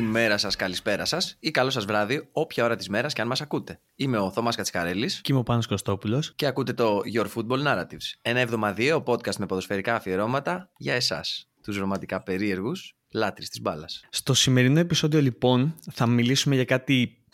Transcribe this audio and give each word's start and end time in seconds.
Καλημέρα 0.00 0.38
σας, 0.38 0.56
καλησπέρα 0.56 1.04
σας 1.04 1.36
ή 1.40 1.50
καλό 1.50 1.70
σας 1.70 1.84
βράδυ, 1.84 2.28
όποια 2.32 2.64
ώρα 2.64 2.76
της 2.76 2.88
μέρας 2.88 3.12
και 3.12 3.20
αν 3.20 3.26
μας 3.26 3.40
ακούτε. 3.40 3.80
Είμαι 3.94 4.18
ο 4.18 4.30
Θωμάς 4.30 4.56
Κατσικαρέλης. 4.56 5.20
Και 5.20 5.32
είμαι 5.32 5.40
ο 5.40 5.42
Πάνος 5.42 5.66
Κωστόπουλος. 5.66 6.32
Και 6.36 6.46
ακούτε 6.46 6.72
το 6.72 7.00
Your 7.14 7.26
Football 7.34 7.66
Narratives. 7.66 8.18
Ένα 8.22 8.40
εβδομαδιαίο 8.40 9.02
podcast 9.06 9.36
με 9.36 9.46
ποδοσφαιρικά 9.46 9.94
αφιερώματα 9.94 10.70
για 10.76 10.94
εσάς, 10.94 11.48
τους 11.62 11.78
ρομαντικά 11.78 12.22
περίεργους 12.22 12.96
λάτρε 13.12 13.44
της 13.46 13.60
μπάλας. 13.60 14.04
Στο 14.10 14.34
σημερινό 14.34 14.78
επεισόδιο, 14.78 15.20
λοιπόν, 15.20 15.74
θα 15.90 16.06
μιλήσουμε 16.06 16.54
για 16.54 16.64
κάτι 16.64 17.24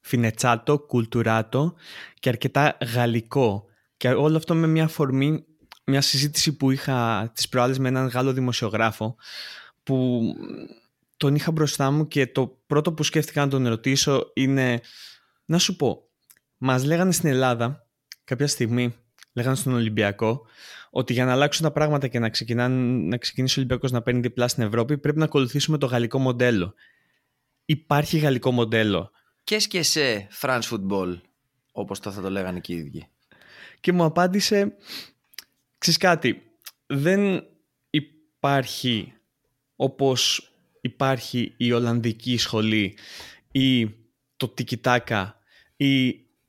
φινετσάτο, 0.00 0.78
κουλτουράτο 0.78 1.74
και 2.18 2.28
αρκετά 2.28 2.76
γαλλικό. 2.94 3.64
Και 3.96 4.08
όλο 4.08 4.36
αυτό 4.36 4.54
με 4.54 4.66
μια 4.66 4.84
αφορμή, 4.84 5.44
μια 5.86 6.00
συζήτηση 6.00 6.56
που 6.56 6.70
είχα 6.70 7.30
τις 7.34 7.48
προάλλες 7.48 7.78
με 7.78 7.88
έναν 7.88 8.06
Γάλλο 8.08 8.32
δημοσιογράφο 8.32 9.16
που 9.82 10.20
τον 11.20 11.34
είχα 11.34 11.52
μπροστά 11.52 11.90
μου 11.90 12.08
και 12.08 12.26
το 12.26 12.58
πρώτο 12.66 12.92
που 12.92 13.02
σκέφτηκα 13.02 13.44
να 13.44 13.50
τον 13.50 13.68
ρωτήσω 13.68 14.30
είναι 14.34 14.80
να 15.44 15.58
σου 15.58 15.76
πω, 15.76 16.08
μας 16.56 16.84
λέγανε 16.84 17.12
στην 17.12 17.28
Ελλάδα 17.28 17.86
κάποια 18.24 18.46
στιγμή, 18.46 18.94
λέγανε 19.32 19.56
στον 19.56 19.72
Ολυμπιακό, 19.72 20.46
ότι 20.90 21.12
για 21.12 21.24
να 21.24 21.32
αλλάξουν 21.32 21.64
τα 21.64 21.72
πράγματα 21.72 22.08
και 22.08 22.18
να, 22.54 22.68
να 22.68 23.16
ξεκινήσει 23.16 23.58
ο 23.58 23.62
Ολυμπιακός 23.62 23.90
να 23.90 24.02
παίρνει 24.02 24.20
διπλά 24.20 24.48
στην 24.48 24.62
Ευρώπη 24.62 24.98
πρέπει 24.98 25.18
να 25.18 25.24
ακολουθήσουμε 25.24 25.78
το 25.78 25.86
γαλλικό 25.86 26.18
μοντέλο. 26.18 26.74
Υπάρχει 27.64 28.18
γαλλικό 28.18 28.50
μοντέλο. 28.50 29.10
Και 29.44 29.56
και 29.56 29.82
σε 29.82 30.28
France 30.40 30.62
Football, 30.70 31.20
όπως 31.72 32.00
το 32.00 32.10
θα 32.10 32.20
το 32.20 32.30
λέγανε 32.30 32.60
και 32.60 32.72
οι 32.72 32.76
ίδιοι. 32.76 33.08
Και 33.80 33.92
μου 33.92 34.04
απάντησε, 34.04 34.76
ξέρεις 35.78 35.98
κάτι, 35.98 36.42
δεν 36.86 37.44
υπάρχει 37.90 39.12
όπως 39.76 40.49
υπάρχει 40.80 41.54
η 41.56 41.72
Ολλανδική 41.72 42.36
σχολή 42.36 42.96
ή 43.52 43.90
το 44.36 44.48
Τικιτάκα 44.48 45.38
ή 45.76 46.06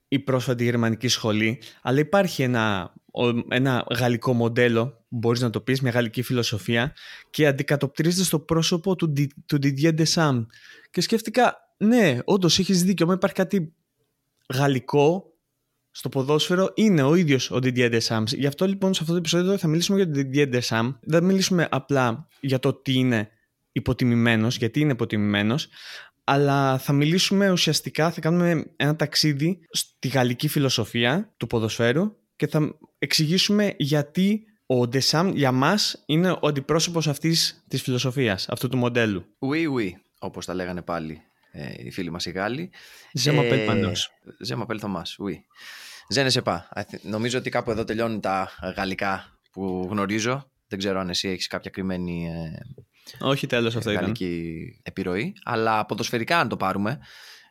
η 0.07 0.19
πρόσφατη 0.19 0.63
γερμανική 0.63 1.07
σχολή, 1.07 1.61
αλλά 1.81 1.99
υπάρχει 1.99 2.43
ένα, 2.43 2.93
ένα 3.49 3.85
γαλλικό 3.97 4.33
μοντέλο, 4.33 5.05
μπορείς 5.07 5.41
να 5.41 5.49
το 5.49 5.61
πεις, 5.61 5.81
μια 5.81 5.91
γαλλική 5.91 6.21
φιλοσοφία 6.21 6.93
και 7.29 7.47
αντικατοπτρίζεται 7.47 8.23
στο 8.23 8.39
πρόσωπο 8.39 8.95
του, 8.95 9.13
του 9.45 9.59
Didier 9.61 10.03
Deschamps. 10.03 10.45
Και 10.91 11.01
σκέφτηκα, 11.01 11.55
ναι, 11.77 12.19
όντως 12.23 12.59
έχεις 12.59 12.83
δίκιο, 12.83 13.05
μα 13.05 13.13
υπάρχει 13.13 13.35
κάτι 13.35 13.73
γαλλικό 14.53 15.25
στο 15.91 16.09
ποδόσφαιρο 16.09 16.71
είναι 16.75 17.03
ο 17.03 17.15
ίδιος 17.15 17.51
ο 17.51 17.55
Didier 17.55 17.99
Deschamps. 17.99 18.27
Γι' 18.27 18.47
αυτό 18.47 18.65
λοιπόν 18.65 18.93
σε 18.93 18.99
αυτό 19.01 19.13
το 19.13 19.19
επεισόδιο 19.19 19.57
θα 19.57 19.67
μιλήσουμε 19.67 19.97
για 20.03 20.11
τον 20.11 20.29
Didier 20.33 20.53
Deschamps. 20.53 20.93
Δεν 21.01 21.19
θα 21.19 21.21
μιλήσουμε 21.21 21.67
απλά 21.71 22.27
για 22.39 22.59
το 22.59 22.73
τι 22.73 22.93
είναι 22.93 23.29
υποτιμημένος, 23.71 24.57
γιατί 24.57 24.79
είναι 24.79 24.91
υποτιμημένος, 24.91 25.67
αλλά 26.23 26.77
θα 26.77 26.93
μιλήσουμε 26.93 27.51
ουσιαστικά, 27.51 28.11
θα 28.11 28.21
κάνουμε 28.21 28.65
ένα 28.75 28.95
ταξίδι 28.95 29.59
στη 29.71 30.07
γαλλική 30.07 30.47
φιλοσοφία 30.47 31.33
του 31.37 31.47
ποδοσφαίρου 31.47 32.15
και 32.35 32.47
θα 32.47 32.77
εξηγήσουμε 32.99 33.73
γιατί 33.77 34.45
ο 34.65 34.87
Ντεσάμ 34.87 35.31
για 35.35 35.51
μας 35.51 36.03
είναι 36.05 36.31
ο 36.31 36.47
αντιπρόσωπος 36.47 37.07
αυτής 37.07 37.63
της 37.67 37.81
φιλοσοφίας, 37.81 38.49
αυτού 38.49 38.69
του 38.69 38.77
μοντέλου. 38.77 39.25
Oui, 39.39 39.79
oui, 39.79 39.89
όπως 40.19 40.45
τα 40.45 40.53
λέγανε 40.53 40.81
πάλι 40.81 41.21
ε, 41.51 41.73
οι 41.77 41.91
φίλοι 41.91 42.11
μας 42.11 42.25
οι 42.25 42.31
Γάλλοι. 42.31 42.69
Ζέμα 43.13 43.41
πέλ 43.41 43.65
παντός. 43.65 44.11
Ζέμα 44.39 44.65
πέλ 44.65 44.77
Θωμάς, 44.81 45.15
oui. 45.19 45.35
Ζένε 46.09 46.29
σε 46.29 46.41
πά. 46.41 46.69
Νομίζω 47.01 47.37
ότι 47.37 47.49
κάπου 47.49 47.71
εδώ 47.71 47.83
τελειώνουν 47.83 48.19
τα 48.21 48.51
γαλλικά 48.75 49.39
που 49.51 49.87
γνωρίζω. 49.89 50.51
Δεν 50.67 50.79
ξέρω 50.79 50.99
αν 50.99 51.09
εσύ 51.09 51.29
έχεις 51.29 51.47
κάποια 51.47 51.71
κρυμμένη 51.71 52.27
ε, 52.27 52.59
όχι 53.19 53.47
τέλος 53.47 53.75
αυτό 53.75 53.91
ήταν. 53.91 54.13
επιρροή. 54.81 55.33
Αλλά 55.43 55.85
ποδοσφαιρικά 55.85 56.39
αν 56.39 56.49
το 56.49 56.57
πάρουμε, 56.57 56.99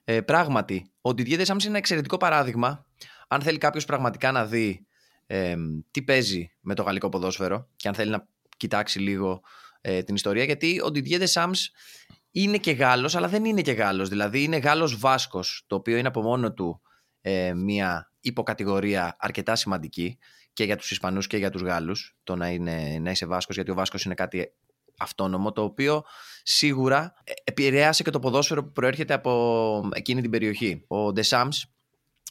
ε, 0.04 0.20
πράγματι, 0.20 0.90
ο 1.00 1.10
Didier 1.10 1.38
Deschamps 1.38 1.46
είναι 1.46 1.64
ένα 1.64 1.78
εξαιρετικό 1.78 2.16
παράδειγμα. 2.16 2.86
Αν 3.28 3.40
θέλει 3.40 3.58
κάποιος 3.58 3.84
πραγματικά 3.84 4.32
να 4.32 4.46
δει 4.46 4.86
ε, 5.26 5.56
τι 5.90 6.02
παίζει 6.02 6.52
με 6.60 6.74
το 6.74 6.82
γαλλικό 6.82 7.08
ποδόσφαιρο 7.08 7.68
και 7.76 7.88
αν 7.88 7.94
θέλει 7.94 8.10
να 8.10 8.26
κοιτάξει 8.56 8.98
λίγο 8.98 9.40
ε, 9.80 10.02
την 10.02 10.14
ιστορία, 10.14 10.44
γιατί 10.44 10.80
ο 10.80 10.86
Didier 10.94 11.26
Deschamps 11.26 11.58
είναι 12.30 12.58
και 12.58 12.70
Γάλλος, 12.70 13.14
αλλά 13.16 13.28
δεν 13.28 13.44
είναι 13.44 13.62
και 13.62 13.72
Γάλλος. 13.72 14.08
Δηλαδή 14.08 14.42
είναι 14.42 14.56
Γάλλος 14.56 14.98
Βάσκος, 14.98 15.64
το 15.66 15.74
οποίο 15.74 15.96
είναι 15.96 16.08
από 16.08 16.22
μόνο 16.22 16.52
του 16.52 16.80
ε, 17.20 17.54
μια 17.54 18.12
υποκατηγορία 18.20 19.16
αρκετά 19.18 19.56
σημαντική 19.56 20.18
και 20.52 20.64
για 20.64 20.76
τους 20.76 20.90
Ισπανούς 20.90 21.26
και 21.26 21.36
για 21.36 21.50
τους 21.50 21.62
Γάλλους 21.62 22.16
το 22.22 22.36
να, 22.36 22.48
είναι, 22.48 22.98
να 23.00 23.10
είσαι 23.10 23.26
Βάσκος 23.26 23.54
γιατί 23.54 23.70
ο 23.70 23.74
Βάσκος 23.74 24.04
είναι 24.04 24.14
κάτι 24.14 24.52
αυτόνομο, 25.00 25.52
το 25.52 25.62
οποίο 25.62 26.04
σίγουρα 26.42 27.14
ε, 27.24 27.32
επηρέασε 27.44 28.02
και 28.02 28.10
το 28.10 28.18
ποδόσφαιρο 28.18 28.64
που 28.64 28.72
προέρχεται 28.72 29.14
από 29.14 29.88
εκείνη 29.94 30.20
την 30.20 30.30
περιοχή. 30.30 30.84
Ο 30.86 31.12
Ντεσάμς, 31.12 31.64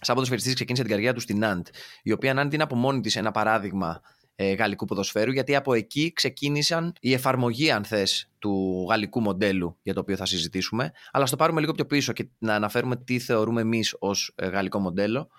σαν 0.01 0.15
ποδοσφαιριστής, 0.15 0.53
ξεκίνησε 0.53 0.83
την 0.83 0.91
καριέρα 0.91 1.13
του 1.13 1.21
στην 1.21 1.37
Ναντ, 1.37 1.67
η 2.03 2.11
οποία 2.11 2.33
Ναντ 2.33 2.53
είναι 2.53 2.63
από 2.63 2.75
μόνη 2.75 3.01
της 3.01 3.15
ένα 3.15 3.31
παράδειγμα 3.31 4.01
ε, 4.35 4.53
γαλλικού 4.53 4.85
ποδοσφαίρου, 4.85 5.31
γιατί 5.31 5.55
από 5.55 5.73
εκεί 5.73 6.13
ξεκίνησαν 6.13 6.93
η 6.99 7.13
εφαρμογή, 7.13 7.71
αν 7.71 7.83
θες, 7.83 8.29
του 8.39 8.85
γαλλικού 8.89 9.21
μοντέλου 9.21 9.77
για 9.81 9.93
το 9.93 9.99
οποίο 9.99 10.15
θα 10.15 10.25
συζητήσουμε. 10.25 10.91
Αλλά 11.11 11.25
ας 11.25 11.30
το 11.30 11.35
πάρουμε 11.35 11.59
λίγο 11.59 11.71
πιο 11.71 11.85
πίσω 11.85 12.13
και 12.13 12.27
να 12.37 12.55
αναφέρουμε 12.55 12.95
τι 12.95 13.19
θεωρούμε 13.19 13.61
εμείς 13.61 13.95
ως 13.99 14.33
ε, 14.35 14.47
γαλλικό 14.47 14.79
μοντέλο 14.79 15.29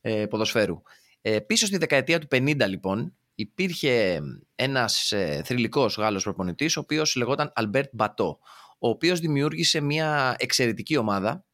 ε, 0.00 0.26
ποδοσφαίρου. 0.26 0.82
Ε, 1.22 1.40
πίσω 1.40 1.66
στη 1.66 1.76
δεκαετία 1.76 2.18
του 2.18 2.26
50, 2.30 2.68
λοιπόν, 2.68 3.14
υπήρχε 3.34 4.20
ένας 4.54 5.12
ε, 5.12 5.42
θρυλικός 5.44 5.96
Γάλλος 5.96 6.22
προπονητής, 6.22 6.76
ο 6.76 6.80
οποίος 6.80 7.14
λεγόταν 7.16 7.52
Αλμπέρ 7.54 7.88
Μπατό, 7.92 8.38
ο 8.78 8.88
οποίος 8.88 9.20
δημιούργησε 9.20 9.80
μια 9.80 10.36
εξαιρετική 10.38 10.96
ομάδα, 10.96 11.44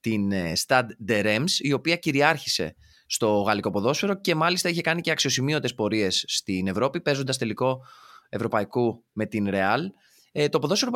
την 0.00 0.32
ε, 0.32 0.52
Stade 0.66 0.86
de 1.08 1.24
Reims, 1.24 1.50
η 1.58 1.72
οποία 1.72 1.96
κυριάρχησε 1.96 2.76
στο 3.06 3.40
γαλλικό 3.40 3.70
ποδόσφαιρο 3.70 4.20
και 4.20 4.34
μάλιστα 4.34 4.68
είχε 4.68 4.80
κάνει 4.80 5.00
και 5.00 5.10
αξιοσημείωτες 5.10 5.74
πορείες 5.74 6.24
στην 6.26 6.66
Ευρώπη, 6.66 7.00
παίζοντας 7.00 7.38
τελικό 7.38 7.84
ευρωπαϊκού 8.28 9.04
με 9.12 9.26
την 9.26 9.48
Real. 9.50 9.80
Ε, 10.32 10.48
το 10.48 10.58
ποδόσφαιρο 10.58 10.90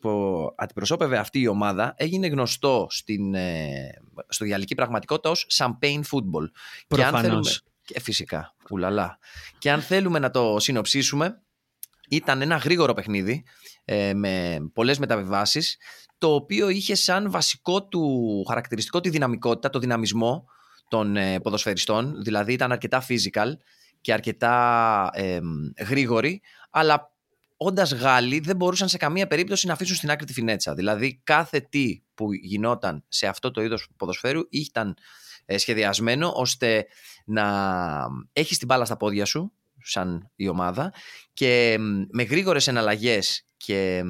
που 0.00 0.54
αντιπροσώπευε 0.56 1.18
αυτή 1.18 1.40
η 1.40 1.46
ομάδα 1.46 1.94
έγινε 1.96 2.26
γνωστό 2.26 2.86
στην, 2.90 3.34
ε, 3.34 3.90
στο 4.28 4.46
γαλλική 4.46 4.74
πραγματικότητα 4.74 5.30
ως 5.30 5.46
Champagne 5.58 6.00
Football. 6.10 6.46
Προφανώς. 6.88 7.62
Και 7.82 8.00
φυσικά, 8.00 8.54
ουλαλά. 8.70 9.18
Και 9.58 9.70
αν 9.70 9.80
θέλουμε 9.80 10.18
να 10.18 10.30
το 10.30 10.56
συνοψίσουμε, 10.58 11.42
ήταν 12.08 12.42
ένα 12.42 12.56
γρήγορο 12.56 12.94
παιχνίδι 12.94 13.44
ε, 13.84 14.14
με 14.14 14.58
πολλές 14.72 14.98
μεταβιβάσεις, 14.98 15.76
το 16.18 16.34
οποίο 16.34 16.68
είχε 16.68 16.94
σαν 16.94 17.30
βασικό 17.30 17.88
του 17.88 18.44
χαρακτηριστικό 18.48 19.00
τη 19.00 19.08
δυναμικότητα, 19.08 19.70
το 19.70 19.78
δυναμισμό 19.78 20.44
των 20.88 21.16
ε, 21.16 21.40
ποδοσφαιριστών, 21.40 22.22
δηλαδή 22.22 22.52
ήταν 22.52 22.72
αρκετά 22.72 23.04
physical 23.08 23.52
και 24.00 24.12
αρκετά 24.12 25.10
ε, 25.12 25.38
γρήγοροι, 25.78 26.40
αλλά 26.70 27.12
όντας 27.56 27.92
Γάλλοι 27.92 28.40
δεν 28.40 28.56
μπορούσαν 28.56 28.88
σε 28.88 28.96
καμία 28.96 29.26
περίπτωση 29.26 29.66
να 29.66 29.72
αφήσουν 29.72 29.96
στην 29.96 30.10
άκρη 30.10 30.26
τη 30.26 30.32
φινέτσα. 30.32 30.74
Δηλαδή 30.74 31.20
κάθε 31.24 31.60
τι 31.60 32.02
που 32.14 32.32
γινόταν 32.32 33.04
σε 33.08 33.26
αυτό 33.26 33.50
το 33.50 33.62
είδος 33.62 33.88
ποδοσφαίρου 33.96 34.40
ήταν 34.50 34.88
ε, 34.88 34.94
σχεδιασμένο 35.56 36.32
ώστε 36.34 36.86
να 37.24 37.44
έχεις 38.32 38.58
την 38.58 38.66
μπάλα 38.66 38.84
στα 38.84 38.96
πόδια 38.96 39.24
σου 39.24 39.52
σαν 39.82 40.30
η 40.36 40.48
ομάδα 40.48 40.92
και 41.32 41.76
με 42.10 42.22
γρήγορες 42.22 42.66
εναλλαγές 42.66 43.46
και 43.56 44.02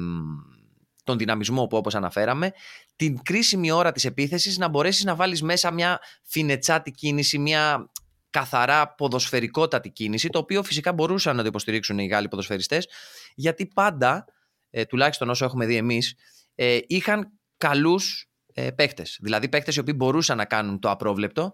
τον 1.03 1.17
δυναμισμό 1.17 1.67
που 1.67 1.77
όπως 1.77 1.95
αναφέραμε 1.95 2.51
την 2.95 3.23
κρίσιμη 3.23 3.71
ώρα 3.71 3.91
της 3.91 4.05
επίθεσης 4.05 4.57
να 4.57 4.67
μπορέσεις 4.67 5.03
να 5.03 5.15
βάλεις 5.15 5.41
μέσα 5.41 5.71
μια 5.71 5.99
φινετσάτη 6.23 6.91
κίνηση, 6.91 7.37
μια 7.37 7.89
καθαρά 8.29 8.93
ποδοσφαιρικότατη 8.93 9.89
κίνηση, 9.89 10.29
το 10.29 10.39
οποίο 10.39 10.63
φυσικά 10.63 10.93
μπορούσαν 10.93 11.35
να 11.35 11.41
το 11.41 11.47
υποστηρίξουν 11.47 11.99
οι 11.99 12.07
Γάλλοι 12.07 12.27
ποδοσφαιριστές, 12.27 12.87
γιατί 13.35 13.65
πάντα, 13.67 14.25
ε, 14.69 14.85
τουλάχιστον 14.85 15.29
όσο 15.29 15.45
έχουμε 15.45 15.65
δει 15.65 15.75
εμείς, 15.75 16.15
ε, 16.55 16.79
είχαν 16.87 17.39
καλούς 17.57 18.28
ε, 18.59 18.71
παίχτες. 18.71 19.17
Δηλαδή 19.21 19.49
παίχτες 19.49 19.75
οι 19.75 19.79
οποίοι 19.79 19.93
μπορούσαν 19.97 20.37
να 20.37 20.45
κάνουν 20.45 20.79
το 20.79 20.89
απρόβλεπτο 20.89 21.53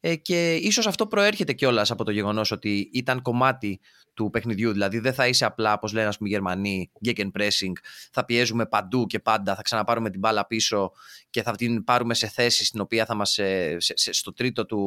ε, 0.00 0.16
και 0.16 0.54
ίσως 0.54 0.86
αυτό 0.86 1.06
προέρχεται 1.06 1.52
κιόλας 1.52 1.90
από 1.90 2.04
το 2.04 2.10
γεγονός 2.10 2.50
ότι 2.50 2.90
ήταν 2.92 3.22
κομμάτι 3.22 3.80
του 4.14 4.30
παιχνιδιού. 4.30 4.72
Δηλαδή 4.72 4.98
δεν 4.98 5.14
θα 5.14 5.26
είσαι 5.26 5.44
απλά, 5.44 5.72
όπως 5.72 5.92
λένε 5.92 6.06
ας 6.06 6.16
πούμε, 6.16 6.28
οι 6.28 6.32
Γερμανοί, 6.32 6.90
gegen 7.04 7.30
pressing, 7.38 7.72
θα 8.10 8.24
πιέζουμε 8.24 8.66
παντού 8.66 9.06
και 9.06 9.18
πάντα, 9.18 9.54
θα 9.54 9.62
ξαναπάρουμε 9.62 10.10
την 10.10 10.20
μπάλα 10.20 10.46
πίσω 10.46 10.92
και 11.30 11.42
θα 11.42 11.52
την 11.52 11.84
πάρουμε 11.84 12.14
σε 12.14 12.28
θέση 12.28 12.64
στην 12.64 12.80
οποία 12.80 13.04
θα 13.04 13.14
μας. 13.14 13.38
Ε, 13.38 13.76
στο, 13.94 14.32
τρίτο 14.32 14.66
του, 14.66 14.78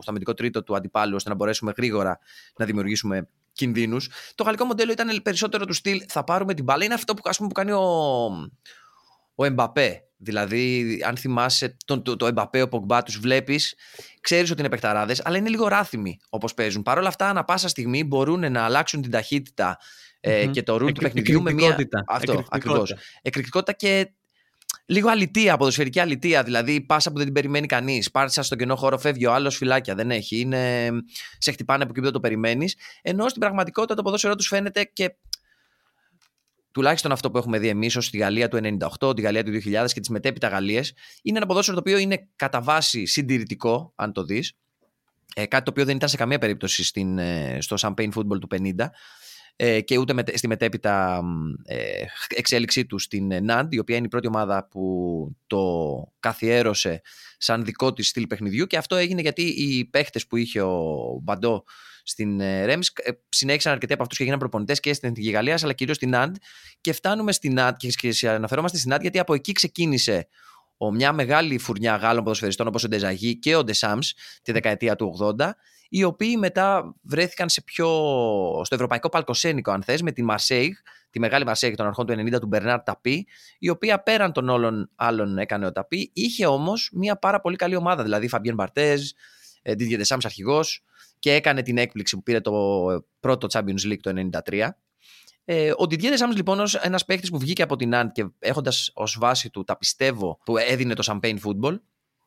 στο 0.00 0.10
αμυντικό 0.10 0.34
τρίτο 0.34 0.62
του 0.62 0.76
αντιπάλου, 0.76 1.14
ώστε 1.14 1.28
να 1.28 1.34
μπορέσουμε 1.34 1.72
γρήγορα 1.76 2.18
να 2.56 2.64
δημιουργήσουμε 2.64 3.28
κινδύνους. 3.52 4.10
Το 4.34 4.44
γαλλικό 4.44 4.64
μοντέλο 4.64 4.92
ήταν 4.92 5.22
περισσότερο 5.22 5.64
του 5.64 5.72
στυλ, 5.72 6.02
θα 6.08 6.24
πάρουμε 6.24 6.54
την 6.54 6.64
μπάλα. 6.64 6.84
Είναι 6.84 6.94
αυτό 6.94 7.14
που, 7.14 7.22
ας 7.24 7.36
πούμε, 7.36 7.48
που 7.48 7.54
κάνει 7.54 7.72
ο, 7.72 7.80
ο 9.34 9.44
Εμπαπέ. 9.44 9.98
Δηλαδή, 10.16 10.98
αν 11.06 11.16
θυμάσαι 11.16 11.76
τον, 11.84 12.02
το, 12.02 12.16
το 12.16 12.26
Εμπαπέ, 12.26 12.62
ο 12.62 12.68
Πογκμπά, 12.68 13.02
τους 13.02 13.18
βλέπεις, 13.18 13.74
ξέρεις 14.20 14.50
ότι 14.50 14.60
είναι 14.60 14.68
παιχταράδες, 14.68 15.22
αλλά 15.24 15.36
είναι 15.36 15.48
λίγο 15.48 15.68
ράθυμοι 15.68 16.18
όπως 16.28 16.54
παίζουν. 16.54 16.82
Παρ' 16.82 16.98
όλα 16.98 17.08
αυτά, 17.08 17.28
ανά 17.28 17.44
πάσα 17.44 17.68
στιγμή 17.68 18.04
μπορούν 18.04 18.52
να 18.52 18.64
αλλάξουν 18.64 19.02
την 19.02 19.10
ταχύτητα 19.10 19.78
ε, 20.20 20.46
και 20.46 20.62
το 20.62 20.76
ρουλ 20.76 20.92
του 20.92 21.00
παιχνιδιού 21.00 21.42
με 21.42 21.52
μια. 21.52 21.76
Αυτό, 22.06 22.44
ακριβώς. 22.48 22.94
Εκρηκτικότητα 23.22 23.72
και 23.72 24.12
λίγο 24.86 25.08
αλητία, 25.10 25.56
ποδοσφαιρική 25.56 26.00
αλητία. 26.00 26.42
Δηλαδή, 26.42 26.80
πάσα 26.80 27.10
που 27.10 27.16
δεν 27.16 27.24
την 27.24 27.34
περιμένει 27.34 27.66
κανείς. 27.66 28.10
Πάρσα 28.10 28.42
στον 28.42 28.58
κενό 28.58 28.76
χώρο, 28.76 28.98
φεύγει 28.98 29.26
ο 29.26 29.32
άλλος, 29.32 29.56
φυλάκια 29.56 29.94
δεν 29.94 30.10
έχει. 30.10 30.40
Είναι... 30.40 30.88
Σε 31.38 31.52
χτυπάνε 31.52 31.82
από 31.82 31.90
εκεί 31.90 31.98
που 31.98 32.04
δεν 32.04 32.14
το 32.14 32.20
περιμένεις. 32.20 32.76
Ενώ 33.02 33.28
στην 33.28 33.40
πραγματικότητα 33.40 33.94
το 33.94 34.02
ποδόσφαιρό 34.02 34.34
τους 34.34 34.46
φαίνεται 34.46 34.90
και 34.92 35.14
τουλάχιστον 36.74 37.12
αυτό 37.12 37.30
που 37.30 37.38
έχουμε 37.38 37.58
δει 37.58 37.68
εμείς 37.68 37.96
ως 37.96 38.10
τη 38.10 38.18
Γαλλία 38.18 38.48
του 38.48 38.78
98, 39.00 39.16
τη 39.16 39.22
Γαλλία 39.22 39.44
του 39.44 39.50
2000 39.50 39.86
και 39.92 40.00
τις 40.00 40.08
μετέπειτα 40.08 40.48
Γαλλίες, 40.48 40.92
είναι 41.22 41.36
ένα 41.36 41.46
ποδόσφαιρο 41.46 41.76
το 41.76 41.82
οποίο 41.86 41.98
είναι 41.98 42.28
κατά 42.36 42.60
βάση 42.60 43.06
συντηρητικό, 43.06 43.92
αν 43.94 44.12
το 44.12 44.24
δεις. 44.24 44.52
Ε, 45.34 45.46
κάτι 45.46 45.64
το 45.64 45.70
οποίο 45.70 45.84
δεν 45.84 45.96
ήταν 45.96 46.08
σε 46.08 46.16
καμία 46.16 46.38
περίπτωση 46.38 46.84
στην, 46.84 47.18
ε, 47.18 47.58
στο 47.60 47.76
Champagne 47.80 48.12
Football 48.12 48.40
του 48.40 48.48
50 48.50 48.90
ε, 49.56 49.80
και 49.80 49.98
ούτε 49.98 50.24
στη 50.34 50.48
μετέπειτα 50.48 51.22
ε, 51.64 52.04
εξέλιξή 52.28 52.86
του 52.86 52.98
στην 52.98 53.30
NAND, 53.50 53.66
η 53.68 53.78
οποία 53.78 53.96
είναι 53.96 54.06
η 54.06 54.08
πρώτη 54.08 54.26
ομάδα 54.26 54.68
που 54.68 55.36
το 55.46 55.62
καθιέρωσε 56.20 57.00
σαν 57.38 57.64
δικό 57.64 57.92
της 57.92 58.08
στυλ 58.08 58.26
παιχνιδιού 58.26 58.66
και 58.66 58.76
αυτό 58.76 58.96
έγινε 58.96 59.20
γιατί 59.20 59.42
οι 59.42 59.84
παίχτες 59.84 60.26
που 60.26 60.36
είχε 60.36 60.60
ο 60.62 61.18
Μπαντό 61.22 61.64
στην 62.06 62.38
Ρέμς 62.38 62.92
συνέχισαν 63.28 63.72
αρκετοί 63.72 63.92
από 63.92 64.02
αυτούς 64.02 64.16
και 64.16 64.22
έγιναν 64.22 64.40
προπονητές 64.40 64.80
και 64.80 64.92
στην 64.92 65.08
Εθνική 65.08 65.30
Γαλλίας 65.30 65.64
αλλά 65.64 65.72
κυρίως 65.72 65.96
στην 65.96 66.12
NAND 66.14 66.32
και 66.80 66.92
φτάνουμε 66.92 67.32
στην 67.32 67.54
NAND 67.58 67.72
και 67.76 68.28
αναφερόμαστε 68.28 68.78
στην 68.78 68.92
NAND 68.94 69.00
γιατί 69.00 69.18
από 69.18 69.34
εκεί 69.34 69.52
ξεκίνησε 69.52 70.28
ο, 70.76 70.92
μια 70.92 71.12
μεγάλη 71.12 71.58
φουρνιά 71.58 71.96
Γάλλων 71.96 72.24
ποδοσφαιριστών 72.24 72.66
όπως 72.66 72.84
ο 72.84 72.88
Ντεζαγί 72.88 73.38
και 73.38 73.56
ο 73.56 73.64
Ντεσάμς 73.64 74.12
τη 74.42 74.52
δεκαετία 74.52 74.96
του 74.96 75.34
80 75.38 75.50
οι 75.88 76.04
οποίοι 76.04 76.36
μετά 76.38 76.94
βρέθηκαν 77.02 77.48
σε 77.48 77.62
πιο, 77.62 77.86
στο 78.64 78.74
ευρωπαϊκό 78.74 79.08
παλκοσένικο 79.08 79.70
αν 79.70 79.82
θες 79.82 80.02
με 80.02 80.12
τη 80.12 80.22
Μαρσέιγ, 80.22 80.72
τη 81.10 81.20
μεγάλη 81.20 81.44
Μαρσέιγ 81.44 81.74
των 81.74 81.86
αρχών 81.86 82.06
του 82.06 82.12
90 82.12 82.40
του 82.40 82.46
Μπερνάρ 82.46 82.82
Ταπί 82.82 83.26
η 83.58 83.68
οποία 83.68 84.02
πέραν 84.02 84.32
των 84.32 84.48
όλων 84.48 84.90
άλλων 84.96 85.38
έκανε 85.38 85.66
ο 85.66 85.72
Ταπί. 85.72 86.10
Είχε 86.12 86.46
όμως 86.46 86.90
μια 86.92 87.16
πάρα 87.16 87.40
πολύ 87.40 87.56
καλή 87.56 87.76
ομάδα 87.76 88.02
δηλαδή 88.02 88.28
Φαμπιέν 88.28 88.54
Μπαρτέζ, 88.54 89.10
Ντίδια 89.76 89.96
Ντεσάμς 89.96 90.24
αρχηγός 90.24 90.84
και 91.24 91.34
έκανε 91.34 91.62
την 91.62 91.78
έκπληξη 91.78 92.16
που 92.16 92.22
πήρε 92.22 92.40
το 92.40 92.52
πρώτο 93.20 93.46
Champions 93.50 93.92
League 93.92 93.98
το 94.00 94.28
1993 94.46 94.68
ε, 95.44 95.70
ο 95.70 95.86
Didier 95.90 96.02
Deschamps 96.02 96.34
λοιπόν 96.36 96.60
ως 96.60 96.74
ένας 96.74 97.04
παίχτης 97.04 97.30
που 97.30 97.38
βγήκε 97.38 97.62
από 97.62 97.76
την 97.76 97.90
Ant 97.94 98.06
και 98.12 98.26
έχοντας 98.38 98.90
ως 98.94 99.16
βάση 99.20 99.50
του 99.50 99.64
τα 99.64 99.76
πιστεύω 99.76 100.38
που 100.44 100.56
έδινε 100.56 100.94
το 100.94 101.02
Champagne 101.06 101.36
Football 101.44 101.80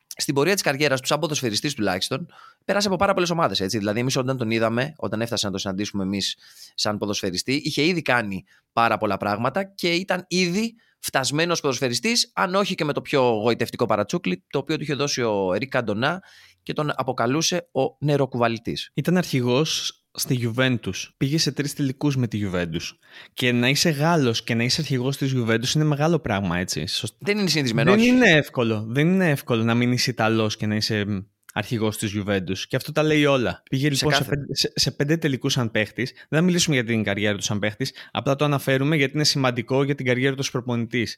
στην 0.07 0.33
πορεία 0.33 0.53
της 0.53 0.61
καριέρας 0.61 1.01
του, 1.01 1.07
σαν 1.07 1.19
ποδοσφαιριστής 1.19 1.73
τουλάχιστον, 1.73 2.27
πέρασε 2.65 2.87
από 2.87 2.95
πάρα 2.95 3.13
πολλές 3.13 3.29
ομάδες. 3.29 3.59
Δηλαδή, 3.59 3.99
εμείς 3.99 4.15
όταν 4.15 4.37
τον 4.37 4.51
είδαμε, 4.51 4.93
όταν 4.97 5.21
έφτασε 5.21 5.45
να 5.45 5.51
το 5.51 5.57
συναντήσουμε 5.57 6.03
εμείς 6.03 6.37
σαν 6.75 6.97
ποδοσφαιριστή, 6.97 7.53
είχε 7.53 7.83
ήδη 7.83 8.01
κάνει 8.01 8.43
πάρα 8.73 8.97
πολλά 8.97 9.17
πράγματα 9.17 9.63
και 9.63 9.93
ήταν 9.93 10.25
ήδη 10.27 10.75
φτασμένος 10.99 11.59
ποδοσφαιριστής, 11.59 12.31
αν 12.33 12.55
όχι 12.55 12.75
και 12.75 12.85
με 12.85 12.93
το 12.93 13.01
πιο 13.01 13.21
γοητευτικό 13.21 13.85
παρατσούκλι, 13.85 14.43
το 14.49 14.57
οποίο 14.57 14.75
του 14.75 14.83
είχε 14.83 14.93
δώσει 14.93 15.21
ο 15.21 15.53
Ερικ 15.53 15.69
Καντονά 15.69 16.23
και 16.67 16.73
τον 16.73 16.91
αποκαλούσε 16.95 17.69
ο 17.71 17.97
νεροκουβαλητής. 17.99 18.91
Ήταν 18.93 19.17
αρχηγός 19.17 20.01
στη 20.11 20.53
Juventus. 20.55 21.09
Πήγε 21.17 21.37
σε 21.37 21.51
τρεις 21.51 21.73
τελικού 21.73 22.11
με 22.15 22.27
τη 22.27 22.41
Juventus. 22.43 22.95
Και 23.33 23.51
να 23.51 23.69
είσαι 23.69 23.89
Γάλλος 23.89 24.43
και 24.43 24.55
να 24.55 24.63
είσαι 24.63 24.81
αρχηγός 24.81 25.17
της 25.17 25.33
Juventus 25.35 25.75
είναι 25.75 25.83
μεγάλο 25.83 26.19
πράγμα, 26.19 26.57
έτσι. 26.57 26.83
Δεν 27.19 27.37
είναι 27.37 27.49
συνηθισμένο. 27.49 27.91
Δεν 27.91 28.01
είναι 28.01 28.29
εύκολο. 28.29 28.85
Δεν 28.89 29.07
είναι 29.07 29.29
εύκολο 29.29 29.63
να 29.63 29.73
μην 29.73 29.91
είσαι 29.91 30.09
Ιταλός 30.09 30.57
και 30.57 30.65
να 30.65 30.75
είσαι 30.75 31.25
αρχηγός 31.53 31.97
της 31.97 32.13
Juventus. 32.17 32.57
Και 32.67 32.75
αυτό 32.75 32.91
τα 32.91 33.03
λέει 33.03 33.25
όλα. 33.25 33.63
Πήγε 33.69 33.89
λοιπόν 33.89 34.13
σε, 34.13 34.23
πέντε, 34.23 34.55
σε, 34.55 34.71
σε 34.75 34.91
πέντε 34.91 35.17
τελικού 35.17 35.49
σαν 35.49 35.71
παίχτης. 35.71 36.11
Δεν 36.11 36.39
θα 36.39 36.41
μιλήσουμε 36.41 36.75
για 36.75 36.85
την 36.85 37.03
καριέρα 37.03 37.37
του 37.37 37.43
σαν 37.43 37.59
παίχτης. 37.59 37.93
Απλά 38.11 38.35
το 38.35 38.45
αναφέρουμε 38.45 38.95
γιατί 38.95 39.13
είναι 39.13 39.23
σημαντικό 39.23 39.83
για 39.83 39.95
την 39.95 40.05
καριέρα 40.05 40.35
του 40.35 40.43
προπονητής. 40.51 41.17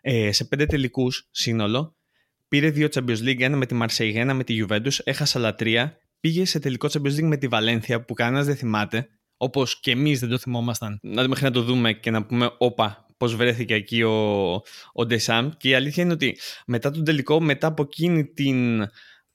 Ε, 0.00 0.32
σε 0.32 0.44
πέντε 0.44 0.66
τελικού 0.66 1.08
σύνολο. 1.30 1.94
Πήρε 2.50 2.70
δύο 2.70 2.88
Champions 2.90 3.22
League, 3.22 3.40
ένα 3.40 3.56
με 3.56 3.66
τη 3.66 3.78
Marseille, 3.82 4.14
ένα 4.14 4.34
με 4.34 4.44
τη 4.44 4.64
Juventus, 4.64 4.98
έχασε 5.04 5.38
άλλα 5.38 5.54
τρία 5.54 6.00
πήγε 6.20 6.44
σε 6.44 6.58
τελικό 6.58 6.88
Champions 6.92 7.16
League 7.16 7.22
με 7.22 7.36
τη 7.36 7.48
Βαλένθια 7.48 8.04
που 8.04 8.14
κανένας 8.14 8.46
δεν 8.46 8.56
θυμάται, 8.56 9.08
όπως 9.36 9.80
και 9.80 9.90
εμείς 9.90 10.20
δεν 10.20 10.28
το 10.28 10.38
θυμόμασταν. 10.38 10.98
Να 11.02 11.28
μέχρι 11.28 11.44
να 11.44 11.50
το 11.50 11.62
δούμε 11.62 11.92
και 11.92 12.10
να 12.10 12.24
πούμε, 12.24 12.50
όπα, 12.58 13.06
πώς 13.16 13.34
βρέθηκε 13.34 13.74
εκεί 13.74 14.02
ο, 14.02 14.52
ο 14.92 15.06
Ντεσάμ. 15.06 15.50
Και 15.56 15.68
η 15.68 15.74
αλήθεια 15.74 16.02
είναι 16.02 16.12
ότι 16.12 16.38
μετά 16.66 16.90
τον 16.90 17.04
τελικό, 17.04 17.40
μετά 17.40 17.66
από 17.66 17.82
εκείνη 17.82 18.24
την 18.24 18.88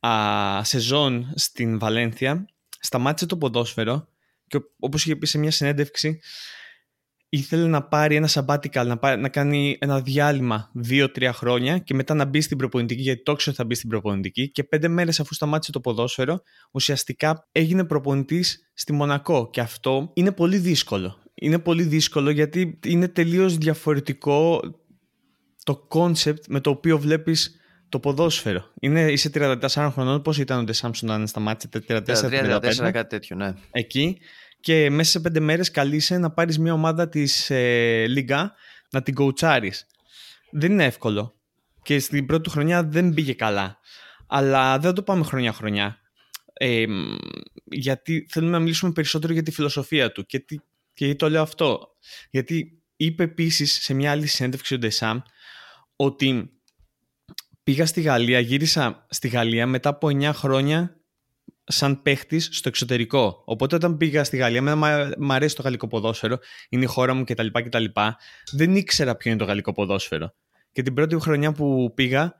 α, 0.07 0.63
σεζόν 0.63 1.33
στην 1.35 1.79
Βαλένθια, 1.79 2.45
σταμάτησε 2.79 3.25
το 3.25 3.37
ποδόσφαιρο 3.37 4.07
και 4.47 4.59
όπως 4.79 5.03
είχε 5.03 5.15
πει 5.15 5.25
σε 5.25 5.37
μια 5.37 5.51
συνέντευξη 5.51 6.19
ήθελε 7.35 7.67
να 7.67 7.83
πάρει 7.83 8.15
ένα 8.15 8.29
sabbatical, 8.31 8.97
να, 8.99 9.15
να 9.15 9.29
κάνει 9.29 9.77
ένα 9.79 10.01
διάλειμμα 10.01 10.69
δύο-τρία 10.73 11.33
χρόνια 11.33 11.77
και 11.77 11.93
μετά 11.93 12.13
να 12.13 12.25
μπει 12.25 12.41
στην 12.41 12.57
προπονητική, 12.57 13.01
γιατί 13.01 13.23
το 13.23 13.31
ότι 13.31 13.51
θα 13.51 13.65
μπει 13.65 13.75
στην 13.75 13.89
προπονητική. 13.89 14.51
Και 14.51 14.63
πέντε 14.63 14.87
μέρες 14.87 15.19
αφού 15.19 15.33
σταμάτησε 15.33 15.71
το 15.71 15.79
ποδόσφαιρο, 15.79 16.41
ουσιαστικά 16.71 17.47
έγινε 17.51 17.83
προπονητής 17.83 18.69
στη 18.73 18.93
Μονακό. 18.93 19.49
Και 19.49 19.61
αυτό 19.61 20.11
είναι 20.13 20.31
πολύ 20.31 20.57
δύσκολο. 20.57 21.17
Είναι 21.33 21.59
πολύ 21.59 21.83
δύσκολο 21.83 22.29
γιατί 22.29 22.79
είναι 22.85 23.07
τελείως 23.07 23.57
διαφορετικό 23.57 24.59
το 25.63 25.75
concept 25.75 26.43
με 26.47 26.59
το 26.59 26.69
οποίο 26.69 26.99
βλέπεις 26.99 27.59
το 27.89 27.99
ποδόσφαιρο. 27.99 28.71
Είναι, 28.79 29.11
είσαι 29.11 29.29
34 29.33 29.89
χρονών, 29.91 30.21
πώς 30.21 30.37
ήταν 30.37 30.59
ο 30.59 30.63
Ντεσάμπς 30.63 31.09
όταν 31.09 31.27
σταμάτησε, 31.27 31.69
34-35. 31.87 32.03
34, 32.05 32.91
κάτι 32.91 33.07
τέτοιο, 33.07 33.35
ναι. 33.35 33.53
Εκεί 33.71 34.17
και 34.65 34.89
μέσα 34.89 35.11
σε 35.11 35.19
πέντε 35.19 35.39
μέρες 35.39 35.71
καλείσαι 35.71 36.17
να 36.17 36.31
πάρεις 36.31 36.59
μια 36.59 36.73
ομάδα 36.73 37.09
της 37.09 37.49
ε, 37.49 38.05
Λίγκα 38.07 38.53
να 38.91 39.01
την 39.01 39.13
κοουτσάρεις. 39.13 39.87
Δεν 40.51 40.71
είναι 40.71 40.83
εύκολο. 40.83 41.39
Και 41.83 41.99
στην 41.99 42.25
πρώτη 42.25 42.49
χρονιά 42.49 42.83
δεν 42.83 43.13
πήγε 43.13 43.33
καλά. 43.33 43.79
Αλλά 44.27 44.79
δεν 44.79 44.93
το 44.93 45.03
πάμε 45.03 45.23
χρονιά-χρονιά. 45.23 45.99
Ε, 46.53 46.85
γιατί 47.65 48.27
θέλουμε 48.29 48.51
να 48.51 48.59
μιλήσουμε 48.59 48.91
περισσότερο 48.91 49.33
για 49.33 49.43
τη 49.43 49.51
φιλοσοφία 49.51 50.11
του. 50.11 50.25
Και, 50.25 50.39
τι, 50.39 50.59
και 50.93 51.15
το 51.15 51.29
λέω 51.29 51.41
αυτό. 51.41 51.87
Γιατί 52.29 52.83
είπε 52.95 53.23
επίσης 53.23 53.73
σε 53.73 53.93
μια 53.93 54.11
άλλη 54.11 54.27
συνέντευξη 54.27 54.73
ο 54.73 54.77
Ντεσάμ 54.77 55.19
ότι 55.95 56.49
πήγα 57.63 57.85
στη 57.85 58.01
Γαλλία, 58.01 58.39
γύρισα 58.39 59.05
στη 59.09 59.27
Γαλλία 59.27 59.67
μετά 59.67 59.89
από 59.89 60.07
9 60.07 60.31
χρόνια 60.33 60.99
σαν 61.67 62.01
παίχτης 62.01 62.49
στο 62.51 62.69
εξωτερικό. 62.69 63.43
Οπότε 63.45 63.75
όταν 63.75 63.97
πήγα 63.97 64.23
στη 64.23 64.37
Γαλλία, 64.37 64.57
εμένα 64.57 65.09
μου 65.17 65.33
αρέσει 65.33 65.55
το 65.55 65.61
γαλλικό 65.61 65.87
ποδόσφαιρο, 65.87 66.39
είναι 66.69 66.83
η 66.83 66.87
χώρα 66.87 67.13
μου 67.13 67.23
κτλ. 67.23 67.47
κτλ. 67.51 67.85
Δεν 68.51 68.75
ήξερα 68.75 69.15
ποιο 69.15 69.31
είναι 69.31 69.39
το 69.39 69.45
γαλλικό 69.45 69.71
ποδόσφαιρο. 69.71 70.33
Και 70.71 70.81
την 70.81 70.93
πρώτη 70.93 71.19
χρονιά 71.19 71.51
που 71.51 71.91
πήγα, 71.95 72.35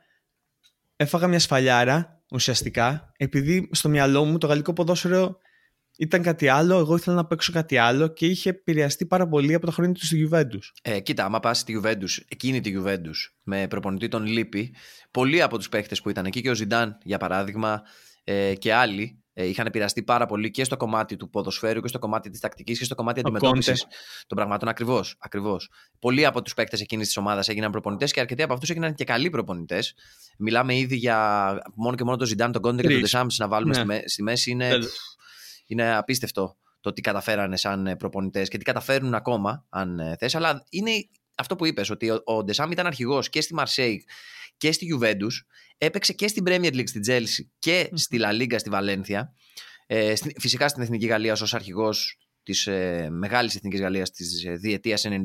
έφαγα 0.96 1.28
μια 1.28 1.40
σφαλιάρα 1.40 2.22
ουσιαστικά, 2.32 3.12
επειδή 3.18 3.70
στο 3.72 3.90
μυαλό 3.90 4.26
μου 4.26 4.38
το 4.38 4.48
γαλλικό 4.48 4.74
ποδόσφαιρο 4.74 5.38
ήταν 5.98 6.22
κάτι 6.22 6.48
άλλο, 6.48 6.78
εγώ 6.78 6.96
ήθελα 6.96 7.16
να 7.16 7.26
παίξω 7.26 7.52
κάτι 7.52 7.78
άλλο 7.78 8.08
και 8.08 8.26
είχε 8.26 8.50
επηρεαστεί 8.50 9.06
πάρα 9.06 9.28
πολύ 9.28 9.54
από 9.54 9.66
τα 9.66 9.72
χρόνια 9.72 9.94
του 9.94 10.06
στη 10.06 10.30
Juventus. 10.30 10.72
Ε, 10.82 11.00
κοίτα, 11.00 11.26
άμα 11.26 11.40
πας 11.40 11.60
στη 11.60 11.82
Juventus, 11.84 12.24
εκείνη 12.28 12.62
τη 12.62 12.74
Juventus, 12.78 13.34
με 13.44 13.68
προπονητή 13.68 14.08
τον 14.08 14.26
Λίπη, 14.26 14.76
πολλοί 15.12 15.42
από 15.42 15.58
τους 15.58 15.70
παίχτες 15.70 16.02
που 16.02 16.10
ήταν 16.10 16.26
εκεί 16.26 16.42
και 16.42 16.50
ο 16.50 16.54
Ζιντάν, 16.54 16.98
για 17.04 17.18
παράδειγμα, 17.18 17.82
ε, 18.26 18.56
και 18.56 18.74
άλλοι 18.74 19.24
ε, 19.38 19.48
είχαν 19.48 19.66
επηρεαστεί 19.66 20.04
πάρα 20.04 20.26
πολύ 20.26 20.52
και 20.52 20.64
στο 20.64 20.78
κομμάτι 20.78 21.16
του 21.16 21.30
ποδοσφαίρου 21.30 21.82
και 21.82 21.88
στο 21.88 22.00
κομμάτι 22.00 22.30
της 22.30 22.40
τακτικής 22.40 22.80
και 22.80 22.86
στο 22.86 22.96
κομμάτι 22.96 23.20
αντιμετώπισης 23.20 23.86
των 24.28 24.38
πραγμάτων. 24.38 24.70
Ακριβώς. 24.70 25.16
Ακριβώς. 25.20 25.70
Πολλοί 26.00 26.26
από 26.26 26.42
τους 26.42 26.54
παίκτες 26.54 26.82
εκείνης 26.82 27.08
της 27.08 27.18
ομάδας 27.18 27.50
έγιναν 27.50 27.72
προπονητές 27.72 28.12
και 28.12 28.20
αρκετοί 28.20 28.44
από 28.44 28.54
αυτούς 28.54 28.70
έγιναν 28.70 28.94
και 28.94 29.04
καλοί 29.04 29.30
προπονητές. 29.30 29.96
Μιλάμε 30.38 30.78
ήδη 30.78 30.96
για 30.96 31.58
μόνο 31.76 31.96
και 31.96 32.04
μόνο 32.04 32.18
το 32.18 32.26
Ζιντάν, 32.26 32.52
τον 32.52 32.62
Κόντε 32.62 32.82
και 32.82 32.90
τον 32.90 33.00
Ντεσάμπς 33.00 33.28
να 33.38 33.48
βάλουμε 33.48 33.84
ναι. 33.84 34.02
στη, 34.06 34.24
μέση. 34.24 34.52
Είναι, 34.52 34.78
είναι 35.68 35.96
απίστευτο 35.96 36.58
το 36.80 36.94
τι 36.94 37.02
καταφέρανε 37.02 37.58
σαν 37.58 37.88
ε, 37.88 37.96
προπονητές 37.96 38.50
και 38.50 38.58
τι 38.58 38.64
καταφέρνουν 38.64 39.14
ακόμα, 39.14 39.66
αν 39.70 40.00
ε, 40.00 40.16
θες. 40.20 40.36
Αλλά 40.36 40.66
είναι 40.70 40.92
αυτό 41.36 41.56
που 41.56 41.66
είπες, 41.66 41.90
ότι 41.90 42.10
ο, 42.10 42.22
ο 42.24 42.44
Ντεσάμπς 42.44 42.72
ήταν 42.72 42.86
αρχηγός 42.86 43.30
και 43.30 43.42
στη 43.42 43.54
Μαρσέιγ 43.54 44.02
και 44.58 44.72
στη 44.72 44.88
Juventus 44.94 45.32
Έπαιξε 45.78 46.14
και 46.14 46.28
στην 46.28 46.44
Premier 46.48 46.74
League 46.74 46.88
στη 46.88 47.00
Τσέλσι 47.00 47.52
και 47.60 47.90
στη 47.94 48.20
La 48.22 48.42
Liga 48.42 48.56
στη 48.58 48.70
Βαλένθια. 48.70 49.34
Ε, 49.88 50.14
φυσικά 50.40 50.68
στην 50.68 50.82
Εθνική 50.82 51.06
Γαλλίας 51.06 51.42
ως 51.42 51.54
αρχηγός 51.54 52.18
της 52.44 52.68
ε, 52.68 53.10
μεγάλης 53.12 53.56
Εθνικής 53.56 53.80
Γαλλίας 53.80 54.12
της 54.12 54.46
ε, 54.46 54.52
διετίας 54.52 55.06
98-2000 55.08 55.16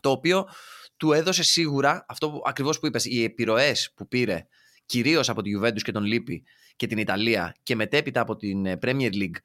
το 0.00 0.10
οποίο 0.10 0.48
του 0.96 1.12
έδωσε 1.12 1.42
σίγουρα 1.42 2.04
αυτό 2.08 2.30
που, 2.30 2.42
ακριβώς 2.44 2.78
που 2.78 2.86
είπες 2.86 3.04
οι 3.04 3.22
επιρροές 3.24 3.92
που 3.94 4.08
πήρε 4.08 4.46
κυρίως 4.86 5.28
από 5.28 5.42
τη 5.42 5.50
Juventus 5.58 5.82
και 5.82 5.92
τον 5.92 6.04
Λίπη 6.04 6.44
και 6.76 6.86
την 6.86 6.98
Ιταλία 6.98 7.56
και 7.62 7.74
μετέπειτα 7.74 8.20
από 8.20 8.36
την 8.36 8.66
ε, 8.66 8.78
Premier 8.82 9.12
League 9.12 9.36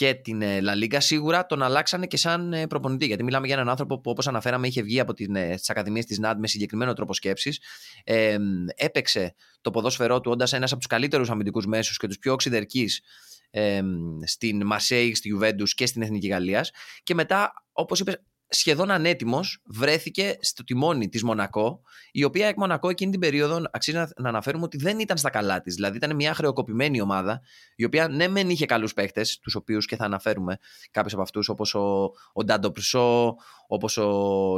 και 0.00 0.14
την 0.14 0.42
ε, 0.42 0.58
La 0.62 0.84
Liga 0.84 0.96
σίγουρα 0.98 1.46
τον 1.46 1.62
αλλάξανε 1.62 2.06
και 2.06 2.16
σαν 2.16 2.52
ε, 2.52 2.66
προπονητή. 2.66 3.06
Γιατί 3.06 3.22
μιλάμε 3.22 3.46
για 3.46 3.54
έναν 3.54 3.68
άνθρωπο 3.68 4.00
που, 4.00 4.10
όπως 4.10 4.26
αναφέραμε, 4.26 4.66
είχε 4.66 4.82
βγει 4.82 5.00
από 5.00 5.12
τι 5.12 5.26
ε, 5.34 5.54
ακαδημίες 5.66 6.04
της 6.04 6.18
ΝΑΤ 6.18 6.38
με 6.38 6.46
συγκεκριμένο 6.46 6.92
τρόπο 6.92 7.14
σκέψης. 7.14 7.60
Ε, 8.04 8.36
έπαιξε 8.74 9.34
το 9.60 9.70
ποδόσφαιρό 9.70 10.20
του 10.20 10.30
όντας 10.30 10.52
ένας 10.52 10.70
από 10.70 10.80
τους 10.80 10.88
καλύτερους 10.88 11.30
αμυντικούς 11.30 11.66
μέσους 11.66 11.96
και 11.96 12.06
τους 12.06 12.18
πιο 12.18 12.32
οξυδερκείς 12.32 13.02
ε, 13.50 13.80
στην 14.24 14.66
Μαρσέη, 14.66 15.14
στη 15.14 15.38
Juventus 15.38 15.68
και 15.74 15.86
στην 15.86 16.02
Εθνική 16.02 16.26
Γαλλίας. 16.26 16.70
Και 17.02 17.14
μετά, 17.14 17.52
όπως 17.72 18.00
είπες, 18.00 18.16
σχεδόν 18.52 18.90
ανέτοιμος 18.90 19.62
βρέθηκε 19.64 20.36
στο 20.40 20.64
τιμόνι 20.64 21.08
της 21.08 21.22
Μονακό, 21.22 21.80
η 22.12 22.24
οποία 22.24 22.46
εκ 22.46 22.56
Μονακό 22.56 22.88
εκείνη 22.88 23.10
την 23.10 23.20
περίοδο 23.20 23.62
αξίζει 23.72 23.96
να, 23.96 24.08
να 24.16 24.28
αναφέρουμε 24.28 24.64
ότι 24.64 24.76
δεν 24.76 24.98
ήταν 24.98 25.16
στα 25.16 25.30
καλά 25.30 25.60
της. 25.60 25.74
Δηλαδή 25.74 25.96
ήταν 25.96 26.14
μια 26.14 26.34
χρεοκοπημένη 26.34 27.00
ομάδα, 27.00 27.40
η 27.76 27.84
οποία 27.84 28.08
ναι, 28.08 28.28
μεν 28.28 28.50
είχε 28.50 28.66
καλούς 28.66 28.92
παίχτες, 28.92 29.38
τους 29.38 29.54
οποίους 29.54 29.86
και 29.86 29.96
θα 29.96 30.04
αναφέρουμε 30.04 30.58
κάποιους 30.90 31.12
από 31.12 31.22
αυτούς, 31.22 31.48
όπως 31.48 31.74
ο, 31.74 32.10
ο 32.32 32.44
Ντάντο 32.44 32.70
Πρισό, 32.70 33.34
όπως 33.66 33.96
ο 33.96 34.08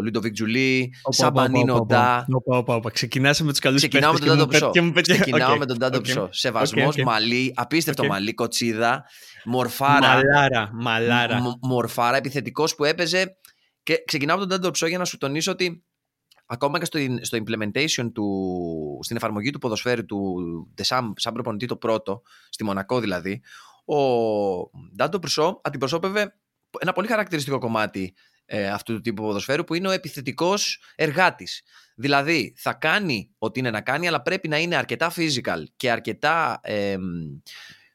Λούντοβικ 0.02 0.32
Ζουλί, 0.32 0.94
Σαμπανί 1.08 1.86
Νοντά. 1.86 2.26
Ξεκινάμε 2.92 3.36
με 3.40 3.50
τους 3.50 3.58
καλούς 3.58 3.80
παίχτες. 3.80 4.00
Ξεκινάμε 4.00 4.18
με 4.18 4.26
τον 4.26 4.28
Ντάντο 4.28 4.46
Πρσο. 4.46 4.70
Ξεκινάμε 5.00 5.56
με 5.56 5.66
τον 5.66 5.76
Ντάντο 5.76 6.00
Πρσο. 6.00 6.28
Σεβασμός, 6.30 6.96
μαλλί, 6.96 7.52
απίστευτο 7.56 8.04
μαλλί, 8.04 8.34
κοτσίδα, 8.34 9.04
μορφάρα. 9.44 10.14
Μαλλάρα, 10.14 10.70
μαλλάρα. 10.72 11.40
Μορφάρα, 11.60 12.16
επιθετικός 12.16 12.74
που 12.74 12.84
έπαιζε 12.84 13.36
και 13.82 14.02
ξεκινάω 14.06 14.36
από 14.36 14.46
τον 14.46 14.56
Ντάντο 14.56 14.70
Πρσο 14.70 14.86
για 14.86 14.98
να 14.98 15.04
σου 15.04 15.18
τονίσω 15.18 15.50
ότι 15.52 15.84
ακόμα 16.46 16.78
και 16.78 16.84
στο, 16.84 16.98
στο 17.20 17.38
implementation 17.38 18.10
του, 18.14 18.98
στην 19.02 19.16
εφαρμογή 19.16 19.50
του 19.50 19.58
ποδοσφαίρου 19.58 20.04
του 20.04 20.36
Ντεσάμπς 20.74 21.12
σαν 21.16 21.32
προπονητή 21.32 21.66
το 21.66 21.76
πρώτο, 21.76 22.22
στη 22.48 22.64
Μονακό 22.64 23.00
δηλαδή, 23.00 23.42
ο 23.84 23.96
Ντάντο 24.96 25.18
Πρσο 25.18 25.60
αντιπροσώπευε 25.64 26.34
ένα 26.78 26.92
πολύ 26.92 27.06
χαρακτηριστικό 27.08 27.58
κομμάτι 27.58 28.14
ε, 28.44 28.68
αυτού 28.68 28.94
του 28.94 29.00
τύπου 29.00 29.22
ποδοσφαίρου 29.22 29.64
που 29.64 29.74
είναι 29.74 29.88
ο 29.88 29.90
επιθετικός 29.90 30.82
εργάτης. 30.94 31.62
Δηλαδή 31.96 32.54
θα 32.56 32.72
κάνει 32.72 33.30
ό,τι 33.38 33.60
είναι 33.60 33.70
να 33.70 33.80
κάνει 33.80 34.06
αλλά 34.06 34.22
πρέπει 34.22 34.48
να 34.48 34.58
είναι 34.58 34.76
αρκετά 34.76 35.12
physical 35.16 35.62
και 35.76 35.90
αρκετά 35.90 36.60
ε, 36.62 36.96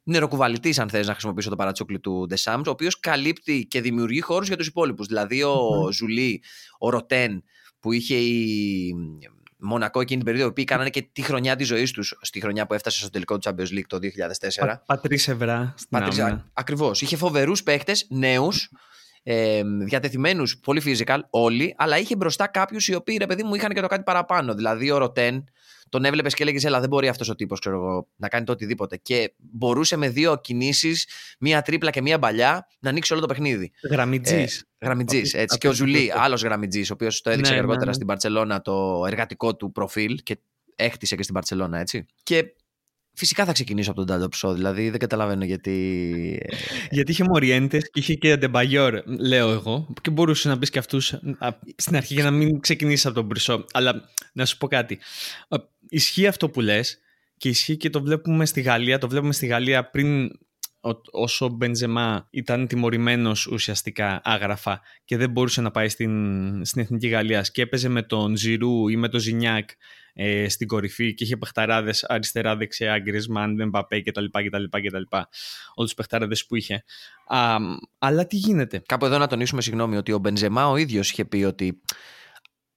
νεροκουβαλητής, 0.07 0.79
αν 0.79 0.89
θες 0.89 1.05
να 1.05 1.11
χρησιμοποιήσω 1.11 1.49
το 1.49 1.55
παρατσούκλι 1.55 1.99
του 1.99 2.25
Ντεσάμ, 2.27 2.61
ο 2.67 2.69
οποίος 2.69 2.99
καλύπτει 2.99 3.65
και 3.69 3.81
δημιουργεί 3.81 4.21
χώρους 4.21 4.47
για 4.47 4.57
τους 4.57 4.67
υπόλοιπους. 4.67 5.07
Δηλαδή, 5.07 5.43
ο 5.43 5.85
mm 5.87 5.91
Ζουλί, 5.91 6.43
ο 6.79 6.89
Ροτέν, 6.89 7.43
που 7.79 7.91
είχε 7.91 8.15
η 8.15 8.93
Μονακό 9.59 10.01
εκείνη 10.01 10.23
την 10.23 10.31
περίοδο, 10.31 10.53
που 10.53 10.63
κάνανε 10.65 10.89
και 10.89 11.09
τη 11.11 11.21
χρονιά 11.21 11.55
της 11.55 11.67
ζωής 11.67 11.91
τους, 11.91 12.17
στη 12.21 12.39
χρονιά 12.41 12.67
που 12.67 12.73
έφτασε 12.73 12.99
στο 12.99 13.09
τελικό 13.09 13.37
του 13.37 13.49
Champions 13.49 13.77
League 13.77 13.85
το 13.87 13.97
2004. 13.97 14.83
Πατρίς 14.85 15.27
ευρά. 15.27 15.73
Ακριβώς. 16.53 17.01
Είχε 17.01 17.15
φοβερούς 17.15 17.63
παίχτε, 17.63 17.93
νέους, 18.09 18.71
ε, 19.23 19.61
διατεθειμένους, 19.63 20.57
πολύ 20.57 20.81
physical, 20.85 21.19
όλοι, 21.29 21.75
αλλά 21.77 21.97
είχε 21.97 22.15
μπροστά 22.15 22.47
κάποιους 22.47 22.87
οι 22.87 22.95
οποίοι, 22.95 23.17
ρε 23.19 23.25
παιδί 23.25 23.43
μου, 23.43 23.55
είχαν 23.55 23.73
και 23.73 23.81
το 23.81 23.87
κάτι 23.87 24.03
παραπάνω. 24.03 24.53
Δηλαδή, 24.53 24.91
ο 24.91 24.97
Ροτέν, 24.97 25.43
τον 25.89 26.05
έβλεπες 26.05 26.33
και 26.33 26.43
έλεγες, 26.43 26.63
Ελά, 26.63 26.79
δεν 26.79 26.89
μπορεί 26.89 27.07
αυτός 27.07 27.29
ο 27.29 27.35
τύπος 27.35 27.59
να 28.15 28.27
κάνει 28.27 28.45
το 28.45 28.51
οτιδήποτε. 28.51 28.97
Και 28.97 29.33
μπορούσε 29.37 29.97
με 29.97 30.09
δύο 30.09 30.37
κινήσεις, 30.41 31.07
μία 31.39 31.61
τρίπλα 31.61 31.89
και 31.89 32.01
μία 32.01 32.19
παλιά, 32.19 32.67
να 32.79 32.89
ανοίξει 32.89 33.13
όλο 33.13 33.21
το 33.21 33.27
παιχνίδι. 33.27 33.71
Γραμμιτζής. 33.89 34.61
Ε, 34.77 34.85
Γραμμιτζής, 34.85 35.33
έτσι. 35.33 35.57
Και 35.57 35.67
ο 35.67 35.73
Ζουλή, 35.73 36.11
άλλος 36.15 36.43
γραμμιτζής, 36.43 36.89
ο 36.89 36.93
οποίος 36.93 37.21
το 37.21 37.29
έδειξε 37.29 37.51
ναι, 37.51 37.57
αργότερα 37.57 37.81
ναι, 37.81 37.87
ναι. 37.87 37.93
στην 37.93 38.07
Παρσελώνα 38.07 38.61
το 38.61 39.03
εργατικό 39.07 39.55
του 39.55 39.71
προφίλ 39.71 40.19
και 40.23 40.37
έχτισε 40.75 41.15
και 41.15 41.23
στην 41.23 41.33
Παρσελώνα, 41.33 41.79
έτσι. 41.79 42.05
Και 42.23 42.53
Φυσικά 43.17 43.45
θα 43.45 43.51
ξεκινήσω 43.51 43.91
από 43.91 43.99
τον 43.99 44.07
Τάντο 44.07 44.29
Ψό, 44.29 44.53
δηλαδή 44.53 44.89
δεν 44.89 44.99
καταλαβαίνω 44.99 45.45
γιατί. 45.45 46.39
Ε, 46.41 46.55
γιατί 46.91 47.11
είχε 47.11 47.23
Μοριέντες 47.23 47.89
και 47.91 47.99
είχε 47.99 48.13
και 48.13 48.31
Αντεμπαγιόρ, 48.31 49.03
λέω 49.05 49.51
εγώ, 49.51 49.93
και 50.01 50.09
μπορούσε 50.09 50.47
να 50.47 50.55
μπει 50.55 50.69
και 50.69 50.79
αυτούς 50.79 51.13
στην 51.75 51.95
αρχή 51.95 52.13
για 52.13 52.23
να 52.23 52.31
μην 52.31 52.59
ξεκινήσεις 52.59 53.05
από 53.05 53.15
τον 53.15 53.27
Ψό. 53.27 53.65
Αλλά 53.71 54.09
να 54.33 54.45
σου 54.45 54.57
πω 54.57 54.67
κάτι. 54.67 54.99
Ισχύει 55.89 56.27
αυτό 56.27 56.49
που 56.49 56.61
λες 56.61 56.99
και 57.37 57.49
ισχύει 57.49 57.77
και 57.77 57.89
το 57.89 58.01
βλέπουμε 58.01 58.45
στη 58.45 58.61
Γαλλία. 58.61 58.97
Το 58.97 59.09
βλέπουμε 59.09 59.33
στη 59.33 59.45
Γαλλία 59.45 59.89
πριν 59.89 60.31
όσο 61.11 61.45
ο 61.45 61.49
Μπεντζεμά 61.49 62.27
ήταν 62.29 62.67
τιμωρημένος 62.67 63.47
ουσιαστικά 63.47 64.21
άγραφα 64.23 64.81
και 65.05 65.17
δεν 65.17 65.29
μπορούσε 65.29 65.61
να 65.61 65.71
πάει 65.71 65.89
στην, 65.89 66.65
στην 66.65 66.81
Εθνική 66.81 67.07
Γαλλία 67.07 67.41
και 67.41 67.61
έπαιζε 67.61 67.89
με 67.89 68.01
τον 68.01 68.35
Ζιρού 68.35 68.87
ή 68.87 68.95
με 68.95 69.09
τον 69.09 69.19
Ζινιάκ 69.19 69.69
ε, 70.13 70.49
στην 70.49 70.67
κορυφή 70.67 71.13
και 71.13 71.23
είχε 71.23 71.37
παιχταράδες 71.37 72.03
αριστερά, 72.03 72.55
δεξιά, 72.55 72.99
Γκρισμάν, 72.99 73.69
Μπαπέ 73.69 74.01
κτλ. 74.01 74.25
κτλ, 74.25 74.63
κτλ 74.63 75.01
Όλους 75.09 75.29
τους 75.75 75.93
παιχταράδες 75.93 76.45
που 76.45 76.55
είχε. 76.55 76.83
Α, 77.27 77.57
αλλά 77.97 78.27
τι 78.27 78.35
γίνεται; 78.35 78.81
Κάπου 78.85 79.05
εδώ 79.05 79.17
να 79.17 79.27
τονίσουμε, 79.27 79.61
συγγνώμη, 79.61 79.97
ότι 79.97 80.11
ο 80.11 80.17
Μπενζεμά 80.17 80.69
ο 80.69 80.75
ίδιος 80.75 81.09
είχε 81.09 81.25
πει 81.25 81.43
ότι 81.43 81.81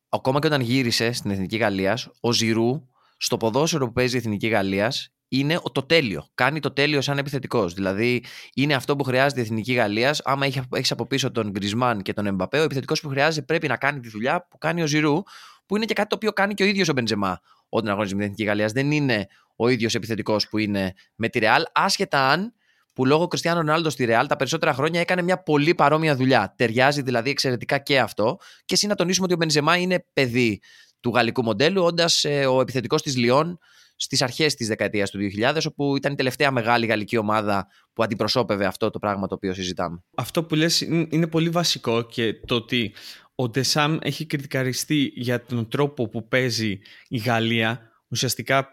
ακόμα 0.08 0.38
και 0.38 0.46
όταν 0.46 0.60
γύρισε 0.60 1.12
στην 1.12 1.30
Εθνική 1.30 1.56
Γαλλίας, 1.56 2.10
ο 2.20 2.32
Ζιρού 2.32 2.88
στο 3.16 3.36
ποδόσφαιρο 3.36 3.86
που 3.86 3.92
παίζει 3.92 4.14
η 4.14 4.18
Εθνική 4.18 4.46
Γαλλίας 4.46 5.12
είναι 5.32 5.60
το 5.72 5.82
τέλειο. 5.82 6.26
Κάνει 6.34 6.60
το 6.60 6.72
τέλειο 6.72 7.00
σαν 7.00 7.18
επιθετικός. 7.18 7.74
Δηλαδή 7.74 8.24
είναι 8.54 8.74
αυτό 8.74 8.96
που 8.96 9.04
χρειάζεται 9.04 9.40
η 9.40 9.42
Εθνική 9.42 9.72
Γαλλίας. 9.72 10.20
Άμα 10.24 10.46
έχεις 10.72 10.90
από 10.90 11.06
πίσω 11.06 11.30
τον 11.30 11.50
Γκρισμάν 11.50 12.02
και 12.02 12.12
τον 12.12 12.26
Εμπαπέ, 12.26 12.58
ο 12.58 12.62
επιθετικός 12.62 13.00
που 13.00 13.08
χρειάζεται 13.08 13.46
πρέπει 13.46 13.68
να 13.68 13.76
κάνει 13.76 14.00
τη 14.00 14.08
δουλειά 14.08 14.46
που 14.50 14.58
κάνει 14.58 14.82
ο 14.82 14.86
Ζιρού, 14.86 15.22
που 15.66 15.76
είναι 15.76 15.84
και 15.84 15.94
κάτι 15.94 16.08
το 16.08 16.14
οποίο 16.14 16.32
κάνει 16.32 16.54
και 16.54 16.62
ο 16.62 16.66
ίδιος 16.66 16.88
ο 16.88 16.92
Μπεντζεμά 16.92 17.40
όταν 17.68 17.90
αγωνίζει 17.90 18.14
με 18.14 18.20
την 18.20 18.30
Εθνική 18.32 18.50
Γαλλίας. 18.50 18.72
Δεν 18.72 18.90
είναι 18.90 19.26
ο 19.56 19.68
ίδιος 19.68 19.94
επιθετικός 19.94 20.48
που 20.48 20.58
είναι 20.58 20.94
με 21.14 21.28
τη 21.28 21.38
Ρεάλ, 21.38 21.62
άσχετα 21.72 22.28
αν 22.30 22.54
που 22.92 23.06
λόγω 23.06 23.26
Κριστιανό 23.26 23.58
Ρονάλντο 23.60 23.90
στη 23.90 24.04
Ρεάλ 24.04 24.26
τα 24.26 24.36
περισσότερα 24.36 24.74
χρόνια 24.74 25.00
έκανε 25.00 25.22
μια 25.22 25.42
πολύ 25.42 25.74
παρόμοια 25.74 26.16
δουλειά. 26.16 26.54
Ταιριάζει 26.56 27.02
δηλαδή 27.02 27.30
εξαιρετικά 27.30 27.78
και 27.78 27.98
αυτό. 27.98 28.38
Και 28.64 28.74
εσύ 28.74 28.86
να 28.86 28.94
τονίσουμε 28.94 29.24
ότι 29.24 29.34
ο 29.34 29.36
Μπεντζεμά 29.36 29.76
είναι 29.76 30.06
παιδί 30.12 30.60
του 31.00 31.10
γαλλικού 31.14 31.42
μοντέλου, 31.42 31.82
όντας 31.82 32.24
ε, 32.24 32.46
ο 32.46 32.60
επιθετικός 32.60 33.02
της 33.02 33.16
Λιόν 33.16 33.58
στις 34.02 34.22
αρχές 34.22 34.54
της 34.54 34.68
δεκαετίας 34.68 35.10
του 35.10 35.18
2000, 35.18 35.60
όπου 35.66 35.96
ήταν 35.96 36.12
η 36.12 36.16
τελευταία 36.16 36.50
μεγάλη 36.50 36.86
γαλλική 36.86 37.16
ομάδα 37.16 37.66
που 37.92 38.02
αντιπροσώπευε 38.02 38.66
αυτό 38.66 38.90
το 38.90 38.98
πράγμα 38.98 39.26
το 39.26 39.34
οποίο 39.34 39.54
συζητάμε. 39.54 40.04
Αυτό 40.16 40.44
που 40.44 40.54
λες 40.54 40.80
είναι 40.80 41.26
πολύ 41.26 41.48
βασικό 41.48 42.02
και 42.02 42.34
το 42.46 42.54
ότι 42.54 42.94
ο 43.34 43.48
Ντεσάμ 43.48 43.96
έχει 44.02 44.26
κριτικαριστεί 44.26 45.12
για 45.14 45.44
τον 45.44 45.68
τρόπο 45.68 46.08
που 46.08 46.28
παίζει 46.28 46.78
η 47.08 47.16
Γαλλία. 47.16 47.80
Ουσιαστικά 48.08 48.68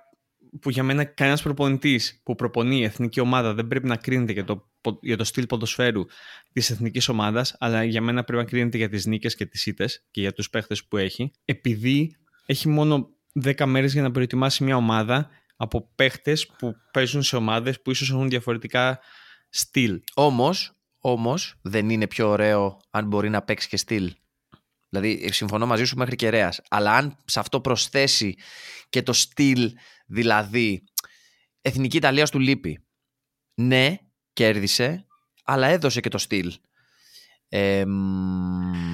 που 0.61 0.69
για 0.69 0.83
μένα 0.83 1.03
κανένας 1.03 1.41
προπονητής 1.41 2.21
που 2.23 2.35
προπονεί 2.35 2.77
η 2.77 2.83
εθνική 2.83 3.19
ομάδα 3.19 3.53
δεν 3.53 3.67
πρέπει 3.67 3.87
να 3.87 3.95
κρίνεται 3.95 4.31
για 4.31 4.43
το, 4.43 4.69
για 5.01 5.17
το 5.17 5.23
στυλ 5.23 5.45
ποδοσφαίρου 5.45 6.05
της 6.53 6.69
εθνικής 6.69 7.07
ομάδας, 7.09 7.55
αλλά 7.59 7.83
για 7.83 8.01
μένα 8.01 8.23
πρέπει 8.23 8.43
να 8.43 8.49
κρίνεται 8.49 8.77
για 8.77 8.89
τις 8.89 9.05
νίκες 9.05 9.35
και 9.35 9.45
τις 9.45 9.65
ήττες 9.65 10.05
και 10.11 10.21
για 10.21 10.33
τους 10.33 10.49
παίχτες 10.49 10.85
που 10.85 10.97
έχει, 10.97 11.31
επειδή 11.45 12.17
έχει 12.45 12.69
μόνο 12.69 13.16
10 13.43 13.65
μέρες 13.65 13.93
για 13.93 14.01
να 14.01 14.11
προετοιμάσει 14.11 14.63
μια 14.63 14.75
ομάδα 14.75 15.29
από 15.55 15.91
παίχτες 15.95 16.47
που 16.47 16.75
παίζουν 16.91 17.23
σε 17.23 17.35
ομάδες 17.35 17.81
που 17.81 17.91
ίσως 17.91 18.09
έχουν 18.09 18.29
διαφορετικά 18.29 18.99
στυλ. 19.49 20.01
Όμως, 20.13 20.77
όμως 20.99 21.55
δεν 21.61 21.89
είναι 21.89 22.07
πιο 22.07 22.29
ωραίο 22.29 22.79
αν 22.89 23.07
μπορεί 23.07 23.29
να 23.29 23.41
παίξει 23.41 23.67
και 23.67 23.77
στυλ. 23.77 24.13
Δηλαδή, 24.89 25.31
συμφωνώ 25.31 25.65
μαζί 25.65 25.85
σου 25.85 25.97
μέχρι 25.97 26.15
και 26.15 26.29
ρέας. 26.29 26.61
Αλλά 26.69 26.93
αν 26.93 27.17
σε 27.25 27.39
αυτό 27.39 27.61
προσθέσει 27.61 28.35
και 28.89 29.03
το 29.03 29.13
στυλ, 29.13 29.71
δηλαδή, 30.07 30.83
Εθνική 31.61 31.97
Ιταλίας 31.97 32.31
του 32.31 32.39
λείπει. 32.39 32.85
Ναι, 33.53 33.97
κέρδισε, 34.33 35.05
αλλά 35.43 35.67
έδωσε 35.67 35.99
και 35.99 36.09
το 36.09 36.17
στυλ. 36.17 36.53
Ε, 37.49 37.83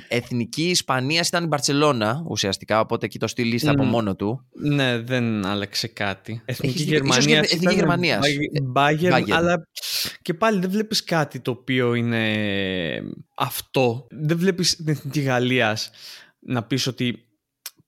εθνική 0.07 0.69
Ισπανία 0.69 1.23
ήταν 1.27 1.43
η 1.43 1.47
Μπαρσελόνα 1.47 2.23
ουσιαστικά, 2.27 2.79
οπότε 2.79 3.05
εκεί 3.05 3.19
το 3.19 3.27
στυλ 3.27 3.59
mm. 3.61 3.67
από 3.67 3.83
μόνο 3.83 4.15
του. 4.15 4.47
Ναι, 4.53 4.97
δεν 4.97 5.45
άλλαξε 5.45 5.87
κάτι. 5.87 6.41
Εθνική 6.45 6.83
Γερμανία. 6.83 7.39
Εθνική 7.39 7.73
Γερμανίας. 7.75 8.25
αλλά 9.29 9.67
και 10.21 10.33
πάλι 10.33 10.59
δεν 10.59 10.69
βλέπεις 10.69 11.03
κάτι 11.03 11.39
το 11.39 11.51
οποίο 11.51 11.93
είναι 11.93 12.23
αυτό. 13.35 14.07
Δεν 14.09 14.37
βλέπεις 14.37 14.75
την 14.75 14.87
Εθνική 14.87 15.19
Γαλλίας 15.19 15.89
να 16.39 16.63
πεις 16.63 16.87
ότι 16.87 17.25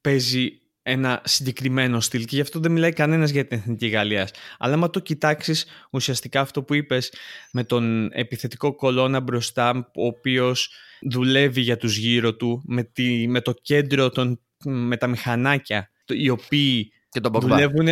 παίζει 0.02 0.50
ένα 0.88 1.22
συγκεκριμένο 1.24 2.00
στυλ 2.00 2.26
και 2.26 2.36
γι' 2.36 2.42
αυτό 2.42 2.60
δεν 2.60 2.72
μιλάει 2.72 2.94
κανένας 2.94 3.30
για 3.30 3.48
την 3.48 3.58
Εθνική 3.58 3.88
Γαλλίας. 3.88 4.32
Αλλά 4.58 4.74
άμα 4.74 4.90
το 4.90 5.00
κοιτάξεις 5.00 5.66
ουσιαστικά 5.92 6.40
αυτό 6.40 6.64
που 6.64 6.74
είπες 6.74 7.14
με 7.52 7.64
τον 7.64 8.10
επιθετικό 8.12 8.76
κολόνα 8.76 9.20
μπροστά 9.20 9.92
ο 9.96 10.06
οποίος 10.06 10.74
δουλεύει 11.02 11.62
για 11.62 11.78
τους 11.78 11.98
γύρω 11.98 12.36
του 12.36 12.62
με, 12.66 12.84
τη, 12.84 13.28
με 13.28 13.42
το 13.42 13.54
κέντρο 13.62 14.10
των, 14.10 14.42
με 14.64 14.98
τα 14.98 15.08
μηχανάκια 15.08 15.92
οι 16.08 16.30
οποίοι 16.30 16.92
και 17.10 17.20
τον 17.20 17.40
δουλεύουν 17.40 17.88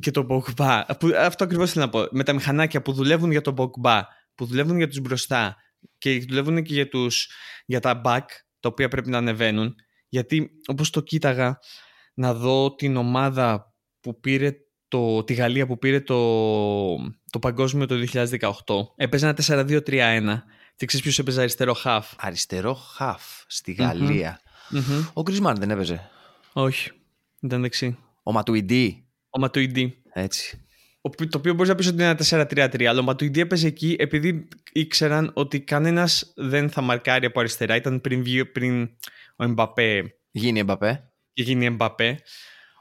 και 0.00 0.10
τον 0.10 0.26
Ποκμπά. 0.26 0.84
Αυτό 1.18 1.44
ακριβώς 1.44 1.72
θέλω 1.72 1.84
να 1.84 1.90
πω. 1.90 2.06
Με 2.10 2.24
τα 2.24 2.32
μηχανάκια 2.32 2.82
που 2.82 2.92
δουλεύουν 2.92 3.30
για 3.30 3.40
τον 3.40 3.54
Ποκμπά, 3.54 4.02
που 4.34 4.46
δουλεύουν 4.46 4.76
για 4.76 4.88
τους 4.88 5.00
μπροστά 5.00 5.56
και 5.98 6.24
δουλεύουν 6.28 6.62
και 6.62 6.74
για, 6.74 6.88
τους, 6.88 7.28
για 7.66 7.80
τα 7.80 8.00
back, 8.04 8.24
τα 8.60 8.68
οποία 8.68 8.88
πρέπει 8.88 9.10
να 9.10 9.18
ανεβαίνουν. 9.18 9.74
Γιατί 10.08 10.50
όπως 10.66 10.90
το 10.90 11.00
κοίταγα, 11.00 11.58
να 12.16 12.34
δω 12.34 12.74
την 12.74 12.96
ομάδα 12.96 13.74
που 14.00 14.20
πήρε 14.20 14.56
το, 14.88 15.24
τη 15.24 15.34
Γαλλία 15.34 15.66
που 15.66 15.78
πήρε 15.78 16.00
το, 16.00 16.16
το 17.30 17.38
παγκόσμιο 17.40 17.86
το 17.86 17.94
2018. 18.12 18.50
Έπαιζε 18.96 19.26
ένα 19.26 19.64
4-2-3-1 19.66 19.82
και 20.76 20.86
ξέρεις 20.86 21.04
ποιος 21.04 21.18
έπαιζε 21.18 21.40
αριστερό 21.40 21.74
χαφ; 21.74 22.12
Αριστερό 22.18 22.74
χαφ 22.74 23.22
στη 23.46 23.72
γαλλια 23.72 24.40
Ο 25.12 25.22
Γκρισμάν 25.22 25.56
δεν 25.56 25.70
έπαιζε. 25.70 26.10
Όχι, 26.52 26.90
ήταν 27.40 27.60
δεξί. 27.60 27.98
Ο 28.22 28.32
Ματουιντή. 28.32 29.06
Ο 29.30 29.38
Ματουιντή. 29.38 30.02
Έτσι. 30.12 30.60
το 31.00 31.38
οποίο 31.38 31.54
μπορείς 31.54 31.68
να 31.68 31.74
πεις 31.74 31.86
ότι 31.86 31.96
είναι 32.02 32.16
ένα 32.30 32.46
4-3-3, 32.50 32.84
αλλά 32.84 33.00
ο 33.00 33.02
Ματουιντή 33.02 33.40
έπαιζε 33.40 33.66
εκεί 33.66 33.96
επειδή 33.98 34.48
ήξεραν 34.72 35.30
ότι 35.34 35.60
κανένας 35.60 36.32
δεν 36.36 36.70
θα 36.70 36.80
μαρκάρει 36.80 37.26
από 37.26 37.40
αριστερά. 37.40 37.76
Ήταν 37.76 38.00
πριν, 38.00 38.24
πριν 38.52 38.82
ο 39.36 39.44
Εμπαπέ. 39.44 40.18
Γίνει 40.30 40.58
Εμπαπέ. 40.58 41.10
Και 41.36 41.42
γίνει 41.42 41.64
Εμπαπέ. 41.64 42.18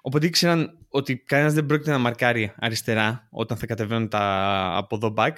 Οπότε 0.01 0.25
ήξεραν 0.25 0.77
ότι 0.89 1.17
κανένας 1.17 1.53
δεν 1.53 1.65
πρόκειται 1.65 1.91
να 1.91 1.97
μαρκάρει 1.97 2.53
αριστερά 2.59 3.27
όταν 3.31 3.57
θα 3.57 3.65
κατεβαίνουν 3.65 4.09
τα 4.09 4.21
από 4.75 4.95
εδώ 4.95 5.13
back. 5.17 5.31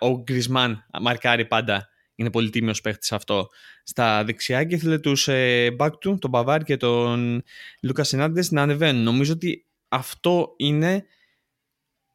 Ο 0.00 0.22
Γκρισμάν 0.22 0.86
μαρκάρει 1.00 1.46
πάντα. 1.46 1.88
Είναι 2.14 2.30
πολύ 2.30 2.50
τίμιος 2.50 2.80
παίχτης 2.80 3.12
αυτό 3.12 3.48
στα 3.82 4.24
δεξιά 4.24 4.64
και 4.64 4.74
ήθελε 4.74 4.98
τους 4.98 5.28
ε, 5.28 5.76
back 5.78 5.90
του, 6.00 6.18
τον 6.18 6.30
Μπαβάρ 6.30 6.62
και 6.62 6.76
τον 6.76 7.42
Λούκα 7.80 8.04
Σενάντε 8.04 8.42
να 8.50 8.62
ανεβαίνουν. 8.62 9.02
Νομίζω 9.02 9.32
ότι 9.32 9.66
αυτό 9.88 10.54
είναι 10.56 11.04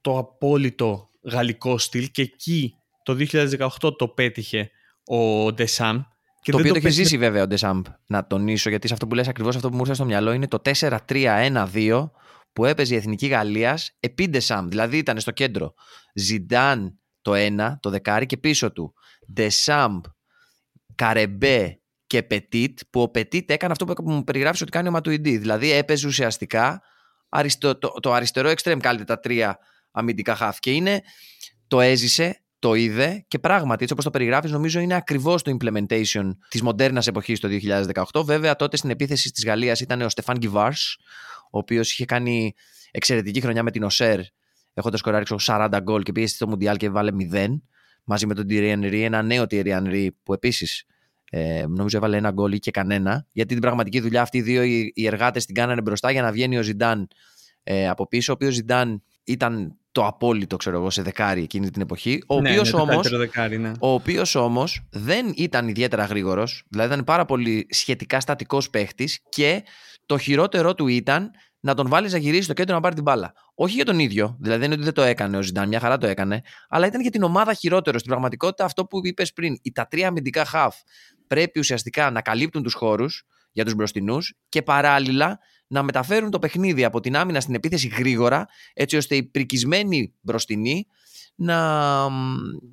το 0.01 0.17
απόλυτο 0.17 1.09
γαλλικό 1.21 1.77
στυλ 1.77 2.11
και 2.11 2.21
εκεί 2.21 2.75
το 3.03 3.17
2018 3.81 3.97
το 3.97 4.07
πέτυχε 4.07 4.71
ο 5.03 5.51
Ντεσάμ. 5.53 6.01
Και 6.41 6.51
το 6.51 6.57
οποίο 6.57 6.71
το 6.71 6.77
έχει 6.77 6.89
ζήσει 6.89 7.17
βέβαια 7.17 7.43
ο 7.43 7.47
Ντεσάμπ, 7.47 7.85
να 8.07 8.27
τονίσω, 8.27 8.69
γιατί 8.69 8.87
σε 8.87 8.93
αυτό 8.93 9.07
που 9.07 9.15
λες 9.15 9.27
ακριβώς 9.27 9.55
αυτό 9.55 9.69
που 9.69 9.75
μου 9.75 9.81
ήρθε 9.81 9.93
στο 9.93 10.05
μυαλό 10.05 10.31
είναι 10.31 10.47
το 10.47 10.61
4-3-1-2 11.07 12.09
που 12.53 12.65
έπαιζε 12.65 12.93
η 12.93 12.97
Εθνική 12.97 13.27
Γαλλίας 13.27 13.95
επί 13.99 14.29
Ντεσάμπ. 14.29 14.69
Δηλαδή 14.69 14.97
ήταν 14.97 15.19
στο 15.19 15.31
κέντρο 15.31 15.73
Ζιντάν 16.13 16.99
το 17.21 17.31
1, 17.35 17.75
το 17.79 17.89
δεκάρι 17.89 18.25
και 18.25 18.37
πίσω 18.37 18.71
του 18.71 18.93
Ντεσάμπ, 19.33 20.03
Καρεμπέ 20.95 21.81
και 22.07 22.23
Πετίτ, 22.23 22.79
που 22.89 23.01
ο 23.01 23.09
Πετίτ 23.09 23.51
έκανε 23.51 23.71
αυτό 23.71 23.85
που 23.85 24.11
μου 24.11 24.23
περιγράφεις 24.23 24.61
ότι 24.61 24.71
κάνει 24.71 24.87
ο 24.87 24.91
Ματουιντή. 24.91 25.37
Δηλαδή 25.37 25.71
έπαιζε 25.71 26.07
ουσιαστικά 26.07 26.81
το, 27.57 27.75
το 27.75 28.13
αριστερό 28.13 28.49
extreme 28.49 28.79
κάλυπτε 28.81 29.05
τα 29.05 29.19
τρία 29.19 29.59
αμυντικά 29.91 30.35
χαφ. 30.35 30.59
Και 30.59 30.71
είναι, 30.71 31.01
το 31.67 31.81
έζησε, 31.81 32.43
το 32.59 32.73
είδε 32.73 33.25
και 33.27 33.39
πράγματι, 33.39 33.81
έτσι 33.81 33.93
όπως 33.93 34.05
το 34.05 34.11
περιγράφεις, 34.11 34.51
νομίζω 34.51 34.79
είναι 34.79 34.95
ακριβώς 34.95 35.43
το 35.43 35.57
implementation 35.59 36.31
της 36.49 36.61
μοντέρνας 36.61 37.07
εποχής 37.07 37.39
το 37.39 37.47
2018. 38.13 38.23
Βέβαια, 38.23 38.55
τότε 38.55 38.77
στην 38.77 38.89
επίθεση 38.89 39.31
της 39.31 39.45
Γαλλίας 39.45 39.79
ήταν 39.79 40.01
ο 40.01 40.09
Στεφάν 40.09 40.37
Γκιβάρ, 40.37 40.71
ο 41.51 41.57
οποίος 41.57 41.91
είχε 41.91 42.05
κάνει 42.05 42.53
εξαιρετική 42.91 43.41
χρονιά 43.41 43.63
με 43.63 43.71
την 43.71 43.83
Οσέρ, 43.83 44.19
έχοντας 44.73 44.99
σκοράρει 44.99 45.25
40 45.45 45.79
γκολ 45.81 46.03
και 46.03 46.11
πήγε 46.11 46.27
στο 46.27 46.47
Μουντιάλ 46.47 46.77
και 46.77 46.89
βάλε 46.89 47.11
0 47.33 47.47
μαζί 48.03 48.25
με 48.25 48.33
τον 48.33 48.45
Thierry 48.49 48.73
Henry, 48.73 49.01
ένα 49.01 49.21
νέο 49.21 49.43
Thierry 49.43 49.77
Henry 49.77 50.07
που 50.23 50.33
επίσης 50.33 50.85
ε, 51.29 51.65
νομίζω 51.67 51.97
έβαλε 51.97 52.17
ένα 52.17 52.31
γκολ 52.31 52.51
ή 52.53 52.59
και 52.59 52.71
κανένα. 52.71 53.27
Γιατί 53.31 53.53
την 53.53 53.61
πραγματική 53.61 53.99
δουλειά 53.99 54.21
αυτοί 54.21 54.37
οι 54.37 54.41
δύο 54.41 54.63
οι, 54.63 54.91
οι 54.95 55.07
εργάτες 55.07 55.45
την 55.45 55.55
κάνανε 55.55 55.81
μπροστά 55.81 56.11
για 56.11 56.21
να 56.21 56.31
βγαίνει 56.31 56.57
ο 56.57 56.61
Ζιντάν 56.61 57.07
ε, 57.63 57.87
από 57.87 58.07
πίσω, 58.07 58.31
ο 58.31 58.35
οποίος 58.35 58.53
Ζιντάν 58.53 59.03
ήταν 59.23 59.78
το 59.91 60.05
απόλυτο, 60.05 60.57
ξέρω 60.57 60.77
εγώ, 60.77 60.89
σε 60.89 61.01
δεκάρι 61.01 61.43
εκείνη 61.43 61.69
την 61.69 61.81
εποχή. 61.81 62.23
Ο 62.27 62.41
ναι, 62.41 62.49
οποίος 62.49 62.73
ναι, 62.73 62.81
όμω 62.81 63.01
ναι. 63.59 63.71
ο 63.79 63.93
οποίος 63.93 64.35
όμως 64.35 64.87
δεν 64.91 65.33
ήταν 65.35 65.67
ιδιαίτερα 65.67 66.03
γρήγορος, 66.05 66.63
δηλαδή 66.69 66.93
ήταν 66.93 67.03
πάρα 67.03 67.25
πολύ 67.25 67.67
σχετικά 67.69 68.19
στατικός 68.19 68.69
παίχτης 68.69 69.19
και 69.29 69.63
το 70.05 70.17
χειρότερό 70.17 70.73
του 70.73 70.87
ήταν 70.87 71.31
να 71.59 71.73
τον 71.73 71.87
βάλει 71.87 72.09
να 72.09 72.17
γυρίσει 72.17 72.43
στο 72.43 72.53
κέντρο 72.53 72.75
να 72.75 72.81
πάρει 72.81 72.95
την 72.95 73.03
μπάλα. 73.03 73.33
Όχι 73.55 73.75
για 73.75 73.85
τον 73.85 73.99
ίδιο, 73.99 74.37
δηλαδή 74.39 74.59
δεν 74.59 74.65
είναι 74.65 74.75
ότι 74.75 74.83
δεν 74.83 74.93
το 74.93 75.01
έκανε 75.01 75.37
ο 75.37 75.41
Ζιντάν, 75.41 75.67
μια 75.67 75.79
χαρά 75.79 75.97
το 75.97 76.07
έκανε, 76.07 76.41
αλλά 76.69 76.87
ήταν 76.87 77.01
για 77.01 77.11
την 77.11 77.23
ομάδα 77.23 77.53
χειρότερο. 77.53 77.97
Στην 77.97 78.09
πραγματικότητα, 78.09 78.65
αυτό 78.65 78.85
που 78.85 78.99
είπες 79.03 79.33
πριν, 79.33 79.57
οι 79.61 79.71
τα 79.71 79.87
τρία 79.87 80.07
αμυντικά 80.07 80.45
χαφ 80.45 80.75
πρέπει 81.27 81.59
ουσιαστικά 81.59 82.11
να 82.11 82.21
καλύπτουν 82.21 82.63
τους 82.63 82.73
χώρους 82.73 83.25
για 83.51 83.65
τους 83.65 83.73
μπροστινούς 83.73 84.33
και 84.49 84.61
παράλληλα 84.61 85.39
να 85.71 85.83
μεταφέρουν 85.83 86.31
το 86.31 86.39
παιχνίδι 86.39 86.83
από 86.83 86.99
την 86.99 87.17
άμυνα 87.17 87.39
στην 87.39 87.53
επίθεση 87.53 87.87
γρήγορα, 87.87 88.47
έτσι 88.73 88.97
ώστε 88.97 89.15
οι 89.15 89.23
πρικισμένοι 89.23 90.13
μπροστινοί 90.21 90.87
να 91.35 92.07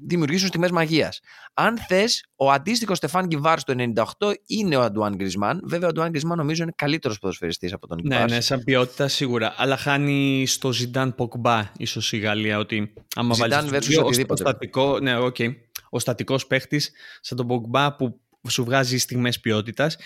δημιουργήσουν 0.06 0.48
στιγμές 0.48 0.70
μαγείας. 0.70 1.20
Αν 1.54 1.78
θες, 1.78 2.24
ο 2.36 2.50
αντίστοιχος 2.50 2.96
Στεφάν 2.96 3.26
Γκιβάρ 3.26 3.64
το 3.64 3.74
98 4.18 4.34
είναι 4.46 4.76
ο 4.76 4.82
Αντουάν 4.82 5.14
Γκρισμάν. 5.14 5.60
Βέβαια, 5.64 5.86
ο 5.86 5.90
Αντουάν 5.90 6.10
Γκρισμάν 6.10 6.36
νομίζω 6.36 6.62
είναι 6.62 6.72
καλύτερος 6.76 7.18
ποδοσφαιριστής 7.18 7.72
από 7.72 7.86
τον 7.86 7.98
Γκιβάρ. 8.00 8.28
Ναι, 8.28 8.34
ναι, 8.34 8.40
σαν 8.40 8.64
ποιότητα 8.64 9.08
σίγουρα. 9.08 9.54
Αλλά 9.56 9.76
χάνει 9.76 10.44
στο 10.46 10.72
Ζιντάν 10.72 11.14
Ποκμπά, 11.14 11.70
ίσως 11.76 12.12
η 12.12 12.18
Γαλλία. 12.18 12.58
Ότι 12.58 12.92
άμα 13.14 13.34
βάλεις. 13.34 13.98
οτιδήποτε. 13.98 14.42
Ο 14.42 14.46
στατικό, 14.46 15.00
ναι, 15.00 15.16
okay, 15.18 15.54
ο 15.90 15.98
στατικός 15.98 16.46
παίχτης 16.46 16.90
σαν 17.20 17.36
τον 17.36 17.46
Ποκμπά 17.46 17.96
που 17.96 18.20
σου 18.48 18.64
βγάζει 18.64 18.98
στιγμές 18.98 19.40
ποιότητας. 19.40 19.96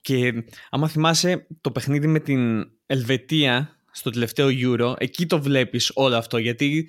Και 0.00 0.32
άμα 0.70 0.88
θυμάσαι 0.88 1.46
το 1.60 1.70
παιχνίδι 1.70 2.06
με 2.06 2.20
την 2.20 2.70
Ελβετία 2.86 3.76
στο 3.90 4.10
τελευταίο 4.10 4.48
Euro, 4.50 4.94
εκεί 4.98 5.26
το 5.26 5.42
βλέπεις 5.42 5.90
όλο 5.94 6.16
αυτό, 6.16 6.38
γιατί 6.38 6.88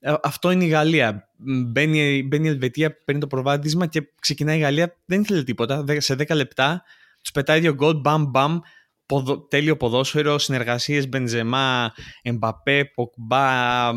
ε, 0.00 0.14
αυτό 0.22 0.50
είναι 0.50 0.64
η 0.64 0.68
Γαλλία. 0.68 1.28
Μπαίνει, 1.66 2.22
μπαίνει 2.22 2.46
η 2.46 2.50
Ελβετία, 2.50 3.02
παίρνει 3.04 3.20
το 3.20 3.26
προβάδισμα 3.26 3.86
και 3.86 4.02
ξεκινάει 4.20 4.56
η 4.56 4.60
Γαλλία, 4.60 4.96
δεν 5.04 5.20
ήθελε 5.20 5.42
τίποτα. 5.42 5.84
Σε 5.98 6.14
10 6.14 6.34
λεπτά 6.34 6.82
τους 7.22 7.30
πετάει 7.30 7.60
δύο 7.60 7.74
γκολ, 7.74 7.96
μπαμ 7.96 8.24
μπαμ, 8.24 8.58
ποδο, 9.06 9.40
τέλειο 9.40 9.76
ποδόσφαιρο, 9.76 10.38
συνεργασίες 10.38 11.08
Μπενζεμά, 11.08 11.92
Εμπαπέ, 12.22 12.84
Ποκμπά, 12.94 13.90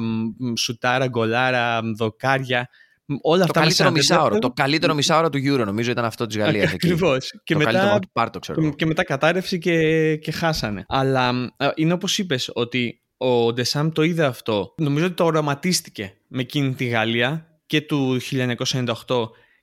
Σουτάρα, 0.57 1.07
Γκολάρα, 1.07 1.81
Δοκάρια 1.95 2.69
όλα 3.21 3.45
το 3.45 3.51
καλύτερο 3.53 3.91
μισάωρο. 3.91 4.39
Το 4.39 4.51
καλύτερο 4.51 4.93
μισάωρο 4.93 5.29
του 5.29 5.37
Euro 5.37 5.65
νομίζω 5.65 5.91
ήταν 5.91 6.05
αυτό 6.05 6.25
της 6.25 6.37
Γαλλίας. 6.37 6.73
Ακριβώς. 6.73 7.33
Και, 7.43 7.55
μετά, 7.55 7.99
πάρτο, 8.11 8.39
ξέρω. 8.39 8.73
και 8.73 8.85
μετά 8.85 9.03
κατάρρευση 9.03 9.57
και, 9.57 10.15
και 10.15 10.31
χάσανε. 10.31 10.85
Αλλά 10.87 11.53
είναι 11.75 11.93
όπως 11.93 12.17
είπες 12.17 12.49
ότι 12.53 13.01
ο 13.17 13.53
Ντεσάμ 13.53 13.89
το 13.89 14.01
είδε 14.01 14.25
αυτό. 14.25 14.73
Νομίζω 14.77 15.05
ότι 15.05 15.13
το 15.13 15.23
οραματίστηκε 15.23 16.13
με 16.27 16.41
εκείνη 16.41 16.73
τη 16.73 16.85
Γαλλία 16.85 17.59
και 17.65 17.81
του 17.81 18.19
1998 18.31 18.85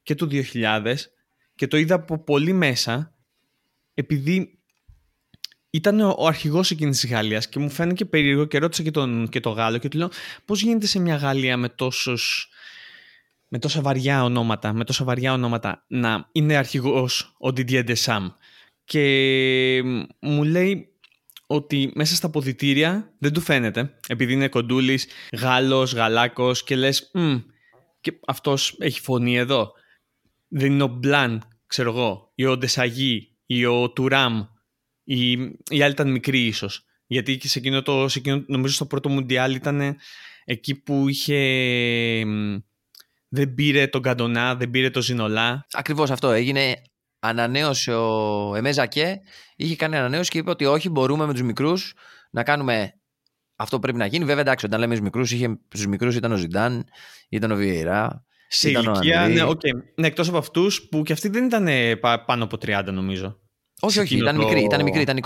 και 0.02 0.14
του 0.14 0.28
2000 0.52 0.94
και 1.54 1.66
το 1.66 1.76
είδα 1.76 1.94
από 1.94 2.24
πολύ 2.24 2.52
μέσα 2.52 3.14
επειδή 3.94 4.58
ήταν 5.70 6.00
ο 6.00 6.26
αρχηγός 6.26 6.70
εκείνης 6.70 7.00
της 7.00 7.10
Γαλλίας 7.10 7.48
και 7.48 7.58
μου 7.58 7.70
φαίνεται 7.70 8.04
περίεργο 8.04 8.44
και 8.44 8.58
ρώτησα 8.58 8.82
και 8.82 8.90
τον, 8.90 9.28
και 9.28 9.40
τον 9.40 9.52
Γάλλο 9.52 9.78
και 9.78 9.88
του 9.88 9.98
λέω 9.98 10.10
πώς 10.44 10.62
γίνεται 10.62 10.86
σε 10.86 10.98
μια 10.98 11.16
Γαλλία 11.16 11.56
με 11.56 11.68
τόσους 11.68 12.48
με 13.48 13.58
τόσα 13.58 13.80
βαριά 13.80 14.24
ονόματα, 14.24 14.72
με 14.72 14.84
τόσα 14.84 15.04
βαριά 15.04 15.32
ονόματα 15.32 15.84
να 15.88 16.28
είναι 16.32 16.56
αρχηγός 16.56 17.36
ο 17.38 17.48
Didier 17.48 17.94
Deschamps. 17.94 18.30
Και 18.84 19.82
μου 20.20 20.44
λέει 20.44 20.92
ότι 21.46 21.92
μέσα 21.94 22.14
στα 22.14 22.30
ποδητήρια 22.30 23.14
δεν 23.18 23.32
του 23.32 23.40
φαίνεται 23.40 23.98
επειδή 24.06 24.32
είναι 24.32 24.48
κοντούλης, 24.48 25.06
Γάλλος, 25.32 25.94
Γαλάκος 25.94 26.64
και 26.64 26.76
λες 26.76 27.10
και 28.00 28.18
αυτός 28.26 28.76
έχει 28.78 29.00
φωνή 29.00 29.36
εδώ 29.36 29.72
δεν 30.48 30.72
είναι 30.72 30.82
ο 30.82 30.86
Μπλαν 30.86 31.42
ξέρω 31.66 31.90
εγώ 31.90 32.32
ή 32.34 32.44
ο 32.44 32.56
Ντεσαγί 32.56 33.36
ή 33.46 33.64
ο 33.64 33.90
Τουράμ 33.90 34.44
ή 35.04 35.30
οι 35.70 35.82
άλλοι 35.82 35.92
ήταν 35.92 36.10
μικροί 36.10 36.46
ίσως. 36.46 36.84
Γιατί 37.06 37.48
σε 37.48 37.58
εκείνο 37.58 37.82
το, 37.82 38.08
σε 38.08 38.18
εκείνο, 38.18 38.44
νομίζω 38.46 38.74
στο 38.74 38.86
πρώτο 38.86 39.08
Μουντιάλ 39.08 39.54
ήταν 39.54 39.96
εκεί 40.44 40.74
που 40.74 41.08
είχε 41.08 41.38
δεν 43.28 43.54
πήρε 43.54 43.86
τον 43.86 44.02
Καντονά, 44.02 44.54
δεν 44.54 44.70
πήρε 44.70 44.90
τον 44.90 45.02
Ζινολά. 45.02 45.66
Ακριβώς 45.72 46.10
αυτό. 46.10 46.30
Έγινε 46.30 46.82
ανανέωση 47.18 47.90
ο 47.90 48.52
Εμέζακε. 48.56 49.20
Είχε 49.56 49.76
κάνει 49.76 49.96
ανανέωση 49.96 50.30
και 50.30 50.38
είπε 50.38 50.50
ότι 50.50 50.64
όχι, 50.64 50.88
μπορούμε 50.88 51.26
με 51.26 51.32
τους 51.32 51.42
μικρούς 51.42 51.94
να 52.30 52.42
κάνουμε 52.42 52.92
αυτό 53.56 53.76
που 53.76 53.82
πρέπει 53.82 53.98
να 53.98 54.06
γίνει. 54.06 54.24
Βέβαια, 54.24 54.40
εντάξει, 54.40 54.66
όταν 54.66 54.80
λέμε 54.80 54.96
του 54.96 55.02
μικρούς, 55.02 55.28
στους 55.68 55.86
μικρούς 55.86 56.16
ήταν 56.16 56.32
ο 56.32 56.36
Ζιντάν, 56.36 56.84
ήταν 57.28 57.50
ο 57.50 57.56
Βιεϊρά. 57.56 58.24
Σε 58.48 58.70
ηλικία, 58.70 59.28
ναι, 59.28 59.42
okay. 59.42 59.72
ναι, 59.94 60.06
εκτός 60.06 60.28
από 60.28 60.38
αυτούς 60.38 60.88
που 60.88 61.02
και 61.02 61.12
αυτοί 61.12 61.28
δεν 61.28 61.44
ήταν 61.44 61.68
πάνω 62.26 62.44
από 62.44 62.56
30, 62.56 62.84
νομίζω. 62.92 63.40
Όχι, 63.80 64.00
όχι, 64.00 64.16
ήταν, 64.16 64.36
μικρή, 64.36 64.62
ήταν 64.62 64.82
μικρή, 64.82 65.00
ήταν 65.00 65.16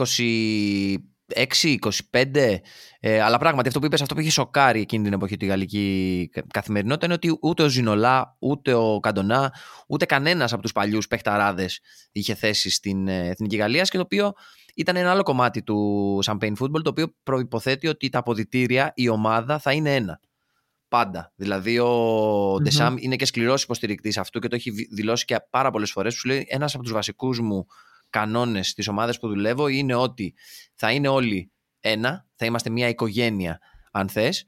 6-25. 2.11 2.57
Ε, 3.01 3.21
αλλά 3.21 3.39
πράγματι 3.39 3.69
αυτό 3.69 3.81
που 3.81 3.87
είπες, 3.87 4.03
αυτό 4.03 4.15
που 4.15 4.21
είχε 4.21 4.31
σοκάρει 4.31 4.81
εκείνη 4.81 5.05
την 5.05 5.13
εποχή 5.13 5.37
τη 5.37 5.47
γαλλική 5.47 6.29
καθημερινότητα 6.53 7.07
είναι 7.07 7.15
ότι 7.15 7.39
ούτε 7.41 7.63
ο 7.63 7.69
Ζινολά, 7.69 8.37
ούτε 8.39 8.75
ο 8.75 9.01
Καντονά, 9.01 9.55
ούτε 9.89 10.05
κανένας 10.05 10.53
από 10.53 10.63
τους 10.63 10.73
παλιούς 10.73 11.07
παιχταράδες 11.07 11.81
είχε 12.13 12.35
θέση 12.35 12.71
στην 12.71 13.09
ε, 13.09 13.29
Εθνική 13.29 13.57
Γαλλία 13.57 13.83
και 13.83 13.97
το 13.97 14.03
οποίο 14.03 14.33
ήταν 14.75 14.97
ένα 14.97 15.11
άλλο 15.11 15.23
κομμάτι 15.23 15.63
του 15.63 16.19
Champagne 16.25 16.53
Football, 16.59 16.83
το 16.83 16.91
οποίο 16.91 17.15
προποθέτει 17.23 17.89
ότι 17.89 18.09
τα 18.09 18.19
αποδητήρια, 18.19 18.93
η 18.95 19.09
ομάδα 19.09 19.59
θα 19.59 19.73
είναι 19.73 19.95
ένα. 19.95 20.21
Πάντα. 20.89 21.33
Δηλαδή, 21.37 21.79
ο 21.79 22.55
mm 22.55 22.63
Ντεσάμ 22.63 22.95
είναι 22.99 23.17
και 23.17 23.25
σκληρός 23.25 23.63
υποστηρικτής 23.63 24.19
αυτού 24.19 24.39
και 24.39 24.49
το 24.49 24.55
έχει 24.55 24.71
δηλώσει 24.71 25.25
και 25.25 25.37
πάρα 25.51 25.71
πολλές 25.71 25.91
φορές. 25.91 26.15
Σου 26.15 26.29
λέει 26.29 26.47
ένας 26.49 26.75
από 26.75 26.83
τους 26.83 26.93
βασικούς 26.93 27.41
μου 27.41 27.67
κανόνες 28.13 28.69
στις 28.69 28.89
ομάδες 28.89 29.19
που 29.19 29.29
δουλεύω 29.29 29.69
είναι 29.69 29.95
ότι 29.95 30.35
θα 30.75 30.93
είναι 30.93 31.09
όλοι 31.09 31.53
ένα, 31.81 32.27
θα 32.37 32.47
είμαστε 32.47 32.71
μια 32.71 32.89
οικογένεια 32.89 33.59
αν 33.93 34.09
θες, 34.09 34.45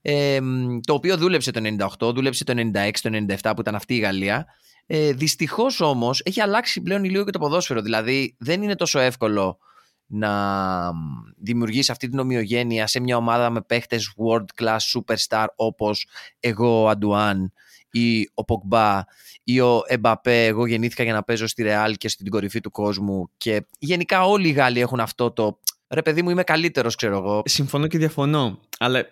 ε, 0.00 0.38
το 0.86 0.94
οποίο 0.94 1.16
δούλεψε 1.16 1.50
το 1.50 1.60
98, 2.00 2.14
δούλεψε 2.14 2.44
το 2.44 2.52
96, 2.56 2.90
το 3.02 3.10
97 3.42 3.52
που 3.54 3.60
ήταν 3.60 3.74
αυτή 3.74 3.94
η 3.94 3.98
Γαλλία. 3.98 4.46
Ε, 4.86 5.12
Δυστυχώς 5.12 5.80
όμως 5.80 6.20
έχει 6.24 6.40
αλλάξει 6.40 6.80
πλέον 6.80 7.04
λίγο 7.04 7.24
και 7.24 7.30
το 7.30 7.38
ποδόσφαιρο. 7.38 7.82
Δηλαδή 7.82 8.36
δεν 8.38 8.62
είναι 8.62 8.74
τόσο 8.74 8.98
εύκολο 8.98 9.58
να 10.06 10.92
δημιουργήσει 11.36 11.90
αυτή 11.90 12.08
την 12.08 12.18
ομοιογένεια 12.18 12.86
σε 12.86 13.00
μια 13.00 13.16
ομάδα 13.16 13.50
με 13.50 13.62
παίχτες 13.62 14.12
world 14.16 14.62
class 14.62 14.78
superstar 14.94 15.46
όπως 15.56 16.06
εγώ 16.40 16.82
ο 16.82 16.88
Αντουάν 16.88 17.52
ή 17.94 18.30
ο 18.34 18.44
Ποκμπά 18.44 19.04
ή 19.44 19.60
ο 19.60 19.82
Εμπαπέ. 19.86 20.46
Εγώ 20.46 20.66
γεννήθηκα 20.66 21.02
για 21.02 21.12
να 21.12 21.22
παίζω 21.22 21.46
στη 21.46 21.62
Ρεάλ 21.62 21.94
και 21.94 22.08
στην 22.08 22.30
κορυφή 22.30 22.60
του 22.60 22.70
κόσμου 22.70 23.30
και 23.36 23.66
γενικά 23.78 24.26
όλοι 24.26 24.48
οι 24.48 24.52
Γάλλοι 24.52 24.80
έχουν 24.80 25.00
αυτό 25.00 25.30
το 25.30 25.58
ρε 25.88 26.02
παιδί 26.02 26.22
μου 26.22 26.30
είμαι 26.30 26.42
καλύτερος 26.42 26.94
ξέρω 26.94 27.16
εγώ. 27.16 27.42
Συμφωνώ 27.44 27.86
και 27.86 27.98
διαφωνώ, 27.98 28.60
αλλά 28.78 29.06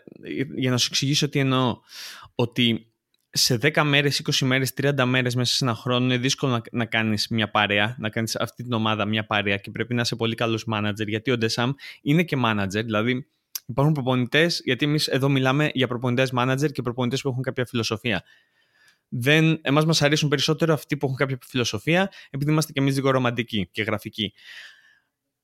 για 0.56 0.70
να 0.70 0.76
σου 0.76 0.88
εξηγήσω 0.90 1.28
τι 1.28 1.38
εννοώ, 1.38 1.78
ότι 2.34 2.86
σε 3.30 3.58
10 3.62 3.82
μέρες, 3.82 4.22
20 4.32 4.46
μέρες, 4.46 4.72
30 4.82 5.04
μέρες 5.04 5.34
μέσα 5.34 5.54
σε 5.54 5.64
ένα 5.64 5.74
χρόνο 5.74 6.04
είναι 6.04 6.16
δύσκολο 6.16 6.52
να, 6.52 6.62
να 6.72 6.84
κάνεις 6.84 7.28
μια 7.28 7.50
παρέα, 7.50 7.96
να 7.98 8.08
κάνεις 8.08 8.36
αυτή 8.36 8.62
την 8.62 8.72
ομάδα 8.72 9.04
μια 9.04 9.26
παρέα 9.26 9.56
και 9.56 9.70
πρέπει 9.70 9.94
να 9.94 10.00
είσαι 10.00 10.16
πολύ 10.16 10.34
καλός 10.34 10.64
manager 10.72 11.06
γιατί 11.06 11.30
ο 11.30 11.38
Ντεσάμ 11.38 11.70
είναι 12.02 12.22
και 12.22 12.36
manager, 12.44 12.84
δηλαδή 12.84 13.26
υπάρχουν 13.66 13.94
προπονητές, 13.94 14.60
γιατί 14.64 14.84
εμείς 14.84 15.06
εδώ 15.06 15.28
μιλάμε 15.28 15.70
για 15.74 15.88
προπονητές 15.88 16.32
manager 16.36 16.72
και 16.72 16.82
προπονητές 16.82 17.20
που 17.20 17.28
έχουν 17.28 17.42
κάποια 17.42 17.66
φιλοσοφία. 17.66 18.22
Δεν, 19.14 19.59
εμάς 19.62 19.85
μας 19.85 20.03
αρέσουν 20.03 20.29
περισσότερο 20.29 20.72
αυτοί 20.72 20.96
που 20.96 21.07
έχουν 21.07 21.18
κάποια 21.18 21.38
φιλοσοφία 21.46 22.11
επειδή 22.31 22.51
είμαστε 22.51 22.72
και 22.72 22.81
εμείς 22.81 22.94
λίγο 22.94 23.11
ρομαντικοί 23.11 23.68
και 23.72 23.83
γραφικοί. 23.83 24.33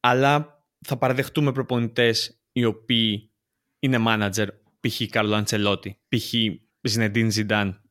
Αλλά 0.00 0.62
θα 0.86 0.96
παραδεχτούμε 0.96 1.52
προπονητές 1.52 2.40
οι 2.52 2.64
οποίοι 2.64 3.30
είναι 3.78 3.98
manager, 4.06 4.46
π.χ. 4.80 5.00
Καρλο 5.10 5.34
Αντσελότη, 5.34 6.00
π.χ. 6.08 6.32
Ζινεντίν 6.80 7.30
Ζιντάν 7.30 7.82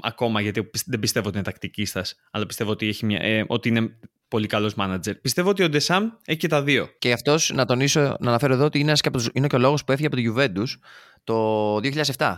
ακόμα 0.00 0.40
γιατί 0.40 0.70
δεν 0.86 0.98
πιστεύω 0.98 1.28
ότι 1.28 1.36
είναι 1.36 1.46
τακτική 1.46 1.84
σα, 1.84 2.00
αλλά 2.30 2.46
πιστεύω 2.46 2.70
ότι, 2.70 2.88
έχει 2.88 3.06
μια, 3.06 3.18
ε, 3.22 3.44
ότι 3.46 3.68
είναι 3.68 3.98
πολύ 4.28 4.46
καλός 4.46 4.74
μάνατζερ. 4.74 5.14
Πιστεύω 5.14 5.48
ότι 5.48 5.62
ο 5.62 5.68
Ντεσάμ 5.68 6.08
έχει 6.24 6.38
και 6.38 6.48
τα 6.48 6.62
δύο. 6.62 6.88
Και 6.98 7.12
αυτός, 7.12 7.50
να 7.54 7.64
τονίσω, 7.64 8.00
να 8.00 8.28
αναφέρω 8.28 8.54
εδώ 8.54 8.64
ότι 8.64 8.78
είναι, 8.78 8.92
και, 8.92 9.10
είναι 9.32 9.46
και 9.46 9.56
ο 9.56 9.58
λόγος 9.58 9.84
που 9.84 9.92
έφυγε 9.92 10.06
από 10.06 10.16
τη 10.16 10.24
Juventus 10.28 10.68
το 11.24 11.76
2007. 11.76 12.34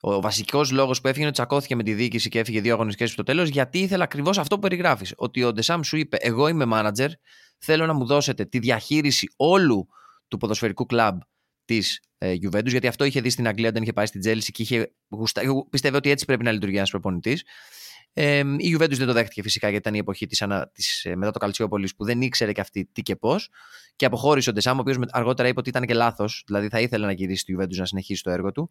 Ο 0.00 0.20
βασικός 0.20 0.70
λόγος 0.70 1.00
που 1.00 1.06
έφυγε 1.06 1.20
είναι 1.20 1.30
ότι 1.30 1.36
τσακώθηκε 1.36 1.76
με 1.76 1.82
τη 1.82 1.94
διοίκηση 1.94 2.28
και 2.28 2.38
έφυγε 2.38 2.60
δύο 2.60 2.72
αγωνιστικές 2.72 3.10
στο 3.10 3.22
τέλος, 3.22 3.48
γιατί 3.48 3.78
ήθελε 3.78 4.02
ακριβώς 4.02 4.38
αυτό 4.38 4.54
που 4.54 4.60
περιγράφεις. 4.60 5.12
Ότι 5.16 5.44
ο 5.44 5.52
Ντεσάμ 5.52 5.80
σου 5.82 5.96
είπε: 5.96 6.16
Εγώ 6.20 6.48
είμαι 6.48 6.64
μάνατζερ, 6.64 7.10
θέλω 7.58 7.86
να 7.86 7.92
μου 7.92 8.06
δώσετε 8.06 8.44
τη 8.44 8.58
διαχείριση 8.58 9.32
όλου 9.36 9.88
του 10.28 10.36
ποδοσφαιρικού 10.36 10.86
κλαμπ 10.86 11.20
της 11.64 12.00
ε, 12.18 12.34
Juventus, 12.42 12.66
γιατί 12.66 12.86
αυτό 12.86 13.04
είχε 13.04 13.20
δει 13.20 13.30
στην 13.30 13.46
Αγγλία 13.46 13.68
όταν 13.68 13.82
είχε 13.82 13.92
πάει 13.92 14.06
στην 14.06 14.20
Τσέλσι 14.20 14.52
και 14.52 14.62
είχε 14.62 14.92
γουστα... 15.08 15.42
πιστεύω 15.70 15.96
ότι 15.96 16.10
έτσι 16.10 16.24
πρέπει 16.24 16.44
να 16.44 16.52
λειτουργεί 16.52 16.76
ένας 16.76 16.90
προπονητής. 16.90 17.44
Ε, 18.12 18.42
η 18.58 18.76
Juventus 18.76 18.96
δεν 18.96 19.06
το 19.06 19.12
δέχτηκε 19.12 19.42
φυσικά 19.42 19.68
γιατί 19.68 19.82
ήταν 19.82 19.94
η 19.94 19.98
εποχή 19.98 20.26
της, 20.26 20.42
ανα... 20.42 20.70
της 20.74 21.04
ε, 21.04 21.16
μετά 21.16 21.30
το 21.30 21.38
Καλτσιόπολης 21.38 21.94
που 21.94 22.04
δεν 22.04 22.20
ήξερε 22.20 22.52
και 22.52 22.60
αυτή 22.60 22.88
τι 22.92 23.02
και 23.02 23.16
πώς. 23.16 23.50
Και 23.96 24.04
αποχώρησε 24.06 24.50
ο 24.50 24.52
Ντεσάμπς, 24.52 24.78
ο 24.78 24.80
οποίος 24.80 24.96
αργότερα 25.10 25.48
είπε 25.48 25.60
ότι 25.60 25.68
ήταν 25.68 25.86
και 25.86 25.94
λάθος, 25.94 26.42
δηλαδή 26.46 26.68
θα 26.68 26.80
ήθελε 26.80 27.06
να 27.06 27.12
γυρίσει 27.12 27.40
στη 27.40 27.56
Juventus 27.58 27.76
να 27.76 27.86
συνεχίσει 27.86 28.22
το 28.22 28.30
έργο 28.30 28.52
του. 28.52 28.70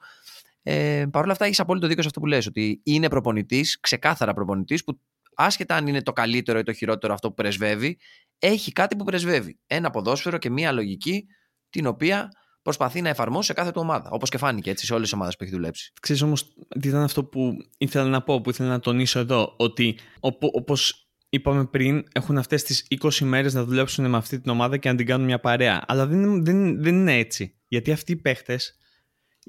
Ε, 0.64 1.06
Παρ' 1.12 1.24
όλα 1.24 1.32
αυτά, 1.32 1.46
έχεις 1.46 1.60
απόλυτο 1.60 1.88
δίκιο 1.88 2.02
σε 2.02 2.08
αυτό 2.08 2.20
που 2.20 2.26
λες, 2.26 2.48
ότι 2.48 2.82
είναι 2.84 3.08
προπονητής, 3.08 3.80
ξεκάθαρα 3.80 4.34
προπονητής, 4.34 4.84
που 4.84 5.00
άσχετα 5.36 5.76
αν 5.76 5.88
είναι 5.88 6.02
το 6.02 6.14
καλύτερο 6.14 6.60
ή 6.60 6.64
το 6.64 6.74
χειρότερο 6.74 7.14
αυτό 7.14 7.28
που 7.28 7.34
πρεσβεύει, 7.34 7.98
έχει 8.40 8.72
κάτι 8.72 8.96
που 8.96 9.04
πρεσβεύει. 9.04 9.60
Ένα 9.68 9.90
ποδόσφαιρο 9.90 10.38
και 10.38 10.50
μία 10.50 10.72
λογική 10.72 11.26
την 11.70 11.86
οποία 11.86 12.30
προσπαθεί 12.62 13.02
να 13.02 13.10
εφαρμόσει 13.10 13.48
σε 13.48 13.54
κάθε 13.54 13.72
του 13.72 13.82
ομάδα. 13.82 14.10
Όπως 14.12 14.30
και 14.30 14.38
φάνηκε 14.38 14.70
έτσι 14.70 14.86
σε 14.86 14.94
όλες 14.94 15.04
τις 15.04 15.14
ομάδες 15.14 15.36
που 15.36 15.44
έχει 15.44 15.54
δουλέψει. 15.54 15.94
Ξέρεις 16.02 16.22
όμως 16.22 16.54
τι 16.80 16.88
ήταν 16.88 17.02
αυτό 17.02 17.24
που 17.24 17.58
ήθελα 17.78 18.10
να 18.10 18.22
πω, 18.22 18.42
που 18.42 18.50
ήθελα 18.50 18.70
να 18.70 18.80
τονίσω 18.80 19.20
εδώ, 19.20 19.54
ότι 19.58 19.98
όπως 20.54 21.10
είπαμε 21.30 21.66
πριν, 21.66 22.04
έχουν 22.12 22.38
αυτές 22.38 22.64
τις 22.64 22.88
20 23.02 23.10
μέρες 23.20 23.54
να 23.54 23.64
δουλέψουν 23.64 24.10
με 24.10 24.18
αυτή 24.18 24.40
την 24.40 24.52
ομάδα 24.52 24.78
και 24.78 24.90
να 24.90 24.96
την 24.96 25.06
κάνουν 25.06 25.26
μια 25.26 25.40
παρέα. 25.40 25.84
Αλλά 25.88 26.08
δεν, 26.08 26.46
δεν, 26.46 26.82
δεν 26.82 26.96
είναι 26.96 27.18
έτσι. 27.18 27.60
Γιατί 27.68 27.92
αυτοί 27.92 28.12
οι 28.12 28.16
παίχτες 28.16 28.78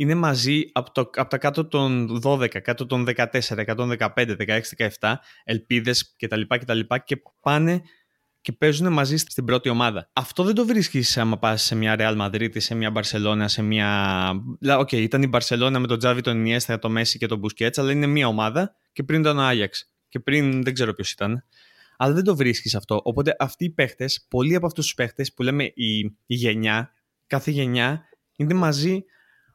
είναι 0.00 0.14
μαζί 0.14 0.64
από, 0.72 0.92
το, 0.92 1.00
από 1.00 1.30
τα 1.30 1.38
κάτω 1.38 1.64
των 1.66 2.20
12, 2.24 2.60
κάτω 2.60 2.86
των 2.86 3.06
14, 3.16 3.26
115, 3.40 3.98
16, 4.14 4.60
17, 4.98 5.14
ελπίδες 5.44 6.14
κτλ. 6.18 6.40
και 7.04 7.22
πάνε 7.40 7.82
και 8.40 8.52
παίζουν 8.52 8.92
μαζί 8.92 9.16
στην 9.16 9.44
πρώτη 9.44 9.68
ομάδα. 9.68 10.10
Αυτό 10.12 10.44
δεν 10.44 10.54
το 10.54 10.66
βρίσκεις 10.66 11.16
άμα 11.16 11.38
πας 11.38 11.62
σε 11.62 11.74
μια 11.74 11.96
Real 11.98 12.20
Madrid, 12.20 12.60
σε 12.60 12.74
μια 12.74 12.92
Barcelona, 12.94 13.44
σε 13.44 13.62
μια. 13.62 14.30
Okay, 14.78 15.00
ήταν 15.00 15.22
η 15.22 15.30
Barcelona 15.32 15.76
με 15.78 15.86
τον 15.86 15.98
Τσάβι, 15.98 16.20
τον 16.20 16.36
Ινιέστα, 16.36 16.78
τον 16.78 16.92
Μέσι 16.92 17.18
και 17.18 17.26
τον 17.26 17.40
Busquets, 17.42 17.76
αλλά 17.76 17.92
είναι 17.92 18.06
μια 18.06 18.26
ομάδα 18.26 18.74
και 18.92 19.02
πριν 19.02 19.20
ήταν 19.20 19.38
ο 19.38 19.42
Άγιαξ. 19.42 19.92
Και 20.08 20.20
πριν 20.20 20.62
δεν 20.62 20.74
ξέρω 20.74 20.94
ποιος 20.94 21.12
ήταν. 21.12 21.44
Αλλά 21.96 22.14
δεν 22.14 22.24
το 22.24 22.36
βρίσκεις 22.36 22.74
αυτό. 22.74 23.00
Οπότε 23.04 23.36
αυτοί 23.38 23.64
οι 23.64 23.70
παίχτες, 23.70 24.26
πολλοί 24.30 24.54
από 24.54 24.66
αυτούς 24.66 24.84
τους 24.84 24.94
παίχτες 24.94 25.32
που 25.34 25.42
λέμε 25.42 25.64
η, 25.64 25.98
η 26.26 26.34
γενιά, 26.34 26.92
κάθε 27.26 27.50
γενιά 27.50 28.04
είναι 28.36 28.54
μαζί 28.54 29.04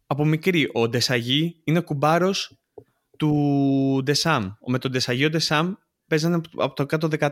από 0.08 0.26
μικρή. 0.26 0.70
Ο 0.74 0.90
Ντεσαγί 0.90 1.62
είναι 1.64 1.80
κουμπάρος 1.80 2.58
του 3.18 4.02
Ντεσάμ. 4.04 4.50
Με 4.68 4.80
τον 4.80 4.92
Ντεσαγί 4.92 5.26
ο 5.26 5.30
Ντεσάμ 5.30 5.74
παίζανε 6.08 6.42
από 6.56 6.76
το 6.76 6.86
κάτω 6.86 7.08
14. 7.20 7.32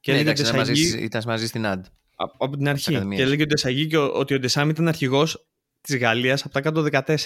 Και 0.00 0.12
ναι, 0.12 0.18
εντάξει, 0.18 0.42
ήταν, 0.42 0.56
μαζί, 0.56 0.98
ήταν 0.98 1.22
μαζί 1.26 1.46
στην 1.46 1.66
Αντ. 1.66 1.86
Από, 2.16 2.44
από 2.44 2.56
την 2.56 2.68
αρχή. 2.68 3.06
Και 3.14 3.22
έλεγε 3.22 3.42
ο 3.42 3.46
Ντεσαγί 3.46 3.86
και 3.86 3.96
ότι 3.96 4.34
ο 4.34 4.38
Ντεσάμ 4.38 4.68
ήταν 4.68 4.88
αρχηγός 4.88 5.46
της 5.80 5.96
Γαλλίας 5.96 6.44
από 6.44 6.52
τα 6.52 6.60
κάτω 6.60 6.86
14. 6.90 7.16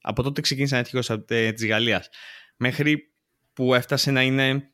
Από 0.00 0.22
τότε 0.22 0.40
ξεκίνησε 0.40 0.74
να 0.74 0.80
αρχηγός 0.80 1.10
της 1.26 1.66
Γαλλίας. 1.66 2.08
Μέχρι 2.56 3.12
που 3.52 3.74
έφτασε 3.74 4.10
να 4.10 4.22
είναι 4.22 4.70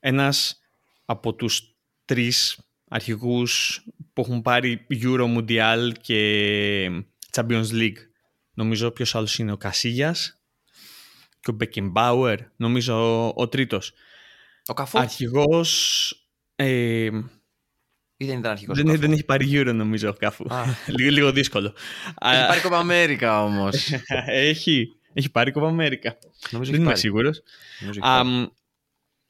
ένας 0.00 0.60
από 1.04 1.34
τους 1.34 1.76
τρεις 2.04 2.58
αρχηγούς 2.88 3.80
που 4.12 4.20
έχουν 4.20 4.42
πάρει 4.42 4.86
Euro 4.90 5.36
Mundial 5.36 5.92
και 6.00 6.88
Champions 7.30 7.70
League. 7.70 7.96
Νομίζω 8.54 8.90
ποιος 8.90 9.14
άλλος 9.14 9.38
είναι 9.38 9.52
ο 9.52 9.56
Κασίγια 9.56 10.14
και 11.40 11.50
ο 11.50 11.52
Μπεκεμπάουερ. 11.52 12.38
Νομίζω 12.56 13.26
ο, 13.26 13.32
ο 13.36 13.48
τρίτος. 13.48 13.92
Ο 14.66 14.74
Καφού. 14.74 14.98
Αρχηγός 14.98 16.10
ε, 16.56 17.10
ή 18.16 18.24
δεν 18.26 18.38
ήταν 18.38 18.50
αρχικό. 18.50 18.74
Δεν, 18.74 18.98
δεν 18.98 19.12
έχει 19.12 19.24
πάρει 19.24 19.44
γύρω 19.44 19.72
νομίζω 19.72 20.12
κάπου. 20.12 20.46
λίγο, 20.96 21.10
λίγο 21.10 21.32
δύσκολο. 21.32 21.74
Έχει 22.20 22.46
πάρει 22.46 22.60
κόμμα 22.60 22.78
Αμέρικα 22.78 23.44
όμως. 23.44 23.90
έχει, 24.26 24.96
έχει 25.12 25.30
πάρει 25.30 25.52
κόμμα 25.52 25.68
Αμέρικα. 25.68 26.18
δεν 26.50 26.74
είμαι 26.74 26.96
σίγουρος. 26.96 27.42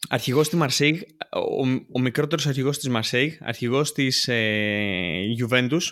Αρχηγός 0.09 0.47
στη 0.47 0.57
Μαρσέιγ, 0.57 1.01
ο, 1.33 1.67
ο 1.93 2.01
μικρότερος 2.01 2.47
αρχηγός 2.47 2.79
της 2.79 2.89
Μαρσέιγ, 2.89 3.35
αρχηγός 3.41 3.93
της 3.93 4.29
ε, 4.29 5.25
Juventus. 5.41 5.83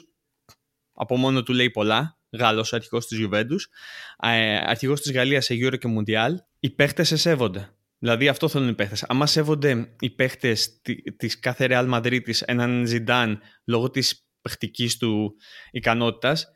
Από 0.92 1.16
μόνο 1.16 1.42
του 1.42 1.52
λέει 1.52 1.70
πολλά. 1.70 2.18
Γάλλος 2.32 2.72
αρχηγός 2.72 3.06
της 3.06 3.18
Juventus. 3.22 3.60
Ε, 4.22 4.56
αρχηγός 4.56 5.00
της 5.00 5.12
Γαλλίας 5.12 5.44
σε 5.44 5.54
Euro 5.54 5.78
και 5.78 5.88
Μουντιάλ. 5.98 6.34
Οι 6.60 6.70
παίχτες 6.70 7.12
σέβονται. 7.20 7.74
Δηλαδή 7.98 8.28
αυτό 8.28 8.48
θέλουν 8.48 8.68
οι 8.68 8.74
παίχτες. 8.74 9.02
Αν 9.02 9.26
σέβονται 9.26 9.94
οι 10.00 10.10
παίχτες 10.10 10.80
τη 11.16 11.26
κάθε 11.26 11.66
Real 11.70 11.94
Madrid 11.94 12.20
έναν 12.44 12.86
Ζιντάν 12.86 13.40
λόγω 13.64 13.90
της 13.90 14.26
παιχτικής 14.42 14.96
του 14.96 15.34
ικανότητας, 15.70 16.48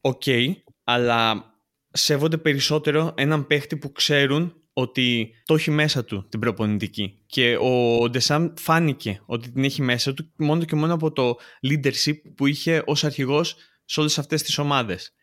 okay, 0.00 0.52
αλλά 0.84 1.44
σέβονται 1.90 2.36
περισσότερο 2.36 3.14
έναν 3.16 3.46
παίχτη 3.46 3.76
που 3.76 3.92
ξέρουν 3.92 4.54
ότι 4.72 5.34
το 5.44 5.54
έχει 5.54 5.70
μέσα 5.70 6.04
του 6.04 6.28
την 6.28 6.40
προπονητική. 6.40 7.22
Και 7.26 7.56
ο 7.56 8.08
Ντεσάμ 8.10 8.48
φάνηκε 8.56 9.20
ότι 9.26 9.50
την 9.50 9.64
έχει 9.64 9.82
μέσα 9.82 10.14
του 10.14 10.32
μόνο 10.36 10.64
και 10.64 10.74
μόνο 10.74 10.94
από 10.94 11.12
το 11.12 11.38
leadership 11.68 12.16
που 12.36 12.46
είχε 12.46 12.82
ως 12.86 13.04
αρχηγός 13.04 13.56
σε 13.84 14.00
όλες 14.00 14.18
αυτές 14.18 14.42
τις 14.42 14.58
ομάδες. 14.58 15.14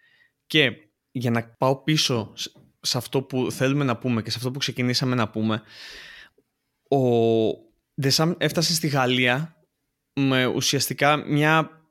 Και 0.48 0.72
για 1.12 1.32
να 1.32 1.44
πάω 1.44 1.84
πίσω 1.84 2.34
σε 2.82 2.98
αυτό 2.98 3.22
που 3.22 3.52
θέλουμε 3.52 3.84
να 3.84 3.98
πούμε 3.98 4.22
και 4.22 4.30
σε 4.30 4.38
αυτό 4.38 4.52
που 4.52 4.60
ξεκινήσαμε 4.60 5.16
να 5.16 5.30
πούμε 5.30 5.62
ο 6.90 7.00
Ντεσάμ 8.02 8.32
έφτασε 8.38 8.74
στη 8.74 8.88
Γαλλία 8.88 9.56
με 10.14 10.46
ουσιαστικά 10.46 11.18
μια 11.18 11.82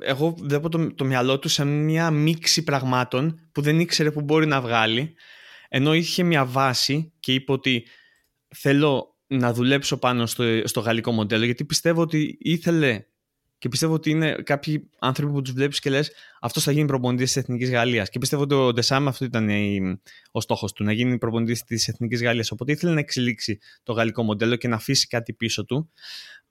εγώ 0.00 0.34
βλέπω 0.38 0.68
το, 0.68 0.94
το 0.94 1.04
μυαλό 1.04 1.38
του 1.38 1.48
σε 1.48 1.64
μια 1.64 2.10
μίξη 2.10 2.64
πραγμάτων 2.64 3.48
που 3.52 3.60
δεν 3.60 3.80
ήξερε 3.80 4.10
που 4.10 4.20
μπορεί 4.20 4.46
να 4.46 4.60
βγάλει 4.60 5.14
ενώ 5.68 5.94
είχε 5.94 6.22
μια 6.22 6.44
βάση 6.44 7.12
και 7.20 7.34
είπε 7.34 7.52
ότι 7.52 7.86
θέλω 8.54 9.16
να 9.26 9.52
δουλέψω 9.52 9.96
πάνω 9.96 10.26
στο, 10.26 10.44
στο 10.64 10.80
γαλλικό 10.80 11.12
μοντέλο 11.12 11.44
γιατί 11.44 11.64
πιστεύω 11.64 12.00
ότι 12.00 12.38
ήθελε 12.40 13.04
και 13.62 13.68
πιστεύω 13.68 13.94
ότι 13.94 14.10
είναι 14.10 14.34
κάποιοι 14.44 14.90
άνθρωποι 14.98 15.32
που 15.32 15.42
τους 15.42 15.52
βλέπεις 15.52 15.80
και 15.80 15.90
λες 15.90 16.12
αυτός 16.40 16.62
θα 16.62 16.72
γίνει 16.72 16.86
προπονητής 16.86 17.32
της 17.32 17.42
Εθνικής 17.42 17.70
Γαλλίας. 17.70 18.08
Και 18.08 18.18
πιστεύω 18.18 18.42
ότι 18.42 18.54
ο 18.54 18.72
Ντεσάμ 18.72 19.08
αυτό 19.08 19.24
ήταν 19.24 19.48
ο 20.30 20.40
στόχος 20.40 20.72
του, 20.72 20.84
να 20.84 20.92
γίνει 20.92 21.18
προπονητής 21.18 21.62
της 21.64 21.88
Εθνικής 21.88 22.22
Γαλλίας. 22.22 22.50
Οπότε 22.50 22.72
ήθελε 22.72 22.92
να 22.92 23.00
εξελίξει 23.00 23.58
το 23.82 23.92
γαλλικό 23.92 24.22
μοντέλο 24.22 24.56
και 24.56 24.68
να 24.68 24.76
αφήσει 24.76 25.06
κάτι 25.06 25.32
πίσω 25.32 25.64
του. 25.64 25.90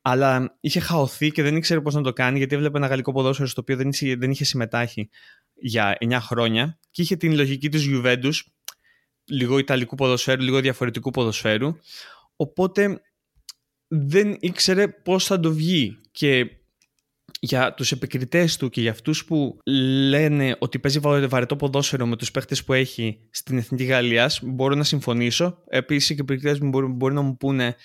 Αλλά 0.02 0.58
είχε 0.60 0.80
χαωθεί 0.80 1.32
και 1.32 1.44
δεν 1.44 1.56
ήξερε 1.56 1.82
πώς 1.82 1.94
να 1.94 2.02
το 2.02 2.14
κάνει, 2.14 2.38
γιατί 2.38 2.56
έβλεπε 2.56 2.78
ένα 2.78 2.88
γαλλικό 2.88 3.12
ποδόσφαιρο 3.12 3.48
στο 3.48 3.62
οποίο 3.62 3.76
δεν 3.76 3.90
είχε, 3.90 4.16
δεν 4.16 4.32
είχε 4.32 4.44
συμμετάχει 4.44 5.10
για 5.54 5.98
9 6.00 6.18
χρόνια 6.22 6.80
και 6.92 7.02
είχε 7.02 7.16
την 7.16 7.36
λογική 7.36 7.70
της 7.70 7.88
Juventus, 7.90 8.34
λίγο 9.26 9.58
ιταλικού 9.58 9.96
ποδοσφαίρου, 9.96 10.42
λίγο 10.42 10.60
διαφορετικού 10.60 11.12
ποδοσφαίρου. 11.12 11.76
Οπότε 12.36 13.02
δεν 13.88 14.38
ήξερε 14.40 14.88
πώς 14.88 15.26
θα 15.26 15.40
το 15.40 15.54
βγει. 15.54 16.00
Και 16.12 16.61
για 17.40 17.74
τους 17.74 17.92
επικριτές 17.92 18.58
του 18.58 18.70
και 18.70 18.82
για 18.82 18.92
αυτούς 18.92 19.26
που 19.26 19.58
λένε 20.10 20.56
ότι 20.60 20.80
παίζει 20.80 21.00
βαρετό 21.28 21.56
ποδόσφαιρο 21.56 22.06
με 22.06 22.16
τους 22.16 22.32
παίχτες 22.32 22.64
που 22.64 22.74
έχει 22.74 23.20
στην 23.30 23.58
Εθνική 23.58 23.84
Γαλλίας, 23.84 24.40
μπορώ 24.44 24.76
να 24.76 24.84
συμφωνήσω. 24.84 25.64
Επίσης 25.68 26.08
και 26.08 26.14
οι 26.14 26.18
επικριτές 26.22 26.60
μου 26.60 26.70
μπορεί, 26.70 26.86
μπορεί 26.86 27.14
να 27.14 27.22
μου 27.22 27.38
πούνε 27.38 27.76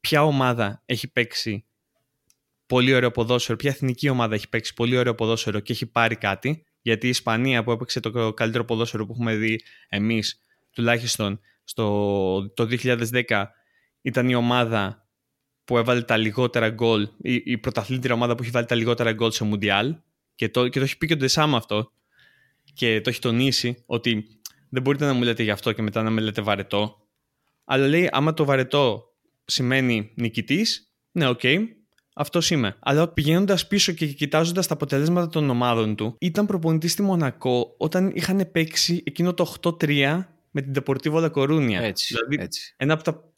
ποια 0.00 0.24
ομάδα 0.24 0.82
έχει 0.86 1.12
παίξει 1.12 1.66
πολύ 2.66 2.94
ωραίο 2.94 3.10
ποδόσφαιρο, 3.10 3.56
ποια 3.58 3.70
εθνική 3.70 4.08
ομάδα 4.08 4.34
έχει 4.34 4.48
παίξει 4.48 4.74
πολύ 4.74 4.96
ωραίο 4.96 5.14
ποδόσφαιρο 5.14 5.60
και 5.60 5.72
έχει 5.72 5.86
πάρει 5.86 6.16
κάτι. 6.16 6.64
Γιατί 6.82 7.06
η 7.06 7.10
Ισπανία 7.10 7.64
που 7.64 7.70
έπαιξε 7.70 8.00
το 8.00 8.32
καλύτερο 8.32 8.64
ποδόσφαιρο 8.64 9.06
που 9.06 9.12
έχουμε 9.12 9.34
δει 9.34 9.60
εμείς 9.88 10.42
τουλάχιστον 10.70 11.40
στο, 11.64 12.52
το 12.54 12.68
2010 12.82 13.44
ήταν 14.02 14.28
η 14.28 14.34
ομάδα 14.34 15.01
που 15.64 15.78
έβαλε 15.78 16.02
τα 16.02 16.16
λιγότερα 16.16 16.68
γκολ, 16.68 17.08
η, 17.22 17.42
η 17.44 17.58
πρωταθλήτρια 17.58 18.14
ομάδα 18.14 18.34
που 18.34 18.42
έχει 18.42 18.50
βάλει 18.50 18.66
τα 18.66 18.74
λιγότερα 18.74 19.12
γκολ 19.12 19.30
σε 19.30 19.44
Μουντιάλ 19.44 19.96
και 20.34 20.48
το, 20.48 20.68
και 20.68 20.78
το 20.78 20.84
έχει 20.84 20.98
πει 20.98 21.06
και 21.06 21.12
ο 21.12 21.16
Ντεσάμ 21.16 21.56
αυτό 21.56 21.92
και 22.74 23.00
το 23.00 23.10
έχει 23.10 23.20
τονίσει 23.20 23.82
ότι 23.86 24.26
δεν 24.68 24.82
μπορείτε 24.82 25.04
να 25.04 25.12
μου 25.12 25.22
λέτε 25.22 25.42
γι' 25.42 25.50
αυτό 25.50 25.72
και 25.72 25.82
μετά 25.82 26.02
να 26.02 26.10
με 26.10 26.20
λέτε 26.20 26.42
βαρετό. 26.42 26.96
Αλλά 27.64 27.86
λέει, 27.86 28.08
άμα 28.12 28.34
το 28.34 28.44
βαρετό 28.44 29.04
σημαίνει 29.44 30.12
νικητής, 30.14 30.92
ναι, 31.12 31.28
okay, 31.28 31.58
αυτό 32.14 32.40
είμαι. 32.50 32.76
Αλλά 32.80 33.08
πηγαίνοντας 33.08 33.66
πίσω 33.66 33.92
και 33.92 34.06
κοιτάζοντας 34.06 34.66
τα 34.66 34.74
αποτελέσματα 34.74 35.28
των 35.28 35.50
ομάδων 35.50 35.96
του, 35.96 36.16
ήταν 36.18 36.46
προπονητής 36.46 36.92
στη 36.92 37.02
Μονακό 37.02 37.74
όταν 37.78 38.12
είχαν 38.14 38.48
παίξει 38.52 39.02
εκείνο 39.06 39.34
το 39.34 39.54
8-3 39.62 40.24
με 40.50 40.62
την 40.62 40.72
Deportivo 40.76 41.14
La 41.14 41.30
Coruña. 41.30 41.80
Έτσι, 41.80 42.14
δηλαδή, 42.14 42.36
έτσι. 42.40 42.74
ένα 42.76 42.92
από 42.94 43.02
τα 43.02 43.32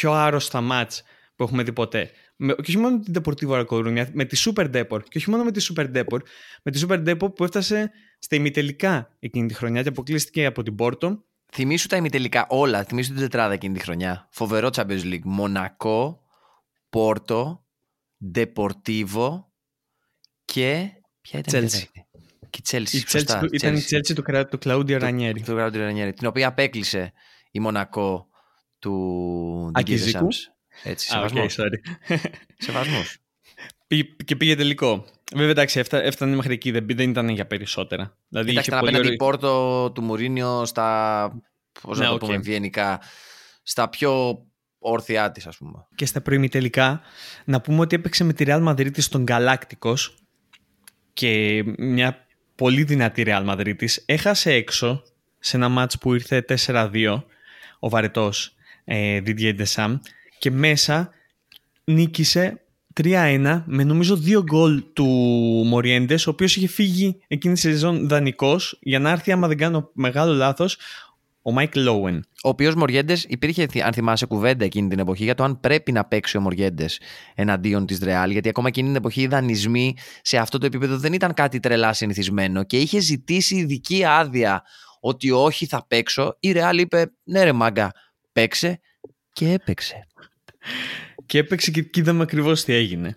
πιο 0.00 0.12
άρρωστα 0.12 0.60
μάτς 0.60 1.02
που 1.36 1.42
έχουμε 1.42 1.62
δει 1.62 1.72
ποτέ. 1.72 2.10
Με, 2.36 2.54
και 2.54 2.64
όχι 2.66 2.78
μόνο 2.78 2.96
με 2.96 3.02
την 3.02 3.22
Deportivo 3.22 3.50
La 3.50 3.66
Coruña, 3.66 4.06
με 4.12 4.24
τη 4.24 4.42
Super 4.44 4.74
Depor. 4.74 5.02
Και 5.08 5.18
όχι 5.18 5.30
μόνο 5.30 5.44
με 5.44 5.50
τη 5.50 5.66
Super 5.68 5.96
Depor, 5.96 6.18
με 6.62 6.70
τη 6.70 6.80
Super 6.86 7.08
Depor 7.08 7.34
που 7.34 7.44
έφτασε 7.44 7.90
στα 8.18 8.36
ημιτελικά 8.36 9.16
εκείνη 9.18 9.48
τη 9.48 9.54
χρονιά 9.54 9.82
και 9.82 9.88
αποκλείστηκε 9.88 10.46
από 10.46 10.62
την 10.62 10.74
Πόρτο. 10.74 11.24
Θυμήσου 11.52 11.86
τα 11.86 11.96
ημιτελικά 11.96 12.46
όλα. 12.48 12.84
Θυμήσου 12.84 13.12
την 13.12 13.20
τετράδα 13.20 13.52
εκείνη 13.52 13.74
τη 13.74 13.80
χρονιά. 13.80 14.28
Φοβερό 14.30 14.68
Champions 14.72 15.02
League. 15.02 15.24
Μονακό, 15.24 16.22
Πόρτο, 16.90 17.66
Ντεπορτίβο 18.30 19.52
και. 20.44 20.90
Ποια 21.20 21.38
ήταν 21.38 21.64
η 21.64 21.66
τέταρτη. 21.66 21.90
Και 22.50 22.58
η 22.58 22.62
Chelsea. 22.70 22.92
Η 22.92 23.02
Chelsea 23.08 23.48
ήταν 23.52 23.76
η 23.76 23.82
Chelsea 23.90 24.14
του, 24.14 24.46
του 24.50 24.58
Κλαούντιο 24.58 24.98
Ρανιέρη. 24.98 25.42
Του 25.42 25.54
Κλαούντιο 25.54 25.80
Ρανιέρη. 25.80 26.12
Την 26.12 26.26
οποία 26.26 26.48
απέκλεισε 26.48 27.12
η 27.50 27.60
Μονακό 27.60 28.29
του 28.80 29.70
Ακυζικού. 29.74 30.28
Έτσι, 30.84 31.08
Ah, 31.10 31.14
σεβασμός. 31.14 31.56
okay, 31.58 31.62
sorry. 31.62 32.16
Σεβασμός. 32.58 33.16
Πή- 33.86 34.24
και 34.24 34.36
πήγε 34.36 34.56
τελικό. 34.56 35.04
Βέβαια, 35.32 35.50
εντάξει, 35.50 35.78
έφτα, 35.78 36.02
έφτανε 36.02 36.36
μέχρι 36.36 36.52
εκεί, 36.52 36.70
δεν, 36.70 36.86
δεν 36.88 37.10
ήταν 37.10 37.28
για 37.28 37.46
περισσότερα. 37.46 38.16
Δηλαδή, 38.28 38.50
Εντάξει, 38.50 38.68
είχε 38.70 38.78
ήταν 38.78 38.78
πολύ 38.78 38.90
απέναντι 38.90 38.98
ωραίο- 38.98 39.12
η 39.12 39.16
Πόρτο 39.16 39.90
του 39.94 40.02
Μουρίνιο 40.02 40.64
στα. 40.64 41.32
Πώς 41.82 41.98
να 41.98 42.04
Ναι, 42.04 42.08
το 42.10 42.14
οκ. 42.14 42.20
πούμε, 42.20 42.36
βιενικά. 42.38 43.00
Στα 43.62 43.88
πιο 43.88 44.42
όρθιά 44.78 45.32
της, 45.32 45.46
ας 45.46 45.56
πούμε. 45.56 45.86
και 45.94 46.06
στα 46.06 46.20
προημιτελικά 46.20 47.00
να 47.44 47.60
πούμε 47.60 47.80
ότι 47.80 47.94
έπαιξε 47.96 48.24
με 48.24 48.32
τη 48.32 48.44
Real 48.48 48.68
Madrid 48.68 49.00
στον 49.00 49.24
Galacticos 49.28 49.96
και 51.12 51.62
μια 51.78 52.26
πολύ 52.54 52.82
δυνατή 52.84 53.22
Real 53.26 53.46
Madrid 53.48 53.74
έχασε 54.06 54.52
έξω 54.52 55.02
σε 55.38 55.56
ένα 55.56 55.68
μάτς 55.68 55.98
που 55.98 56.14
ήρθε 56.14 56.44
4-2 56.66 57.24
ο 57.78 57.88
βαρετός 57.88 58.54
ε, 58.84 59.20
Didier 59.26 59.54
Deschamps 59.60 59.98
και 60.38 60.50
μέσα 60.50 61.10
νίκησε 61.84 62.60
3-1 63.02 63.62
με 63.66 63.84
νομίζω 63.84 64.16
δύο 64.16 64.42
γκολ 64.42 64.82
του 64.92 65.06
Μοριέντες 65.66 66.26
ο 66.26 66.30
οποίος 66.30 66.56
είχε 66.56 66.66
φύγει 66.66 67.18
εκείνη 67.26 67.54
τη 67.54 67.60
σεζόν 67.60 68.08
δανεικός 68.08 68.78
για 68.80 68.98
να 68.98 69.10
έρθει 69.10 69.32
άμα 69.32 69.48
δεν 69.48 69.56
κάνω 69.56 69.90
μεγάλο 69.92 70.32
λάθος 70.32 70.76
ο 71.42 71.52
Μάικλ 71.52 71.80
Λόουεν. 71.80 72.24
Ο 72.42 72.48
οποίος 72.48 72.74
Μοριέντε 72.74 73.16
υπήρχε, 73.26 73.66
αν 73.84 73.92
θυμάσαι, 73.92 74.26
κουβέντα 74.26 74.64
εκείνη 74.64 74.88
την 74.88 74.98
εποχή 74.98 75.24
για 75.24 75.34
το 75.34 75.44
αν 75.44 75.60
πρέπει 75.60 75.92
να 75.92 76.04
παίξει 76.04 76.36
ο 76.36 76.40
Μοριέντε 76.40 76.86
εναντίον 77.34 77.86
της 77.86 77.98
Ρεάλ. 77.98 78.30
Γιατί 78.30 78.48
ακόμα 78.48 78.68
εκείνη 78.68 78.86
την 78.86 78.96
εποχή 78.96 79.20
οι 79.20 79.26
δανεισμοί 79.26 79.96
σε 80.22 80.36
αυτό 80.36 80.58
το 80.58 80.66
επίπεδο 80.66 80.98
δεν 80.98 81.12
ήταν 81.12 81.34
κάτι 81.34 81.60
τρελά 81.60 81.92
συνηθισμένο 81.92 82.62
και 82.62 82.78
είχε 82.78 83.00
ζητήσει 83.00 83.56
ειδική 83.56 84.04
άδεια 84.04 84.62
ότι 85.00 85.30
όχι 85.30 85.66
θα 85.66 85.86
παίξω. 85.88 86.36
Η 86.40 86.52
Ρεάλ 86.52 86.78
είπε 86.78 87.12
ναι, 87.24 87.44
ρε 87.44 87.52
μάγκα, 87.52 87.92
παίξε 88.32 88.80
και 89.32 89.52
έπαιξε. 89.52 90.06
Και 91.26 91.38
έπαιξε 91.38 91.70
και, 91.70 91.82
και 91.82 92.00
είδαμε 92.00 92.22
ακριβώς 92.22 92.64
τι 92.64 92.72
έγινε. 92.72 93.14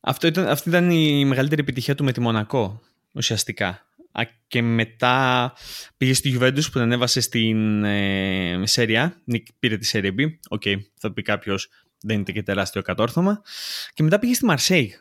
Αυτό 0.00 0.26
ήταν, 0.26 0.48
αυτή 0.48 0.68
ήταν 0.68 0.90
η 0.90 1.24
μεγαλύτερη 1.24 1.60
επιτυχία 1.60 1.94
του 1.94 2.04
με 2.04 2.12
τη 2.12 2.20
Μονακό, 2.20 2.80
ουσιαστικά. 3.12 3.86
Α, 4.12 4.22
Και 4.46 4.62
μετά 4.62 5.52
πήγε 5.96 6.14
στη 6.14 6.38
Juventus 6.38 6.62
που 6.62 6.70
την 6.70 6.80
ανέβασε 6.80 7.20
στην 7.20 7.84
ε, 7.84 8.62
Σέρια. 8.64 9.22
Πήρε 9.58 9.76
τη 9.76 9.90
Serie 9.92 10.20
B. 10.20 10.26
Okay, 10.48 10.62
θα 10.94 11.12
πει 11.12 11.22
κάποιος 11.22 11.68
δεν 12.00 12.16
είναι 12.16 12.32
και 12.32 12.42
τεράστιο 12.42 12.82
κατόρθωμα. 12.82 13.42
Και 13.94 14.02
μετά 14.02 14.18
πήγε 14.18 14.34
στη 14.34 14.44
Μαρσέη. 14.44 14.98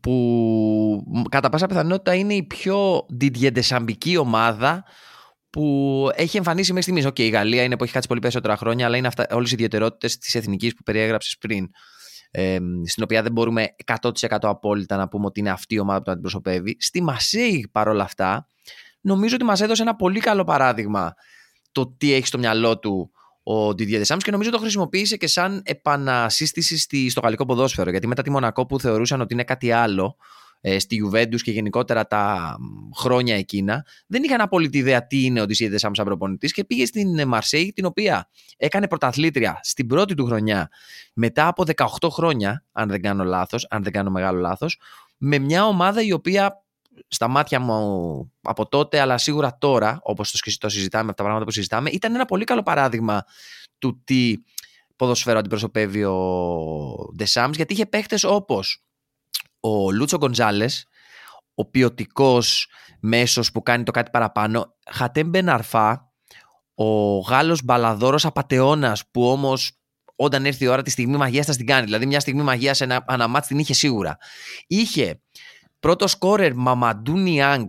Που 0.00 1.26
κατά 1.28 1.48
πάσα 1.48 1.66
πιθανότητα 1.66 2.14
είναι 2.14 2.34
η 2.34 2.42
πιο 2.42 3.06
Ντιντιέ 3.08 3.53
Ντεσαμπική 3.53 4.16
ομάδα 4.16 4.84
που 5.50 6.08
έχει 6.14 6.36
εμφανίσει 6.36 6.72
μέχρι 6.72 6.82
στιγμής. 6.82 7.06
Οκ, 7.06 7.18
η 7.18 7.28
Γαλλία 7.28 7.62
είναι 7.62 7.76
που 7.76 7.84
έχει 7.84 7.92
κάτσει 7.92 8.08
πολύ 8.08 8.20
περισσότερα 8.20 8.56
χρόνια, 8.56 8.86
αλλά 8.86 8.96
είναι 8.96 9.08
όλες 9.30 9.50
οι 9.50 9.54
ιδιαιτερότητες 9.54 10.18
της 10.18 10.34
εθνικής 10.34 10.74
που 10.74 10.82
περιέγραψες 10.82 11.38
πριν. 11.38 11.70
Ε, 12.30 12.58
στην 12.86 13.02
οποία 13.02 13.22
δεν 13.22 13.32
μπορούμε 13.32 13.74
100% 14.00 14.10
απόλυτα 14.40 14.96
να 14.96 15.08
πούμε 15.08 15.26
ότι 15.26 15.40
είναι 15.40 15.50
αυτή 15.50 15.74
η 15.74 15.78
ομάδα 15.78 15.98
που 15.98 16.04
τον 16.04 16.12
αντιπροσωπεύει. 16.12 16.76
Στη 16.78 17.02
Μαρσέη 17.02 17.68
παρόλα 17.72 18.04
αυτά, 18.04 18.46
νομίζω 19.00 19.34
ότι 19.34 19.44
μας 19.44 19.60
έδωσε 19.60 19.82
ένα 19.82 19.96
πολύ 19.96 20.20
καλό 20.20 20.44
παράδειγμα 20.44 21.14
το 21.72 21.94
τι 21.96 22.12
έχει 22.12 22.26
στο 22.26 22.38
μυαλό 22.38 22.78
του 22.78 23.10
ο 23.42 23.68
Didier 23.68 24.02
Deschamps 24.02 24.22
και 24.22 24.30
νομίζω 24.30 24.50
το 24.50 24.58
χρησιμοποίησε 24.58 25.16
και 25.16 25.26
σαν 25.26 25.62
επανασύστηση 25.64 26.78
στη, 26.78 27.10
στο 27.10 27.20
γαλλικό 27.20 27.46
ποδόσφαιρο. 27.46 27.90
Γιατί 27.90 28.06
μετά 28.06 28.22
τη 28.22 28.30
Μονακό 28.30 28.66
που 28.66 28.80
θεωρούσαν 28.80 29.20
ότι 29.20 29.34
είναι 29.34 29.44
κάτι 29.44 29.72
άλλο, 29.72 30.16
ε, 30.16 30.49
στη 30.78 30.96
Juventus 31.06 31.40
και 31.42 31.50
γενικότερα 31.50 32.06
τα 32.06 32.56
χρόνια 32.96 33.36
εκείνα, 33.36 33.86
δεν 34.06 34.22
είχαν 34.22 34.40
απόλυτη 34.40 34.78
ιδέα 34.78 35.06
τι 35.06 35.24
είναι 35.24 35.40
ο 35.40 35.44
Didier 35.44 35.74
Deschamps 35.74 35.90
σαν 35.92 36.04
προπονητή 36.04 36.48
και 36.48 36.64
πήγε 36.64 36.86
στην 36.86 37.28
Μαρσέη, 37.28 37.72
την 37.74 37.84
οποία 37.84 38.28
έκανε 38.56 38.88
πρωταθλήτρια 38.88 39.60
στην 39.62 39.86
πρώτη 39.86 40.14
του 40.14 40.24
χρονιά. 40.24 40.68
Μετά 41.14 41.46
από 41.46 41.64
18 42.00 42.08
χρόνια, 42.10 42.64
αν 42.72 42.88
δεν 42.88 43.02
κάνω 43.02 43.24
λάθος, 43.24 43.66
αν 43.70 43.82
δεν 43.82 43.92
κάνω 43.92 44.10
μεγάλο 44.10 44.40
λάθος, 44.40 44.80
με 45.16 45.38
μια 45.38 45.66
ομάδα 45.66 46.02
η 46.02 46.12
οποία 46.12 46.64
στα 47.08 47.28
μάτια 47.28 47.60
μου 47.60 48.32
από 48.40 48.68
τότε, 48.68 49.00
αλλά 49.00 49.18
σίγουρα 49.18 49.56
τώρα, 49.58 49.98
όπως 50.02 50.42
το 50.58 50.68
συζητάμε, 50.68 51.08
από 51.08 51.16
τα 51.16 51.22
πράγματα 51.22 51.44
που 51.44 51.50
συζητάμε, 51.50 51.90
ήταν 51.90 52.14
ένα 52.14 52.24
πολύ 52.24 52.44
καλό 52.44 52.62
παράδειγμα 52.62 53.24
του 53.78 54.00
τι 54.04 54.34
ποδοσφαίρο 54.96 55.38
αντιπροσωπεύει 55.38 56.04
ο 56.04 57.12
Ντεσάμς, 57.16 57.56
γιατί 57.56 57.72
είχε 57.72 57.86
παίχτες 57.86 58.24
όπως 58.24 58.84
ο 59.60 59.90
Λούτσο 59.92 60.16
Γκοντζάλες, 60.16 60.86
ο 61.54 61.64
ποιοτικός 61.64 62.68
μέσος 63.00 63.52
που 63.52 63.62
κάνει 63.62 63.82
το 63.82 63.90
κάτι 63.90 64.10
παραπάνω, 64.10 64.76
Χατέμ 64.90 65.28
Μπεναρφά, 65.28 66.12
ο 66.74 67.18
Γάλλος 67.18 67.62
μπαλαδόρος 67.64 68.24
απατεώνας 68.24 69.02
που 69.10 69.30
όμως 69.30 69.72
όταν 70.16 70.46
έρθει 70.46 70.64
η 70.64 70.66
ώρα 70.66 70.82
της 70.82 70.92
στιγμή 70.92 71.16
μαγείας 71.16 71.46
θα 71.46 71.56
την 71.56 71.66
κάνει. 71.66 71.84
Δηλαδή, 71.84 72.06
μια 72.06 72.20
στιγμή 72.20 72.42
μαγείας 72.42 72.76
σε 72.76 72.84
ένα 72.84 73.04
αναμάτ 73.06 73.46
την 73.46 73.58
είχε 73.58 73.72
σίγουρα. 73.72 74.16
Είχε 74.66 75.20
πρώτο 75.80 76.06
σκόρερ 76.06 76.54
Μαμαντού 76.54 77.18
Νιάνγκ 77.18 77.68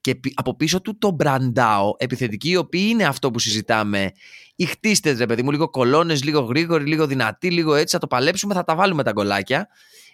και 0.00 0.20
από 0.34 0.56
πίσω 0.56 0.80
του 0.80 0.98
τον 0.98 1.14
Μπραντάο, 1.14 1.92
επιθετικοί, 1.96 2.48
οι 2.48 2.56
οποίοι 2.56 2.86
είναι 2.90 3.04
αυτό 3.04 3.30
που 3.30 3.38
συζητάμε. 3.38 4.12
Οι 4.56 4.64
χτίστες, 4.64 5.18
ρε 5.18 5.26
παιδί 5.26 5.42
μου, 5.42 5.50
λίγο 5.50 5.70
κολόνες, 5.70 6.24
λίγο 6.24 6.40
γρήγοροι, 6.40 6.84
λίγο 6.84 7.06
δυνατοί, 7.06 7.50
λίγο 7.50 7.74
έτσι. 7.74 7.94
Θα 7.94 8.00
το 8.00 8.06
παλέψουμε, 8.06 8.54
θα 8.54 8.64
τα 8.64 8.74
βάλουμε 8.74 9.02
τα 9.02 9.12
γκολάκια. 9.12 9.68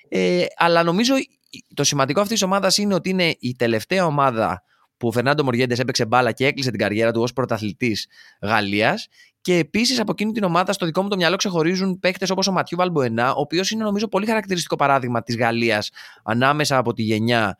Ε, 0.09 0.45
αλλά 0.57 0.83
νομίζω 0.83 1.15
το 1.75 1.85
σημαντικό 1.85 2.21
αυτής 2.21 2.39
της 2.39 2.47
ομάδας 2.47 2.79
είναι 2.79 2.95
ότι 2.95 3.11
είναι 3.11 3.35
η 3.39 3.55
τελευταία 3.57 4.07
ομάδα 4.07 4.63
που 4.97 5.09
ο 5.09 5.13
Φερνάντο 5.13 5.45
Μοριέντε 5.45 5.77
έπαιξε 5.79 6.07
μπάλα 6.07 6.33
και 6.33 6.47
έκλεισε 6.47 6.71
την 6.71 6.79
καριέρα 6.79 7.13
του 7.13 7.23
ως 7.23 7.33
πρωταθλητής 7.33 8.07
Γαλλίας. 8.43 9.09
Και 9.41 9.57
επίσης 9.57 10.01
από 10.01 10.13
εκείνη 10.13 10.33
την 10.33 10.45
ομάδα, 10.45 10.73
στο 10.73 10.87
δικό 10.87 11.03
μου 11.03 11.09
το 11.09 11.17
μυαλό, 11.17 11.37
ξεχωρίζουν 11.37 11.99
παίκτες 11.99 12.31
όπως 12.31 12.47
ο 12.47 12.53
Ματιού 12.53 12.77
Βαλμποενά, 12.77 13.35
ο 13.35 13.41
οποίος 13.41 13.71
είναι 13.71 13.85
νομίζω 13.85 14.09
πολύ 14.09 14.27
χαρακτηριστικό 14.27 14.77
παράδειγμα 14.77 15.23
της 15.23 15.37
Γαλλίας 15.37 15.91
ανάμεσα 16.25 16.77
από 16.77 16.93
τη 16.93 17.03
γενιά 17.03 17.59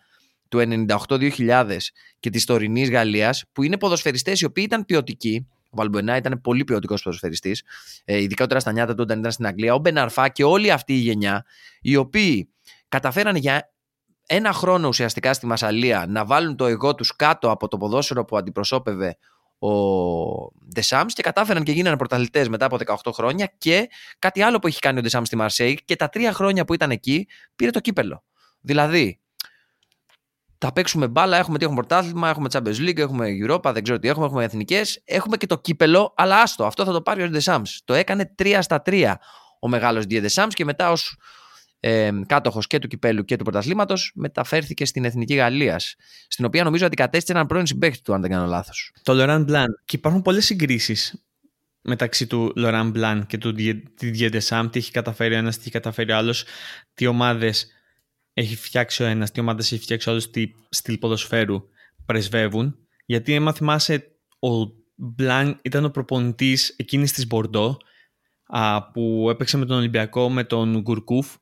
του 0.49 0.87
98-2000 1.09 1.77
και 2.21 2.31
της 2.31 2.45
τωρινής 2.45 2.91
Γαλλίας, 2.91 3.45
που 3.53 3.63
είναι 3.63 3.79
ποδοσφαιριστές 3.79 4.41
οι 4.41 4.45
οποίοι 4.45 4.65
ήταν 4.67 4.85
ποιοτικοί. 4.85 5.47
Ο 5.75 5.77
Βαλμποενά 5.77 6.17
ήταν 6.17 6.41
πολύ 6.41 6.65
ποιοτικός 6.65 7.03
ποδοσφαιριστής, 7.03 7.63
ε, 8.05 8.21
ειδικότερα 8.21 8.61
στα 8.61 8.73
νιάτα 8.73 8.95
του 8.95 9.03
όταν 9.03 9.19
ήταν 9.19 9.33
στην 9.33 9.47
Αγγλία. 9.47 9.75
Ο 9.75 9.79
Μπεναρφά 9.79 10.29
και 10.29 10.45
όλη 10.45 10.71
αυτή 10.71 10.93
η 10.93 10.99
γενιά, 10.99 11.45
οι 11.81 11.97
οποίοι 11.97 12.49
καταφέρανε 12.89 13.39
για 13.39 13.73
ένα 14.27 14.53
χρόνο 14.53 14.89
ουσιαστικά 14.89 15.33
στη 15.33 15.47
Μασαλία 15.47 16.07
να 16.09 16.25
βάλουν 16.25 16.57
το 16.57 16.67
εγώ 16.67 16.95
τους 16.95 17.17
κάτω 17.17 17.51
από 17.51 17.69
το 17.69 17.77
ποδόσφαιρο 17.77 18.25
που 18.25 18.37
αντιπροσώπευε 18.37 19.17
ο 19.59 19.71
Ντεσάμ 20.75 21.07
και 21.07 21.23
κατάφεραν 21.23 21.63
και 21.63 21.73
γίνανε 21.73 21.97
πρωταθλητές 21.97 22.49
μετά 22.49 22.67
από 22.67 22.77
18 22.87 23.13
χρόνια. 23.13 23.53
Και 23.59 23.89
κάτι 24.19 24.43
άλλο 24.43 24.59
που 24.59 24.67
έχει 24.67 24.79
κάνει 24.79 24.99
ο 24.99 25.03
Ντεσάμ 25.03 25.25
στη 25.25 25.37
Μαρσέη 25.37 25.79
και 25.85 25.97
τα 25.97 26.09
τρία 26.09 26.33
χρόνια 26.33 26.65
που 26.65 26.75
ήταν 26.75 26.91
εκεί 26.91 27.27
πήρε 27.57 27.71
το 27.71 27.81
κύπελο. 27.81 28.25
Δηλαδή, 28.61 29.21
θα 30.59 30.73
παίξουμε 30.73 31.09
μπάλα, 31.09 31.37
έχουμε 31.37 31.59
τι 31.59 31.65
έχουμε 31.65 31.85
πρωτάθλημα, 31.87 32.29
έχουμε 32.29 32.49
Champions 32.53 32.89
League, 32.89 32.99
έχουμε 32.99 33.27
Europa, 33.45 33.71
δεν 33.73 33.83
ξέρω 33.83 33.99
τι 33.99 34.09
έχουμε, 34.09 34.27
έχουμε 34.27 34.45
εθνικές. 34.45 35.03
Έχουμε 35.05 35.37
και 35.37 35.47
το 35.47 35.59
κύπελο, 35.59 36.15
αλλά 36.17 36.41
άστο, 36.41 36.65
αυτό 36.65 36.85
θα 36.85 36.93
το 36.93 37.03
πάρει 37.03 37.23
ο 37.23 37.29
Ντεσάμς. 37.29 37.81
Το 37.85 37.95
έκανε 37.95 38.35
3 38.43 38.59
στα 38.61 38.83
3 38.87 39.15
ο 39.61 39.69
μεγάλος 39.69 40.07
Ντεσάμς 40.07 40.55
και 40.55 40.65
μετά 40.65 40.91
ως 40.91 41.19
ε, 41.81 42.11
κάτοχος 42.27 42.67
και 42.67 42.79
του 42.79 42.89
κυπέλου 42.89 43.25
και 43.25 43.37
του 43.37 43.45
πρωταθλήματος 43.45 44.13
μεταφέρθηκε 44.15 44.85
στην 44.85 45.05
Εθνική 45.05 45.35
Γαλλίας. 45.35 45.95
Στην 46.29 46.45
οποία 46.45 46.65
νομίζω 46.65 46.87
αντικατέστησε 46.87 47.33
έναν 47.33 47.47
πρώην 47.47 47.67
συμπέχτη 47.67 48.03
του, 48.03 48.15
αν 48.15 48.21
δεν 48.21 48.31
κάνω 48.31 48.47
λάθος. 48.47 48.93
Το 49.03 49.13
Laurent 49.17 49.51
Blanc. 49.51 49.67
Και 49.85 49.97
υπάρχουν 49.97 50.23
πολλές 50.23 50.45
συγκρίσεις 50.45 51.25
μεταξύ 51.81 52.27
του 52.27 52.53
Laurent 52.57 52.93
Blanc 52.97 53.21
και 53.27 53.39
του 53.39 53.55
Didier 54.01 54.41
Deschamps. 54.41 54.69
Τι 54.71 54.79
έχει 54.79 54.91
καταφέρει 54.91 55.35
ο 55.35 55.39
ένας, 55.39 55.55
τι 55.55 55.61
έχει 55.61 55.71
καταφέρει 55.71 56.13
ο 56.13 56.17
άλλος, 56.17 56.45
τι 56.95 57.07
ομάδες 57.07 57.67
έχει 58.35 58.57
φτιάξει 58.57 59.03
ο 59.03 59.07
ένας, 59.07 59.31
τι 59.31 59.41
ομάδες 59.41 59.73
έχει 59.73 59.83
φτιάξει 59.83 60.09
ο 60.09 60.13
άλλο, 60.13 60.31
τι 60.31 60.51
στυλ 60.69 60.99
ποδοσφαίρου 60.99 61.63
πρεσβεύουν. 62.07 62.77
Γιατί, 63.07 63.37
άμα 63.37 63.53
θυμάσαι, 63.53 64.19
ο 64.39 64.49
Μπλαν 64.95 65.61
ήταν 65.63 65.85
ο 65.85 65.91
προπονητής 65.91 66.75
εκείνης 66.77 67.13
της 67.13 67.27
Μπορντό 67.27 67.77
που 68.93 69.27
έπαιξε 69.31 69.57
με 69.57 69.67
τον 69.67 69.77
Ολυμπιακό 69.77 70.31
με 70.31 70.45
τον 70.45 70.81
Γκουρκούφ. 70.81 71.35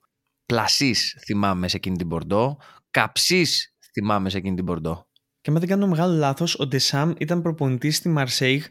Πλασή 0.47 0.95
θυμάμαι 0.95 1.69
σε 1.69 1.77
εκείνη 1.77 1.97
την 1.97 2.07
Μπορντό. 2.07 2.59
Καψή 2.91 3.47
θυμάμαι 3.93 4.31
σε 4.31 4.37
εκείνη 4.37 4.55
την 4.55 4.65
Μπορντό. 4.65 5.07
Και 5.41 5.51
αν 5.51 5.59
δεν 5.59 5.69
κάνω 5.69 5.87
μεγάλο 5.87 6.15
λάθος, 6.15 6.59
ο 6.59 6.67
Ντεσάμ 6.67 7.13
ήταν 7.19 7.43
προπονητής 7.43 7.97
στη 7.97 8.09
Μαρσέιγ 8.09 8.63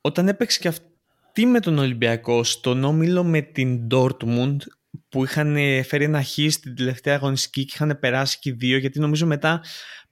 όταν 0.00 0.28
έπαιξε 0.28 0.58
και 0.58 0.68
αυτή 0.68 1.46
με 1.46 1.60
τον 1.60 1.78
Ολυμπιακό 1.78 2.44
στον 2.44 2.84
όμιλο 2.84 3.24
με 3.24 3.40
την 3.40 3.86
Dortmund 3.90 4.56
που 5.08 5.24
είχαν 5.24 5.56
φέρει 5.84 6.04
ένα 6.04 6.22
χ 6.22 6.38
στην 6.48 6.76
τελευταία 6.76 7.14
αγωνιστική 7.14 7.64
και 7.64 7.72
είχαν 7.74 7.98
περάσει 8.00 8.38
και 8.38 8.48
οι 8.50 8.52
δύο 8.52 8.78
γιατί 8.78 9.00
νομίζω 9.00 9.26
μετά 9.26 9.60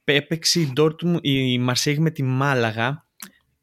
έπαιξε 0.05 0.61
η, 0.61 0.73
Dortmund, 0.77 1.19
η 1.21 1.59
Μαρσέγ 1.59 1.99
με 1.99 2.11
τη 2.11 2.23
Μάλαγα. 2.23 3.07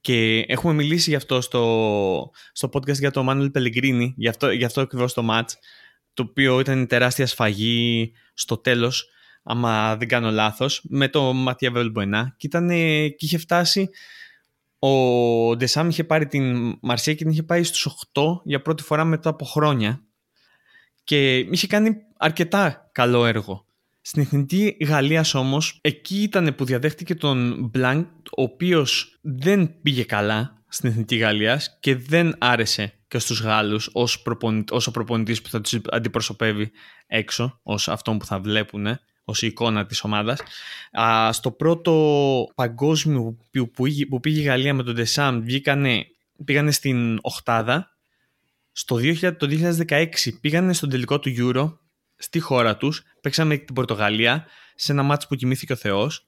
Και 0.02 0.40
έχουμε 0.48 0.74
μιλήσει 0.74 1.10
γι' 1.10 1.16
αυτό 1.16 1.42
στο, 1.42 2.32
στο 2.52 2.70
podcast 2.74 2.98
για 2.98 3.12
το 3.12 3.24
Μάνουελ 3.24 3.52
Πελεγκρίνη 3.52 4.14
γι' 4.18 4.28
αυτό, 4.28 4.52
γι 4.52 4.64
αυτό 4.64 4.82
ακριβώς 4.82 5.14
το 5.14 5.28
match 5.32 5.52
το 6.14 6.24
οποίο 6.30 6.60
ήταν 6.60 6.88
τεράστια 6.88 7.28
σφαγή 7.28 8.12
στο 8.34 8.58
τέλος 8.58 9.10
άμα 9.44 9.98
δεν 9.98 10.08
κάνω 10.08 10.32
λάθος 10.32 10.86
με 10.90 11.08
το 11.08 11.34
Ματία 11.34 11.72
Βελμποενά 11.72 12.36
και, 12.38 12.48
ήταν, 12.48 12.70
και 12.70 13.16
είχε 13.26 13.38
φτάσει 13.38 13.90
ο 14.80 15.56
Ντεσάμ 15.56 15.90
είχε 15.90 16.04
πάρει 16.04 16.28
την 16.28 16.78
Μαρσέη 16.82 17.16
και 17.16 17.24
την 17.24 17.32
είχε 17.32 17.44
πάει 17.44 17.64
στους 17.64 17.88
8 18.14 18.22
για 18.44 18.62
πρώτη 18.62 18.84
φορά 18.84 19.04
μετά 19.04 19.30
από 19.30 19.46
χρόνια 19.46 20.04
και 21.04 21.38
είχε 21.38 21.68
κάνει 21.68 21.96
αρκετά 22.18 22.90
καλό 22.92 23.26
έργο. 23.26 23.66
Στην 24.02 24.22
Εθνική 24.22 24.78
Γαλλίας 24.80 25.34
όμως, 25.34 25.80
εκεί 25.82 26.22
ήταν 26.22 26.56
που 26.56 26.66
διαδέχτηκε 26.66 27.16
τον 27.16 27.70
Μπλανκ, 27.72 28.08
ο 28.38 28.42
οποίος 28.42 29.18
δεν 29.22 29.82
πήγε 29.82 30.04
καλά 30.04 30.64
στην 30.68 30.90
Εθνική 30.90 31.16
Γαλλίας 31.16 31.78
και 31.80 31.96
δεν 31.96 32.36
άρεσε 32.38 32.94
και 33.08 33.20
στους 33.20 33.42
Γάλλους 33.42 33.90
ως, 33.94 34.22
προπονητή, 34.22 34.74
ως 34.74 34.88
ο 34.88 34.92
προπονητής 34.92 35.42
που 35.42 35.50
θα 35.50 35.62
τους 35.62 35.80
αντιπροσωπεύει 35.90 36.72
έξω, 37.08 37.60
ως 37.64 37.88
αυτόν 37.88 38.18
που 38.18 38.26
θα 38.26 38.40
βλέπουν, 38.40 38.88
ως 39.24 39.42
η 39.42 39.48
εικόνα 39.48 39.86
της 39.86 40.04
ομάδας. 40.04 40.40
Α, 40.92 41.32
στο 41.34 41.52
πρώτο 41.52 42.46
παγκόσμιο 42.56 43.38
που, 43.52 43.72
που, 44.10 44.20
πήγε 44.20 44.40
η 44.40 44.44
Γαλλία 44.44 44.74
με 44.74 44.84
τον 44.84 44.94
Ντεσάμ 44.94 45.44
πήγανε 46.46 46.72
στην 46.72 47.20
Οχτάδα 47.22 47.91
στο 48.72 48.96
2000, 48.96 49.38
το 49.38 49.48
2016 49.88 50.08
πήγανε 50.42 50.74
στον 50.74 50.90
τελικό 50.90 51.20
του 51.20 51.34
Euro 51.38 51.78
στη 52.16 52.40
χώρα 52.40 52.78
τους, 52.78 53.04
παίξαμε 53.22 53.58
την 53.58 53.76
Πορτογαλία 53.76 54.46
σε 54.76 54.92
ένα 54.92 55.04
μάτς 55.04 55.28
που 55.28 55.36
κοιμήθηκε 55.36 55.74
ο 55.74 55.76
Θεός 55.76 56.26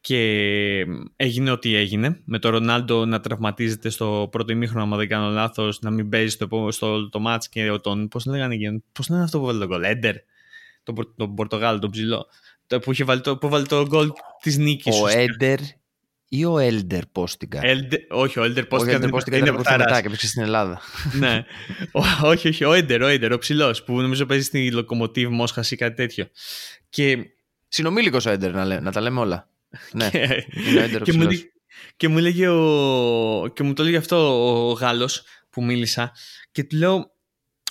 και 0.00 0.84
έγινε 1.16 1.50
ό,τι 1.50 1.74
έγινε 1.74 2.20
με 2.24 2.38
τον 2.38 2.50
Ρονάλντο 2.50 3.04
να 3.04 3.20
τραυματίζεται 3.20 3.88
στο 3.88 4.28
πρώτο 4.30 4.52
ημίχρονο 4.52 4.92
αν 4.92 4.98
δεν 4.98 5.08
κάνω 5.08 5.28
λάθος 5.28 5.80
να 5.80 5.90
μην 5.90 6.08
παίζει 6.08 6.28
στο, 6.28 6.68
στο 6.70 7.08
το 7.08 7.20
μάτς 7.20 7.48
και 7.48 7.78
τον, 7.82 8.08
πώς 8.08 8.26
λέγανε 8.26 8.82
πώς 8.92 9.08
λένε 9.08 9.22
αυτό 9.22 9.38
που 9.38 9.44
βάλε 9.44 9.58
τον 9.58 9.68
γκολ, 9.68 9.82
Έντερ 9.82 10.14
τον, 10.82 11.14
τον 11.16 11.34
Πορτογάλο, 11.34 11.78
τον 11.78 11.90
ψηλό 11.90 12.26
που, 12.66 12.92
είχε 12.92 13.04
βάλει 13.04 13.20
το, 13.20 13.36
που 13.36 13.48
βάλει 13.48 13.66
το 13.66 13.86
γκολ 13.86 14.12
της 14.42 14.58
νίκης 14.58 15.00
ο 15.00 15.08
Έντερ 15.08 15.58
ή 16.28 16.44
ο 16.44 16.58
Έλντερ 16.58 17.06
Πόστιγκα. 17.06 17.60
Όχι, 18.08 18.38
ο 18.38 18.44
Έλντερ 18.44 18.66
Πόστιγκα 18.66 18.96
είναι, 18.96 19.06
είναι, 19.26 19.36
είναι 19.36 19.50
μετά 19.76 20.02
και 20.02 20.26
στην 20.26 20.42
Ελλάδα. 20.42 20.80
ναι. 21.18 21.44
όχι, 22.22 22.48
όχι, 22.48 22.64
ο 22.64 22.72
Έντερ, 22.72 23.02
ο 23.02 23.06
Έντερ, 23.06 23.32
ο 23.32 23.38
ψηλός 23.38 23.84
που 23.84 24.00
νομίζω 24.00 24.26
παίζει 24.26 24.44
στη 24.44 24.72
Λοκομοτίβ 24.72 25.30
Μόσχα 25.30 25.64
ή 25.70 25.76
κάτι 25.76 25.94
τέτοιο. 25.94 26.28
Και... 26.88 27.18
Συνομήλικος 27.68 28.26
ο 28.26 28.30
Έντερ, 28.30 28.52
να, 28.52 28.80
να 28.80 28.92
τα 28.92 29.00
λέμε 29.00 29.20
όλα. 29.20 29.48
ναι, 29.92 30.10
και... 30.10 30.46
είναι 30.68 30.80
ο 30.80 30.82
Έντερ 30.82 31.00
ο 31.00 31.04
και, 31.04 31.12
μου, 31.12 31.26
και 31.96 32.08
μου 32.08 32.18
λέγε 32.18 32.48
ο... 32.48 33.52
και 33.54 33.62
μου 33.62 33.72
το 33.72 33.82
λέγε 33.82 33.96
αυτό 33.96 34.68
ο 34.68 34.72
Γάλλος 34.72 35.22
που 35.50 35.64
μίλησα 35.64 36.12
και 36.52 36.64
του 36.64 36.76
λέω 36.76 37.10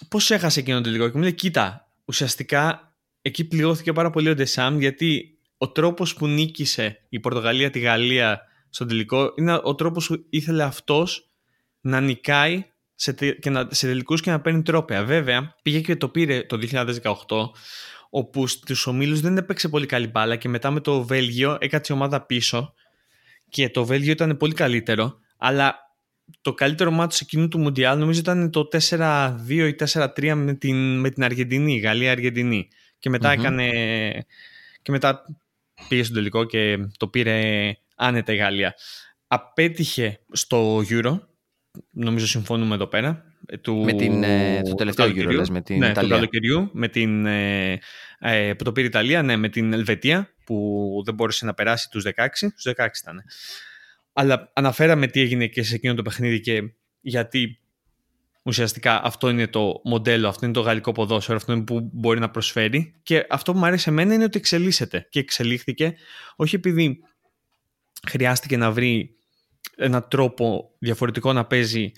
πώς 0.10 0.32
έχασε 0.32 0.60
εκείνο 0.60 0.82
το 0.82 0.90
λίγο 0.90 1.10
και 1.10 1.18
μου 1.18 1.24
λέει 1.24 1.34
κοίτα, 1.34 1.92
ουσιαστικά 2.06 2.94
εκεί 3.22 3.48
πληγώθηκε 3.48 3.94
πάρα 3.94 4.10
πολύ 4.10 4.30
ο 4.30 4.36
Ντεσάμ 4.36 4.80
γιατί 4.80 5.38
ο 5.58 5.70
τρόπος 5.72 6.14
που 6.14 6.28
νίκησε 6.28 7.00
η 7.10 7.20
Πορτογαλία 7.20 7.70
τη 7.70 7.80
Γαλλία 7.80 8.47
στον 8.70 8.88
τελικό 8.88 9.34
είναι 9.36 9.60
ο 9.64 9.76
τρόπος 9.76 10.08
που 10.08 10.26
ήθελε 10.30 10.64
αυτός 10.64 11.30
να 11.82 12.02
νικάει 12.02 12.66
σε, 12.96 13.14
και 13.14 13.50
να, 13.50 13.68
σε 13.72 13.88
τελικούς 13.88 14.22
και 14.22 14.32
να 14.32 14.42
παίρνει 14.42 14.62
τρόπια. 14.62 15.04
Βέβαια, 15.04 15.56
πήγε 15.62 15.82
και 15.82 15.96
το 15.96 16.10
πήρε 16.10 16.44
το 16.44 16.58
2018 16.72 17.50
όπου 18.10 18.48
στους 18.48 18.88
ομίλους 18.88 19.20
δεν 19.20 19.38
έπαιξε 19.38 19.70
πολύ 19.70 19.86
καλή 19.86 20.08
μπάλα 20.08 20.36
και 20.36 20.50
μετά 20.50 20.72
με 20.72 20.80
το 20.80 21.04
Βέλγιο 21.04 21.58
έκατσε 21.60 21.94
η 21.94 21.96
ομάδα 21.96 22.26
πίσω 22.26 22.74
και 23.50 23.70
το 23.70 23.86
Βέλγιο 23.86 24.12
ήταν 24.12 24.38
πολύ 24.38 24.54
καλύτερο 24.54 25.20
αλλά 25.38 25.76
το 26.42 26.54
καλύτερο 26.54 26.92
μάτι 26.92 27.18
εκείνου 27.22 27.48
του 27.48 27.60
Μουντιάλ 27.60 28.00
νομίζω 28.00 28.20
ήταν 28.20 28.52
το 28.52 28.68
4-2 28.90 29.36
ή 29.48 29.76
4-3 29.94 30.34
με 30.36 30.54
την, 30.54 31.00
με 31.00 31.10
την 31.10 31.24
Αργεντινή, 31.24 31.78
Γαλλία-Αργεντινή 31.78 32.68
και 33.00 33.10
μετα 33.10 33.32
έκανε 33.32 33.70
και 34.82 34.92
μετά 34.92 35.26
πήγε 35.88 36.04
στο 36.04 36.14
τελικό 36.14 36.44
και 36.44 36.78
το 36.98 37.08
πήρε 37.08 37.72
άνετα 37.96 38.34
η 38.34 38.36
Γαλλία. 38.36 38.76
Απέτυχε 39.28 40.20
στο 40.32 40.84
Euro, 40.90 41.20
νομίζω 41.92 42.28
συμφωνούμε 42.28 42.76
εδώ 42.76 42.88
πέρα. 42.88 43.22
Του, 43.62 43.76
με 43.76 43.94
την, 43.94 44.24
ε, 44.24 44.62
το 44.62 44.76
τελευταίο 44.76 45.06
Euro, 45.06 45.36
λες, 45.36 45.50
με 45.50 45.62
την 45.62 45.78
ναι, 45.78 45.88
Ιταλία. 45.88 46.02
του 46.02 46.16
καλοκαιριού, 46.16 46.70
με 46.74 46.88
την, 46.88 47.26
ε, 47.26 47.80
ε, 48.20 48.54
που 48.54 48.64
το 48.64 48.72
πήρε 48.72 48.86
η 48.86 48.90
Ιταλία, 48.90 49.22
ναι, 49.22 49.36
με 49.36 49.50
την 49.50 49.74
Ελβετία, 49.74 50.34
που 50.46 51.02
δεν 51.06 51.14
μπόρεσε 51.14 51.46
να 51.46 51.54
περάσει 51.54 51.90
τους 51.90 52.04
16, 52.04 52.12
τους 52.56 52.74
16 52.76 52.88
ήταν. 53.02 53.24
Αλλά 54.14 54.52
αναφέραμε 54.54 55.08
τι 55.08 55.22
έγινε 55.22 55.48
και 55.48 55.64
σε 55.64 55.76
εκείνο 55.76 55.94
το 55.94 56.02
παιχνίδι 56.02 56.40
και 56.40 56.62
γιατί 57.02 57.60
ουσιαστικά 58.48 59.02
αυτό 59.04 59.30
είναι 59.30 59.48
το 59.48 59.82
μοντέλο, 59.84 60.28
αυτό 60.28 60.46
είναι 60.46 60.54
το 60.54 60.62
γαλλικό 60.62 60.92
ποδόσφαιρο, 60.92 61.38
αυτό 61.38 61.54
είναι 61.54 61.64
που 61.64 61.90
μπορεί 61.94 62.20
να 62.20 62.30
προσφέρει. 62.30 63.00
Και 63.04 63.26
αυτό 63.30 63.52
που 63.52 63.58
μου 63.58 63.66
αρέσει 63.66 63.90
εμένα 63.90 64.14
είναι 64.14 64.24
ότι 64.24 64.38
εξελίσσεται. 64.38 65.08
Και 65.10 65.20
εξελίχθηκε 65.20 65.96
όχι 66.36 66.56
επειδή 66.56 67.00
χρειάστηκε 68.08 68.58
να 68.58 68.72
βρει 68.72 69.16
έναν 69.76 70.08
τρόπο 70.10 70.72
διαφορετικό 70.80 71.34
να 71.34 71.46
παίζει 71.46 71.92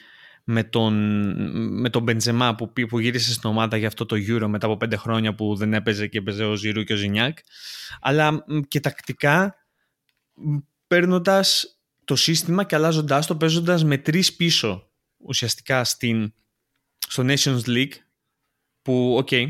με 0.44 0.64
τον, 0.64 0.94
με 1.82 1.90
τον 1.90 2.04
Μπεντζεμά 2.04 2.56
που, 2.56 2.74
που 2.88 3.00
γύρισε 3.00 3.34
στην 3.34 3.50
ομάδα 3.50 3.78
για 3.78 3.88
αυτό 3.88 4.06
το 4.06 4.16
Euro 4.16 4.46
μετά 4.48 4.66
από 4.66 4.78
πέντε 4.78 4.96
χρόνια 4.96 5.36
που 5.36 5.56
δεν 5.56 5.74
έπαιζε 5.74 6.08
και 6.08 6.18
έπαιζε 6.18 6.44
ο 6.44 6.56
Ζηρού 6.56 6.84
και 6.84 6.94
ο 6.94 6.96
Ζινιάκ 6.96 7.38
αλλά 8.02 8.46
και 8.68 8.80
τακτικά 8.80 9.56
παίρνοντας 10.88 11.80
το 12.06 12.16
σύστημα 12.16 12.64
και 12.64 12.76
αλλάζοντάς 12.76 13.28
το 13.28 13.36
παίζοντας 13.36 13.84
με 13.84 13.98
τρεις 13.98 14.36
πίσω 14.36 14.89
ουσιαστικά 15.20 15.84
στην, 15.84 16.34
στο 17.08 17.24
Nations 17.28 17.62
League 17.66 17.94
που, 18.82 19.16
okay, 19.18 19.46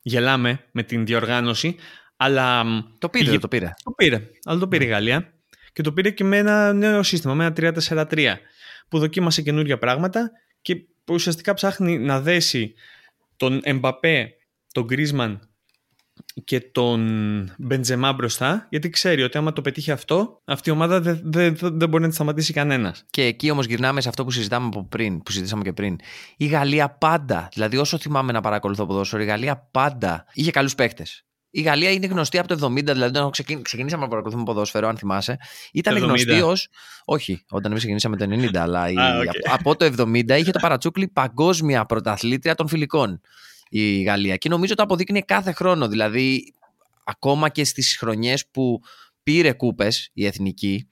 γελάμε 0.00 0.64
με 0.72 0.82
την 0.82 1.06
διοργάνωση, 1.06 1.76
αλλά... 2.16 2.64
Το 2.98 3.08
πήρε, 3.08 3.38
το 3.38 3.48
πήρε. 3.48 3.70
Το 3.84 3.90
πήρε, 3.90 4.30
αλλά 4.44 4.58
το 4.58 4.68
πήρε 4.68 4.84
η 4.84 4.86
Γαλλία 4.86 5.34
και 5.72 5.82
το 5.82 5.92
πήρε 5.92 6.10
και 6.10 6.24
με 6.24 6.36
ένα 6.36 6.72
νέο 6.72 7.02
σύστημα, 7.02 7.34
με 7.34 7.52
ένα 7.56 7.74
3-4-3 7.88 8.34
που 8.88 8.98
δοκίμασε 8.98 9.42
καινούργια 9.42 9.78
πράγματα 9.78 10.30
και 10.62 10.84
ουσιαστικά 11.10 11.54
ψάχνει 11.54 11.98
να 11.98 12.20
δέσει 12.20 12.74
τον 13.36 13.60
Εμπαπέ, 13.62 14.32
τον 14.72 14.84
Γκρίσμαν 14.84 15.53
και 16.44 16.60
τον 16.60 17.00
Μπεντζεμά 17.58 18.12
μπροστά, 18.12 18.66
γιατί 18.70 18.90
ξέρει 18.90 19.22
ότι 19.22 19.38
άμα 19.38 19.52
το 19.52 19.62
πετύχει 19.62 19.90
αυτό, 19.90 20.40
αυτή 20.44 20.68
η 20.68 20.72
ομάδα 20.72 21.00
δεν 21.00 21.20
δε, 21.24 21.50
δε 21.60 21.86
μπορεί 21.86 22.02
να 22.02 22.08
τη 22.08 22.14
σταματήσει 22.14 22.52
κανένας. 22.52 23.04
Και 23.10 23.22
εκεί 23.22 23.50
όμως 23.50 23.66
γυρνάμε 23.66 24.00
σε 24.00 24.08
αυτό 24.08 24.24
που 24.24 24.30
συζητάμε 24.30 24.66
από 24.66 24.84
πριν, 24.84 25.22
που 25.22 25.30
συζητήσαμε 25.30 25.62
και 25.62 25.72
πριν. 25.72 25.96
Η 26.36 26.46
Γαλλία 26.46 26.90
πάντα, 26.90 27.48
δηλαδή 27.52 27.76
όσο 27.76 27.98
θυμάμαι 27.98 28.32
να 28.32 28.40
παρακολουθώ 28.40 28.86
ποδόσφαιρο, 28.86 29.22
η 29.22 29.26
Γαλλία 29.26 29.68
πάντα 29.70 30.24
είχε 30.32 30.50
καλούς 30.50 30.74
παίχτε. 30.74 31.04
Η 31.50 31.60
Γαλλία 31.60 31.90
είναι 31.90 32.06
γνωστή 32.06 32.38
από 32.38 32.48
το 32.48 32.66
70, 32.66 32.74
δηλαδή 32.74 33.18
όταν 33.18 33.30
ξεκινήσαμε 33.62 34.02
να 34.02 34.08
παρακολουθούμε 34.08 34.44
ποδόσφαιρο, 34.44 34.88
αν 34.88 34.96
θυμάσαι. 34.96 35.38
Ήταν 35.72 35.96
γνωστή 35.96 36.40
ω. 36.40 36.52
Όχι, 37.04 37.44
όταν 37.50 37.70
εμείς 37.70 37.78
ξεκινήσαμε 37.78 38.16
το 38.16 38.24
90, 38.28 38.56
αλλά 38.56 38.90
η... 38.90 38.94
από 39.50 39.76
το 39.76 39.92
70 39.98 40.28
είχε 40.28 40.50
το 40.50 40.58
παρατσούκλι 40.58 41.08
παγκόσμια 41.08 41.84
πρωταθλήτρια 41.84 42.54
των 42.54 42.68
φιλικών 42.68 43.20
η 43.78 44.02
Γαλλία. 44.02 44.36
Και 44.36 44.48
νομίζω 44.48 44.74
το 44.74 44.82
αποδείκνει 44.82 45.22
κάθε 45.22 45.52
χρόνο. 45.52 45.88
Δηλαδή, 45.88 46.54
ακόμα 47.04 47.48
και 47.48 47.64
στις 47.64 47.96
χρονιές 47.96 48.46
που 48.46 48.80
πήρε 49.22 49.52
κούπες 49.52 50.10
η 50.12 50.26
εθνική, 50.26 50.88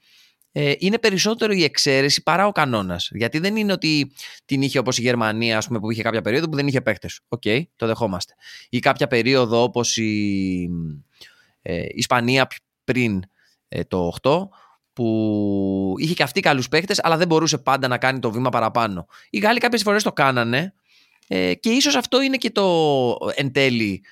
ε, 0.51 0.73
είναι 0.77 0.99
περισσότερο 0.99 1.53
η 1.53 1.63
εξαίρεση 1.63 2.23
παρά 2.23 2.47
ο 2.47 2.51
κανόνας. 2.51 3.09
Γιατί 3.13 3.39
δεν 3.39 3.55
είναι 3.55 3.71
ότι 3.71 4.11
την 4.45 4.61
είχε 4.61 4.79
όπως 4.79 4.97
η 4.97 5.01
Γερμανία, 5.01 5.57
ας 5.57 5.67
πούμε, 5.67 5.79
που 5.79 5.91
είχε 5.91 6.01
κάποια 6.01 6.21
περίοδο 6.21 6.49
που 6.49 6.55
δεν 6.55 6.67
είχε 6.67 6.81
παίχτες. 6.81 7.19
Okay, 7.27 7.63
το 7.75 7.87
δεχόμαστε. 7.87 8.33
Ή 8.69 8.79
κάποια 8.79 9.07
περίοδο 9.07 9.63
όπως 9.63 9.97
η 9.97 10.69
ε, 11.61 11.85
Ισπανία 11.89 12.47
πριν 12.83 13.23
ε, 13.67 13.83
το 13.83 14.13
8, 14.21 14.47
που 14.93 15.95
είχε 15.97 16.13
και 16.13 16.23
αυτή 16.23 16.39
καλούς 16.39 16.67
παίχτες, 16.69 16.99
αλλά 17.03 17.17
δεν 17.17 17.27
μπορούσε 17.27 17.57
πάντα 17.57 17.87
να 17.87 17.97
κάνει 17.97 18.19
το 18.19 18.31
βήμα 18.31 18.49
παραπάνω. 18.49 19.05
Οι 19.29 19.37
Γάλλοι 19.37 19.59
κάποιες 19.59 19.81
φορές 19.81 20.03
το 20.03 20.13
κάνανε 20.13 20.73
ε, 21.27 21.53
και 21.53 21.69
ίσως 21.69 21.95
αυτό 21.95 22.21
είναι 22.21 22.37
και 22.37 22.51
το 22.51 23.15
εν 23.35 23.51
τέλει 23.51 24.03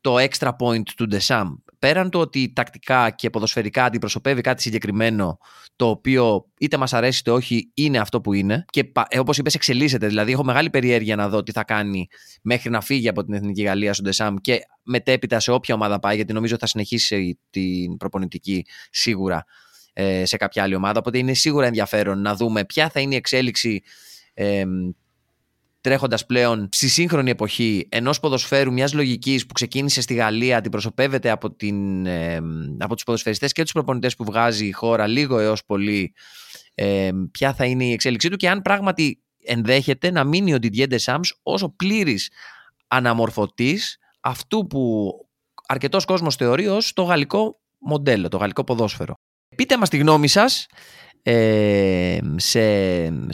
το 0.00 0.16
extra 0.18 0.50
point 0.60 0.82
του 0.96 1.06
Ντεσάμ. 1.06 1.54
Πέραν 1.78 2.10
του 2.10 2.20
ότι 2.20 2.52
τακτικά 2.52 3.10
και 3.10 3.30
ποδοσφαιρικά 3.30 3.84
αντιπροσωπεύει 3.84 4.40
κάτι 4.40 4.62
συγκεκριμένο 4.62 5.38
το 5.76 5.88
οποίο 5.88 6.46
είτε 6.58 6.76
μας 6.76 6.92
αρέσει 6.92 7.18
είτε 7.18 7.30
όχι 7.30 7.70
είναι 7.74 7.98
αυτό 7.98 8.20
που 8.20 8.32
είναι. 8.32 8.64
Και 8.70 8.92
ε, 9.08 9.18
όπως 9.18 9.38
είπες 9.38 9.54
εξελίσσεται. 9.54 10.06
Δηλαδή 10.06 10.32
έχω 10.32 10.44
μεγάλη 10.44 10.70
περιέργεια 10.70 11.16
να 11.16 11.28
δω 11.28 11.42
τι 11.42 11.52
θα 11.52 11.64
κάνει 11.64 12.06
μέχρι 12.42 12.70
να 12.70 12.80
φύγει 12.80 13.08
από 13.08 13.24
την 13.24 13.34
Εθνική 13.34 13.62
Γαλλία 13.62 13.92
στον 13.92 14.04
Ντεσάμ 14.04 14.34
και 14.40 14.60
μετέπειτα 14.82 15.40
σε 15.40 15.50
όποια 15.50 15.74
ομάδα 15.74 15.98
πάει 15.98 16.16
γιατί 16.16 16.32
νομίζω 16.32 16.56
θα 16.58 16.66
συνεχίσει 16.66 17.38
την 17.50 17.96
προπονητική 17.96 18.66
σίγουρα 18.90 19.44
ε, 19.92 20.24
σε 20.24 20.36
κάποια 20.36 20.62
άλλη 20.62 20.74
ομάδα. 20.74 20.98
Οπότε 20.98 21.18
είναι 21.18 21.34
σίγουρα 21.34 21.66
ενδιαφέρον 21.66 22.20
να 22.20 22.34
δούμε 22.34 22.64
ποια 22.64 22.88
θα 22.88 23.00
είναι 23.00 23.14
η 23.14 23.16
εξέλιξη 23.16 23.82
ε, 24.34 24.64
τρέχοντας 25.80 26.26
πλέον 26.26 26.68
στη 26.72 26.88
σύγχρονη 26.88 27.30
εποχή 27.30 27.88
ενός 27.90 28.20
ποδοσφαίρου 28.20 28.72
μιας 28.72 28.92
λογικής 28.92 29.46
που 29.46 29.52
ξεκίνησε 29.52 30.00
στη 30.00 30.14
Γαλλία, 30.14 30.56
αντιπροσωπεύεται 30.56 31.30
από, 31.30 31.54
την, 31.54 32.06
ε, 32.06 32.40
από 32.78 32.94
τους 32.94 33.04
ποδοσφαιριστές 33.04 33.52
και 33.52 33.62
τους 33.62 33.72
προπονητές 33.72 34.16
που 34.16 34.24
βγάζει 34.24 34.66
η 34.66 34.72
χώρα, 34.72 35.06
λίγο 35.06 35.38
έως 35.38 35.64
πολύ, 35.64 36.14
ε, 36.74 37.10
ποια 37.30 37.54
θα 37.54 37.64
είναι 37.64 37.84
η 37.84 37.92
εξέλιξή 37.92 38.28
του 38.28 38.36
και 38.36 38.48
αν 38.48 38.62
πράγματι 38.62 39.22
ενδέχεται 39.44 40.10
να 40.10 40.24
μείνει 40.24 40.54
ο 40.54 40.58
Didier 40.62 40.88
Deschamps 40.88 41.28
όσο 41.42 41.68
πλήρης 41.68 42.30
αναμορφωτής 42.88 43.98
αυτού 44.20 44.66
που 44.66 45.12
αρκετός 45.68 46.04
κόσμος 46.04 46.36
θεωρεί 46.36 46.66
ως 46.66 46.92
το 46.92 47.02
γαλλικό 47.02 47.60
μοντέλο, 47.78 48.28
το 48.28 48.36
γαλλικό 48.36 48.64
ποδόσφαιρο. 48.64 49.14
Πείτε 49.56 49.76
μας 49.78 49.88
τη 49.88 49.96
γνώμη 49.96 50.28
σας 50.28 50.66
ε, 51.30 52.18
σε 52.36 52.60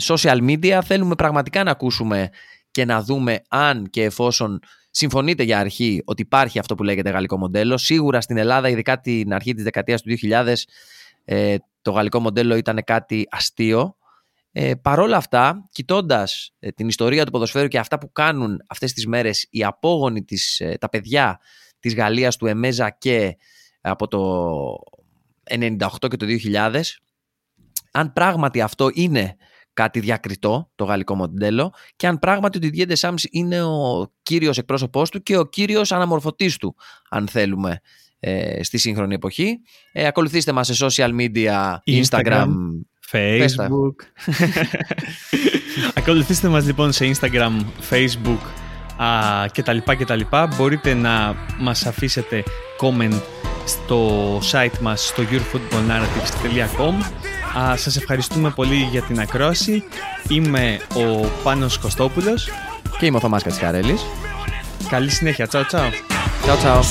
social 0.01 0.41
media. 0.41 0.79
Θέλουμε 0.83 1.15
πραγματικά 1.15 1.63
να 1.63 1.71
ακούσουμε 1.71 2.29
και 2.71 2.85
να 2.85 3.01
δούμε 3.01 3.41
αν 3.47 3.89
και 3.89 4.03
εφόσον 4.03 4.59
συμφωνείτε 4.89 5.43
για 5.43 5.59
αρχή 5.59 6.01
ότι 6.05 6.21
υπάρχει 6.21 6.59
αυτό 6.59 6.75
που 6.75 6.83
λέγεται 6.83 7.09
γαλλικό 7.09 7.37
μοντέλο. 7.37 7.77
Σίγουρα 7.77 8.21
στην 8.21 8.37
Ελλάδα, 8.37 8.69
ειδικά 8.69 8.99
την 8.99 9.33
αρχή 9.33 9.53
της 9.53 9.63
δεκαετίας 9.63 10.01
του 10.01 10.09
2000, 10.09 10.53
ε, 11.25 11.55
το 11.81 11.91
γαλλικό 11.91 12.19
μοντέλο 12.19 12.55
ήταν 12.55 12.79
κάτι 12.85 13.27
αστείο. 13.29 13.95
Ε, 14.51 14.73
παρόλα 14.81 15.17
αυτά, 15.17 15.69
κοιτώντας 15.71 16.51
ε, 16.59 16.71
την 16.71 16.87
ιστορία 16.87 17.25
του 17.25 17.31
ποδοσφαίρου 17.31 17.67
και 17.67 17.79
αυτά 17.79 17.97
που 17.97 18.11
κάνουν 18.11 18.63
αυτές 18.67 18.93
τις 18.93 19.07
μέρες 19.07 19.47
οι 19.49 19.63
απόγονοι, 19.63 20.23
της, 20.23 20.59
ε, 20.59 20.77
τα 20.79 20.89
παιδιά 20.89 21.39
της 21.79 21.95
Γαλλίας 21.95 22.37
του 22.37 22.45
Εμέζα 22.45 22.89
και 22.89 23.37
από 23.81 24.07
το 24.07 24.19
98 25.43 26.07
και 26.09 26.17
το 26.17 26.25
2000, 26.25 26.81
αν 27.95 28.13
πράγματι 28.13 28.61
αυτό 28.61 28.89
είναι 28.93 29.35
κάτι 29.73 29.99
διακριτό, 29.99 30.71
το 30.75 30.83
γαλλικό 30.83 31.15
μοντέλο, 31.15 31.73
και 31.95 32.07
αν 32.07 32.19
πράγματι 32.19 32.57
ο 32.57 32.61
Didier 32.63 32.93
Deschamps 32.93 33.23
είναι 33.31 33.63
ο 33.63 34.11
κύριος 34.23 34.57
εκπρόσωπός 34.57 35.09
του 35.09 35.23
και 35.23 35.37
ο 35.37 35.45
κύριος 35.45 35.91
αναμορφωτής 35.91 36.57
του, 36.57 36.75
αν 37.09 37.27
θέλουμε, 37.27 37.79
ε, 38.19 38.63
στη 38.63 38.77
σύγχρονη 38.77 39.13
εποχή. 39.13 39.59
Ε, 39.91 40.07
ακολουθήστε 40.07 40.51
μας 40.51 40.67
σε 40.67 40.85
social 40.85 41.09
media, 41.19 41.75
Instagram, 41.85 42.47
Facebook. 43.11 43.93
ακολουθήστε 45.95 46.47
μας 46.47 46.65
λοιπόν 46.65 46.91
σε 46.91 47.11
Instagram, 47.13 47.65
Facebook 47.89 48.41
α, 49.03 49.45
και 49.51 49.63
τα 49.63 49.73
λοιπά 49.73 49.95
και 49.95 50.05
τα 50.05 50.15
λοιπά. 50.15 50.47
Μπορείτε 50.47 50.93
να 50.93 51.35
μας 51.59 51.85
αφήσετε 51.85 52.43
comment 52.81 53.21
στο 53.65 54.37
site 54.51 54.79
μας 54.81 55.07
στο 55.07 55.23
yourfootballnarratives.com 55.23 57.33
Α, 57.59 57.77
σας 57.77 57.95
ευχαριστούμε 57.95 58.49
πολύ 58.49 58.75
για 58.75 59.01
την 59.01 59.19
ακρόαση. 59.19 59.83
Είμαι 60.29 60.79
ο 60.93 61.27
Πάνος 61.43 61.77
Κωστόπουλος. 61.77 62.49
Και 62.97 63.05
είμαι 63.05 63.17
ο 63.17 63.19
Θωμάς 63.19 63.43
Κατσικαρέλης. 63.43 64.05
Καλή 64.89 65.09
συνέχεια. 65.09 65.47
Τσάου 65.47 65.65
τσάου. 65.65 65.89
Τσάου 66.41 66.57
τσάου. 66.57 66.83